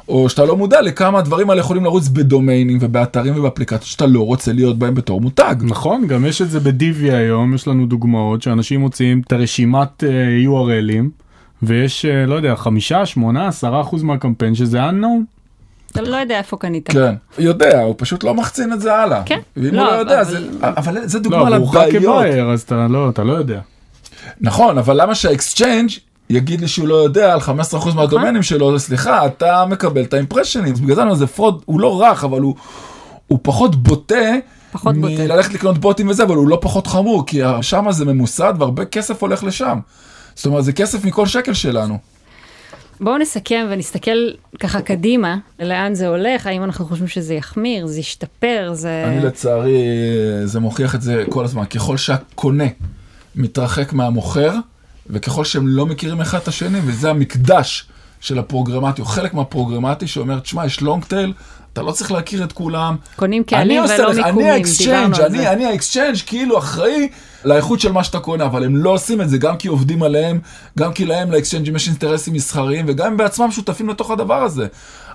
או 0.07 0.29
שאתה 0.29 0.45
לא 0.45 0.57
מודע 0.57 0.81
לכמה 0.81 1.19
הדברים 1.19 1.49
האלה 1.49 1.59
יכולים 1.59 1.83
לרוץ 1.83 2.07
בדומיינים 2.07 2.77
ובאתרים 2.81 3.33
ובאפליקציות 3.37 3.83
שאתה 3.83 4.05
לא 4.05 4.25
רוצה 4.25 4.53
להיות 4.53 4.79
בהם 4.79 4.95
בתור 4.95 5.21
מותג. 5.21 5.55
נכון, 5.61 6.07
גם 6.07 6.25
יש 6.25 6.41
את 6.41 6.49
זה 6.49 6.59
בדיבי 6.59 7.11
היום, 7.11 7.55
יש 7.55 7.67
לנו 7.67 7.85
דוגמאות 7.85 8.41
שאנשים 8.41 8.79
מוציאים 8.79 9.21
את 9.27 9.31
הרשימת 9.31 10.03
uh, 10.03 10.47
URL 10.47 10.76
ים, 10.76 11.05
ויש, 11.63 12.05
uh, 12.05 12.29
לא 12.29 12.35
יודע, 12.35 12.55
חמישה, 12.55 13.05
שמונה, 13.05 13.47
עשרה 13.47 13.81
אחוז 13.81 14.03
מהקמפיין 14.03 14.55
שזה 14.55 14.89
unknown. 14.89 15.37
אתה 15.91 16.01
לא 16.01 16.15
יודע 16.15 16.37
איפה 16.37 16.57
קנית. 16.57 16.89
כן, 16.91 17.15
יודע, 17.37 17.81
הוא 17.81 17.95
פשוט 17.97 18.23
לא 18.23 18.33
מחצין 18.33 18.73
את 18.73 18.81
זה 18.81 18.95
הלאה. 18.95 19.23
כן, 19.25 19.39
ואם 19.57 19.73
לא, 19.73 19.81
הוא 19.81 19.91
לא 19.91 19.95
יודע, 19.95 20.21
אבל... 20.21 20.31
זה, 20.31 20.47
אבל 20.61 21.07
זה 21.07 21.19
דוגמה 21.19 21.49
לא, 21.49 21.57
לבעיות. 21.57 21.93
לא, 21.93 22.09
הוא 22.09 22.21
כ 22.21 22.29
buyer, 22.29 22.51
אז 22.51 22.61
אתה 22.61 22.87
לא, 22.89 23.09
אתה 23.09 23.23
לא 23.23 23.33
יודע. 23.33 23.59
נכון, 24.41 24.77
אבל 24.77 25.01
למה 25.01 25.15
שה 25.15 25.35
exchange 25.35 25.89
יגיד 26.29 26.61
לי 26.61 26.67
שהוא 26.67 26.87
לא 26.87 26.95
יודע 26.95 27.33
על 27.33 27.39
15% 27.39 27.95
מהדומיינים 27.95 28.43
שלו, 28.43 28.79
סליחה, 28.79 29.25
אתה 29.25 29.65
מקבל 29.65 30.03
את 30.03 30.13
ה 30.13 30.17
impression 30.17 30.60
ים. 30.60 30.73
בגלל 30.73 31.09
זה 31.09 31.15
זה 31.15 31.27
fraud, 31.27 31.61
הוא 31.65 31.79
לא 31.79 32.01
רך, 32.01 32.23
אבל 32.23 32.41
הוא, 32.41 32.55
הוא 33.27 33.39
פחות 33.41 33.75
בוטה. 33.75 34.35
פחות 34.71 34.97
בוטה. 34.97 35.23
מללכת 35.23 35.53
לקנות 35.53 35.77
בוטים 35.77 36.09
וזה, 36.09 36.23
אבל 36.23 36.35
הוא 36.35 36.47
לא 36.47 36.57
פחות 36.61 36.87
חמור, 36.87 37.25
כי 37.27 37.41
שם 37.61 37.85
זה 37.89 38.05
ממוסד 38.05 38.53
והרבה 38.59 38.85
כסף 38.85 39.21
הולך 39.21 39.43
לשם. 39.43 39.79
זאת 40.35 40.45
אומרת, 40.45 40.63
זה 40.63 40.73
כסף 40.73 41.05
מכל 41.05 41.25
שקל 41.25 41.53
שלנו. 41.53 41.97
בואו 43.01 43.17
נסכם 43.17 43.67
ונסתכל 43.69 44.29
ככה 44.59 44.81
קדימה, 44.81 45.37
לאן 45.59 45.95
זה 45.95 46.07
הולך, 46.07 46.47
האם 46.47 46.63
אנחנו 46.63 46.85
חושבים 46.85 47.07
שזה 47.07 47.33
יחמיר, 47.33 47.87
זה 47.87 47.99
ישתפר, 47.99 48.69
זה... 48.73 49.03
אני 49.07 49.19
לצערי, 49.19 49.81
זה 50.43 50.59
מוכיח 50.59 50.95
את 50.95 51.01
זה 51.01 51.23
כל 51.29 51.45
הזמן. 51.45 51.65
ככל 51.65 51.97
שהקונה 51.97 52.63
מתרחק 53.35 53.93
מהמוכר, 53.93 54.51
וככל 55.09 55.45
שהם 55.45 55.67
לא 55.67 55.85
מכירים 55.85 56.21
אחד 56.21 56.37
את 56.37 56.47
השני, 56.47 56.79
וזה 56.85 57.09
המקדש 57.09 57.87
של 58.19 58.39
הפרוגרמטי, 58.39 59.01
או 59.01 59.05
חלק 59.05 59.33
מהפרוגרמטי 59.33 60.07
שאומר, 60.07 60.39
תשמע, 60.39 60.65
יש 60.65 60.81
long 60.81 61.03
tail, 61.03 61.33
אתה 61.73 61.81
לא 61.81 61.91
צריך 61.91 62.11
להכיר 62.11 62.43
את 62.43 62.51
כולם. 62.51 62.95
קונים 63.15 63.43
קהלים 63.43 63.83
ולא 63.83 64.09
לך, 64.09 64.25
מיקומים, 64.25 64.63
דיברנו 64.77 65.15
על 65.15 65.31
זה. 65.31 65.51
אני 65.51 65.65
ה 65.65 65.71
exchange 65.71 66.17
כאילו 66.25 66.57
אחראי 66.57 67.09
לאיכות 67.45 67.79
של 67.79 67.91
מה 67.91 68.03
שאתה 68.03 68.19
קונה, 68.19 68.45
אבל 68.45 68.63
הם 68.63 68.77
לא 68.77 68.89
עושים 68.89 69.21
את 69.21 69.29
זה, 69.29 69.37
גם 69.37 69.57
כי 69.57 69.67
עובדים 69.67 70.03
עליהם, 70.03 70.39
גם 70.77 70.93
כי 70.93 71.05
להם 71.05 71.31
לאקסצ'יינג'ים 71.31 71.75
יש 71.75 71.87
אינטרסים 71.87 72.33
מסחריים, 72.33 72.85
וגם 72.87 73.07
הם 73.07 73.17
בעצמם 73.17 73.51
שותפים 73.51 73.89
לתוך 73.89 74.11
הדבר 74.11 74.43
הזה. 74.43 74.67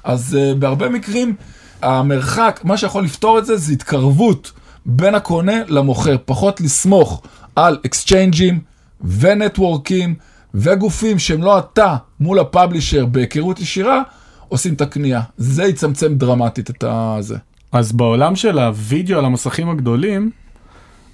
אז 0.04 0.38
אה, 0.38 0.58
בהרבה 0.58 0.88
מקרים, 0.88 1.34
המרחק, 1.82 2.60
מה 2.64 2.76
שיכול 2.76 3.04
לפתור 3.04 3.38
את 3.38 3.46
זה, 3.46 3.56
זה 3.56 3.72
התקרבות 3.72 4.52
בין 4.86 5.14
הקונה 5.14 5.56
למוכר, 5.68 6.16
פחות 6.24 6.60
לסמוך 6.60 7.22
על 7.56 7.78
אקסצ'יינג'ים, 7.86 8.71
ונטוורקים 9.04 10.14
וגופים 10.54 11.18
שהם 11.18 11.42
לא 11.42 11.58
אתה 11.58 11.96
מול 12.20 12.38
ה 12.38 12.45
publisher 12.45 13.06
בהיכרות 13.06 13.60
ישירה, 13.60 14.02
עושים 14.48 14.74
את 14.74 14.80
הקנייה. 14.80 15.20
זה 15.36 15.64
יצמצם 15.64 16.14
דרמטית 16.14 16.70
את 16.70 16.84
הזה. 16.86 17.36
אז 17.72 17.92
בעולם 17.92 18.36
של 18.36 18.58
הווידאו 18.58 19.18
על 19.18 19.24
המסכים 19.24 19.70
הגדולים, 19.70 20.30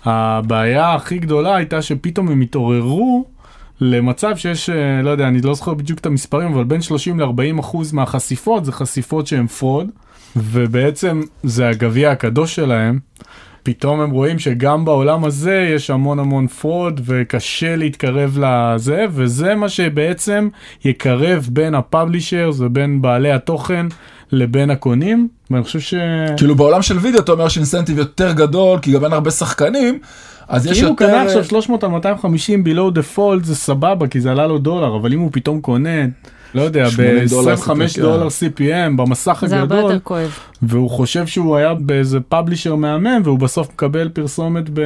הבעיה 0.05 0.95
הכי 0.95 1.19
גדולה 1.19 1.57
הייתה 1.57 1.83
שפתאום 1.83 2.29
הם 2.29 2.41
התעוררו 2.41 3.25
למצב 3.81 4.37
שיש, 4.37 4.71
אה, 4.71 5.03
לא 5.03 5.11
יודע, 5.11 5.29
אני 5.29 5.41
לא 5.41 5.55
זוכר 5.55 5.75
בדיוק 5.75 5.99
את 5.99 6.07
המספרים, 6.07 6.53
אבל 6.53 6.65
בין 6.65 6.83
30 6.83 7.21
ל-40 7.21 7.61
אחוז 7.61 7.93
מהחשיפות 7.93 8.65
זה 8.65 8.73
חשיפות 8.73 9.27
שהן 9.27 9.47
fraud, 9.47 9.91
ובעצם 10.37 11.21
זה 11.43 11.69
הגביע 11.69 12.11
הקדוש 12.11 12.55
שלהם. 12.55 12.99
פתאום 13.69 14.01
הם 14.01 14.11
רואים 14.11 14.39
שגם 14.39 14.85
בעולם 14.85 15.25
הזה 15.25 15.71
יש 15.75 15.91
המון 15.91 16.19
המון 16.19 16.47
fraud 16.47 17.01
וקשה 17.05 17.77
להתקרב 17.77 18.39
לזה, 18.41 19.07
וזה 19.11 19.55
מה 19.55 19.69
שבעצם 19.69 20.49
יקרב 20.85 21.49
בין 21.53 21.75
ה 21.75 21.82
publishers 21.82 22.57
ובין 22.61 23.03
בעלי 23.03 23.33
התוכן 23.33 23.87
לבין 24.33 24.71
הקונים, 24.71 25.29
ואני 25.51 25.63
חושב 25.63 25.81
ש... 25.81 25.95
כאילו 26.37 26.55
בעולם 26.55 26.83
של 26.83 26.99
וידאו 26.99 27.21
אתה 27.21 27.33
אומר 27.33 27.49
שאינסנטיב 27.49 27.99
יותר 27.99 28.33
גדול, 28.33 28.79
כי 28.79 28.93
גם 28.93 29.05
אין 29.05 29.13
הרבה 29.13 29.31
שחקנים, 29.31 29.99
אז 30.49 30.67
יש 30.67 30.79
יותר... 30.79 30.85
אם 30.85 30.89
הוא 30.89 30.97
קנה 30.97 31.23
עכשיו 31.23 31.45
300 31.45 31.85
על 31.85 31.91
250 31.91 32.65
below 32.65 32.99
default 32.99 33.45
זה 33.45 33.57
סבבה, 33.57 34.07
כי 34.07 34.21
זה 34.21 34.31
עלה 34.31 34.47
לו 34.47 34.59
דולר, 34.59 34.97
אבל 34.97 35.13
אם 35.13 35.21
הוא 35.21 35.31
פתאום 35.33 35.61
קונה... 35.61 36.05
לא 36.55 36.63
יודע, 36.63 36.89
ב-25 36.89 38.01
דולר 38.01 38.27
CPM 38.27 38.97
במסך 38.97 39.43
הגדול, 39.43 39.49
זה 39.49 39.59
הרבה 39.59 39.77
יותר 39.77 39.99
כואב. 39.99 40.39
והוא 40.63 40.91
חושב 40.91 41.27
שהוא 41.27 41.57
היה 41.57 41.75
באיזה 41.75 42.21
פאבלישר 42.21 42.75
מהמם, 42.75 43.21
והוא 43.25 43.39
בסוף 43.39 43.69
מקבל 43.73 44.09
פרסומת 44.09 44.65
ב... 44.73 44.81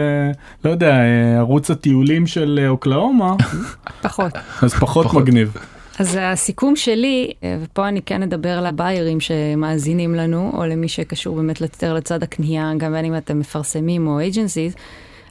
לא 0.64 0.70
יודע, 0.70 0.96
ערוץ 1.38 1.70
הטיולים 1.70 2.26
של 2.26 2.60
אה, 2.62 2.68
אוקלאומה. 2.68 3.34
פחות. 4.02 4.32
אז 4.62 4.74
פחות 4.74 5.14
מגניב. 5.14 5.56
אז 5.98 6.18
הסיכום 6.20 6.76
שלי, 6.76 7.32
ופה 7.62 7.88
אני 7.88 8.02
כן 8.02 8.22
אדבר 8.22 8.60
לביירים 8.60 9.20
שמאזינים 9.20 10.14
לנו, 10.14 10.52
או 10.54 10.66
למי 10.66 10.88
שקשור 10.88 11.36
באמת 11.36 11.60
יותר 11.60 11.94
לצד 11.94 12.22
הקנייה, 12.22 12.72
גם 12.78 12.92
בין 12.92 13.04
אם 13.04 13.16
אתם 13.16 13.38
מפרסמים 13.38 14.06
או 14.06 14.18
אייג'נסיז, 14.20 14.74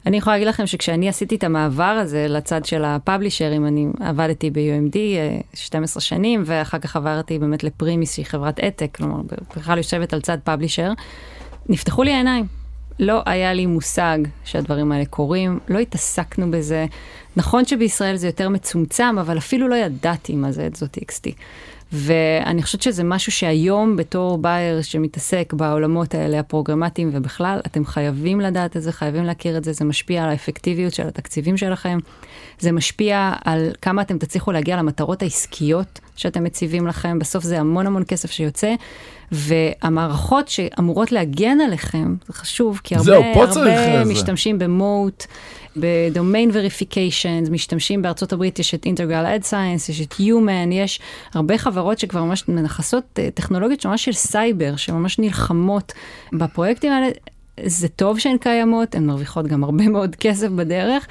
אני 0.06 0.16
יכולה 0.16 0.36
להגיד 0.36 0.48
לכם 0.48 0.66
שכשאני 0.66 1.08
עשיתי 1.08 1.34
את 1.34 1.44
המעבר 1.44 1.84
הזה 1.84 2.26
לצד 2.28 2.64
של 2.64 2.84
הפאבלישרים, 2.84 3.66
אני 3.66 3.86
עבדתי 4.00 4.50
ב-UMD 4.50 4.96
12 5.54 6.00
שנים, 6.00 6.42
ואחר 6.46 6.78
כך 6.78 6.96
עברתי 6.96 7.38
באמת 7.38 7.64
לפרימיס, 7.64 8.14
שהיא 8.14 8.26
חברת 8.26 8.58
עתק, 8.58 8.88
כלומר, 8.96 9.20
בכלל 9.56 9.78
יושבת 9.78 10.12
על 10.12 10.20
צד 10.20 10.38
פאבלישר, 10.44 10.92
נפתחו 11.68 12.02
לי 12.02 12.12
העיניים. 12.12 12.46
לא 12.98 13.22
היה 13.26 13.52
לי 13.52 13.66
מושג 13.66 14.18
שהדברים 14.44 14.92
האלה 14.92 15.04
קורים, 15.04 15.58
לא 15.68 15.78
התעסקנו 15.78 16.50
בזה. 16.50 16.86
נכון 17.36 17.64
שבישראל 17.64 18.16
זה 18.16 18.26
יותר 18.26 18.48
מצומצם, 18.48 19.16
אבל 19.20 19.38
אפילו 19.38 19.68
לא 19.68 19.74
ידעתי 19.74 20.34
מה 20.34 20.52
זה 20.52 20.66
אקזוטיקסטי. 20.66 21.32
ואני 21.92 22.62
חושבת 22.62 22.82
שזה 22.82 23.04
משהו 23.04 23.32
שהיום 23.32 23.96
בתור 23.96 24.38
בייר 24.38 24.82
שמתעסק 24.82 25.52
בעולמות 25.52 26.14
האלה 26.14 26.40
הפרוגרמטיים 26.40 27.10
ובכלל, 27.12 27.60
אתם 27.66 27.84
חייבים 27.84 28.40
לדעת 28.40 28.76
את 28.76 28.82
זה, 28.82 28.92
חייבים 28.92 29.24
להכיר 29.24 29.56
את 29.56 29.64
זה, 29.64 29.72
זה 29.72 29.84
משפיע 29.84 30.24
על 30.24 30.30
האפקטיביות 30.30 30.94
של 30.94 31.08
התקציבים 31.08 31.56
שלכם, 31.56 31.98
זה 32.58 32.72
משפיע 32.72 33.32
על 33.44 33.70
כמה 33.82 34.02
אתם 34.02 34.18
תצליחו 34.18 34.52
להגיע 34.52 34.76
למטרות 34.76 35.22
העסקיות 35.22 36.00
שאתם 36.16 36.44
מציבים 36.44 36.86
לכם, 36.86 37.18
בסוף 37.18 37.44
זה 37.44 37.60
המון 37.60 37.86
המון 37.86 38.02
כסף 38.08 38.30
שיוצא, 38.30 38.74
והמערכות 39.32 40.48
שאמורות 40.48 41.12
להגן 41.12 41.60
עליכם, 41.60 42.14
זה 42.26 42.32
חשוב, 42.32 42.80
כי 42.84 42.94
הרבה, 42.94 43.04
זהו, 43.04 43.22
הרבה 43.64 44.04
משתמשים 44.04 44.58
ב 44.58 44.69
Moat. 44.69 45.26
ב 45.76 45.87
domain 45.87 46.50
verification, 46.52 47.42
משתמשים 47.50 48.02
בארצות 48.02 48.32
הברית, 48.32 48.58
יש 48.58 48.74
את 48.74 48.86
Integral 48.86 49.26
Ad 49.26 49.42
Science, 49.42 49.88
יש 49.88 50.00
את 50.00 50.12
Human, 50.12 50.72
יש 50.72 51.00
הרבה 51.34 51.58
חברות 51.58 51.98
שכבר 51.98 52.24
ממש 52.24 52.48
מנכסות 52.48 53.04
אה, 53.18 53.28
טכנולוגיות 53.34 53.80
שממש 53.80 54.04
של 54.04 54.12
סייבר, 54.12 54.76
שממש 54.76 55.18
נלחמות 55.18 55.92
בפרויקטים 56.32 56.92
האלה. 56.92 57.08
זה 57.64 57.88
טוב 57.88 58.18
שהן 58.18 58.38
קיימות, 58.38 58.94
הן 58.94 59.06
מרוויחות 59.06 59.46
גם 59.46 59.64
הרבה 59.64 59.88
מאוד 59.88 60.16
כסף 60.16 60.48
בדרך. 60.48 61.06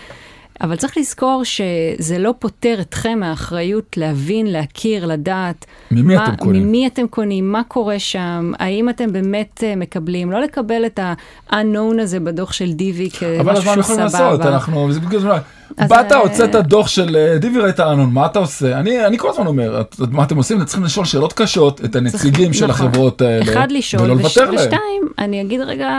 אבל 0.61 0.75
צריך 0.75 0.97
לזכור 0.97 1.41
שזה 1.43 2.17
לא 2.19 2.33
פוטר 2.39 2.77
אתכם 2.81 3.19
מהאחריות 3.19 3.97
להבין, 3.97 4.47
להכיר, 4.47 5.05
לדעת. 5.05 5.65
ממי 5.91 6.15
מה, 6.15 6.25
אתם 6.25 6.35
קונים? 6.35 6.67
ממי 6.67 6.87
אתם 6.87 7.07
קונים, 7.07 7.51
מה 7.51 7.61
קורה 7.67 7.99
שם, 7.99 8.51
האם 8.59 8.89
אתם 8.89 9.13
באמת 9.13 9.63
אה, 9.63 9.79
מקבלים, 9.79 10.31
לא 10.31 10.41
לקבל 10.41 10.85
את 10.85 10.99
ה-unknown 10.99 12.01
הזה 12.01 12.19
בדוח 12.19 12.53
של 12.53 12.71
DV 12.73 13.09
כמשהו 13.09 13.33
סבבה. 13.33 13.41
אבל 13.41 13.51
אנחנו 13.51 13.79
יכולים 13.79 13.99
לעשות? 13.99 14.41
אנחנו, 14.41 14.91
זה 14.91 14.99
בגלל 14.99 15.19
זמן. 15.19 15.37
באת, 15.77 16.11
אה, 16.11 16.17
הוצאת 16.17 16.55
דוח 16.55 16.87
של 16.87 17.15
אה, 17.15 17.37
דיבי 17.37 17.59
ראית 17.59 17.79
אנון, 17.79 18.13
מה 18.13 18.25
אתה 18.25 18.39
עושה? 18.39 18.79
אני, 18.79 19.05
אני 19.05 19.17
כל 19.17 19.29
הזמן 19.29 19.47
אומר, 19.47 19.81
את, 19.81 19.95
מה 20.11 20.23
אתם 20.23 20.37
עושים? 20.37 20.57
אתם 20.57 20.65
צריכים 20.65 20.83
לשאול 20.83 21.05
שאלות 21.05 21.33
קשות 21.33 21.85
את 21.85 21.95
הנציגים 21.95 22.53
של 22.53 22.67
נכון. 22.67 22.87
החברות 22.87 23.21
האלה, 23.21 23.43
אחד 23.43 23.71
לשאול, 23.71 24.03
ולא 24.03 24.15
לוותר 24.15 24.51
להם. 24.51 24.55
ושתיים, 24.55 25.01
אני 25.19 25.41
אגיד 25.41 25.61
רגע 25.61 25.89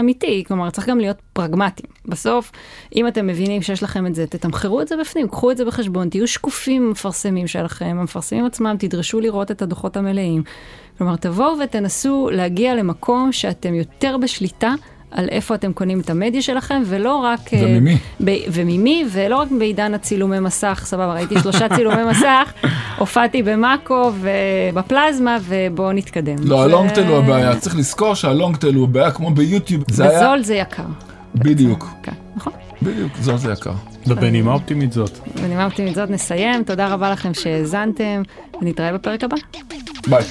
אמיתי, 0.00 0.44
כלומר 0.48 0.70
צריך 0.70 0.88
גם 0.88 0.98
להיות 0.98 1.16
פרגמטיים. 1.32 1.88
בסוף, 2.06 2.52
אם 2.96 3.08
אתם 3.08 3.26
מבינים 3.26 3.62
שיש 3.62 3.82
לכם 3.82 4.06
את 4.06 4.14
זה, 4.14 4.26
תתמחרו 4.26 4.80
את 4.80 4.88
זה 4.88 4.94
בפנים, 5.00 5.28
קחו 5.28 5.50
את 5.50 5.56
זה 5.56 5.64
בחשבון, 5.64 6.08
תהיו 6.08 6.28
שקופים 6.28 6.90
מפרסמים 6.90 7.46
שלכם, 7.46 7.96
המפרסמים 8.00 8.46
עצמם, 8.46 8.76
תדרשו 8.78 9.20
לראות 9.20 9.50
את 9.50 9.62
הדוחות 9.62 9.96
המלאים. 9.96 10.42
כלומר, 10.98 11.16
תבואו 11.16 11.58
ותנסו 11.64 12.28
להגיע 12.32 12.74
למקום 12.74 13.32
שאתם 13.32 13.74
יותר 13.74 14.16
בשליטה. 14.16 14.74
על 15.10 15.28
איפה 15.28 15.54
אתם 15.54 15.72
קונים 15.72 16.00
את 16.00 16.10
המדיה 16.10 16.42
שלכם, 16.42 16.82
ולא 16.86 17.14
רק... 17.14 17.54
אה, 17.54 17.62
וממי. 17.64 17.96
ב, 18.24 18.30
וממי, 18.52 19.04
ולא 19.12 19.36
רק 19.36 19.48
בעידן 19.58 19.94
הצילומי 19.94 20.40
מסך, 20.40 20.82
סבבה, 20.86 21.12
ראיתי 21.12 21.40
שלושה 21.40 21.68
צילומי 21.76 22.04
מסך, 22.10 22.52
הופעתי 22.98 23.42
במאקו 23.42 24.12
ובפלזמה, 24.20 25.38
ובואו 25.42 25.92
נתקדם. 25.92 26.36
לא, 26.40 26.62
הלונגטל 26.62 27.06
הוא 27.06 27.16
הבעיה, 27.16 27.56
צריך 27.56 27.76
לזכור 27.76 28.14
שהלונגטל 28.14 28.74
הוא 28.74 28.84
הבעיה, 28.84 29.10
כמו 29.10 29.30
ביוטיוב. 29.30 29.84
בזול 29.88 30.04
היה... 30.06 30.42
זה 30.42 30.54
יקר. 30.54 30.84
בדיוק. 31.34 31.86
כן, 32.02 32.12
נכון. 32.36 32.52
בדיוק, 32.82 33.12
זול 33.20 33.36
זה 33.36 33.52
יקר. 33.52 33.72
ובנימה 34.06 34.52
אופטימית 34.52 34.92
זאת. 34.92 35.18
בנימה 35.42 35.64
אופטימית 35.64 35.94
זאת 35.94 36.10
נסיים, 36.10 36.64
תודה 36.64 36.88
רבה 36.88 37.10
לכם 37.10 37.34
שהאזנתם, 37.34 38.22
ונתראה 38.62 38.92
בפרק 38.92 39.24
הבא. 39.24 39.36
ביי. 40.08 40.24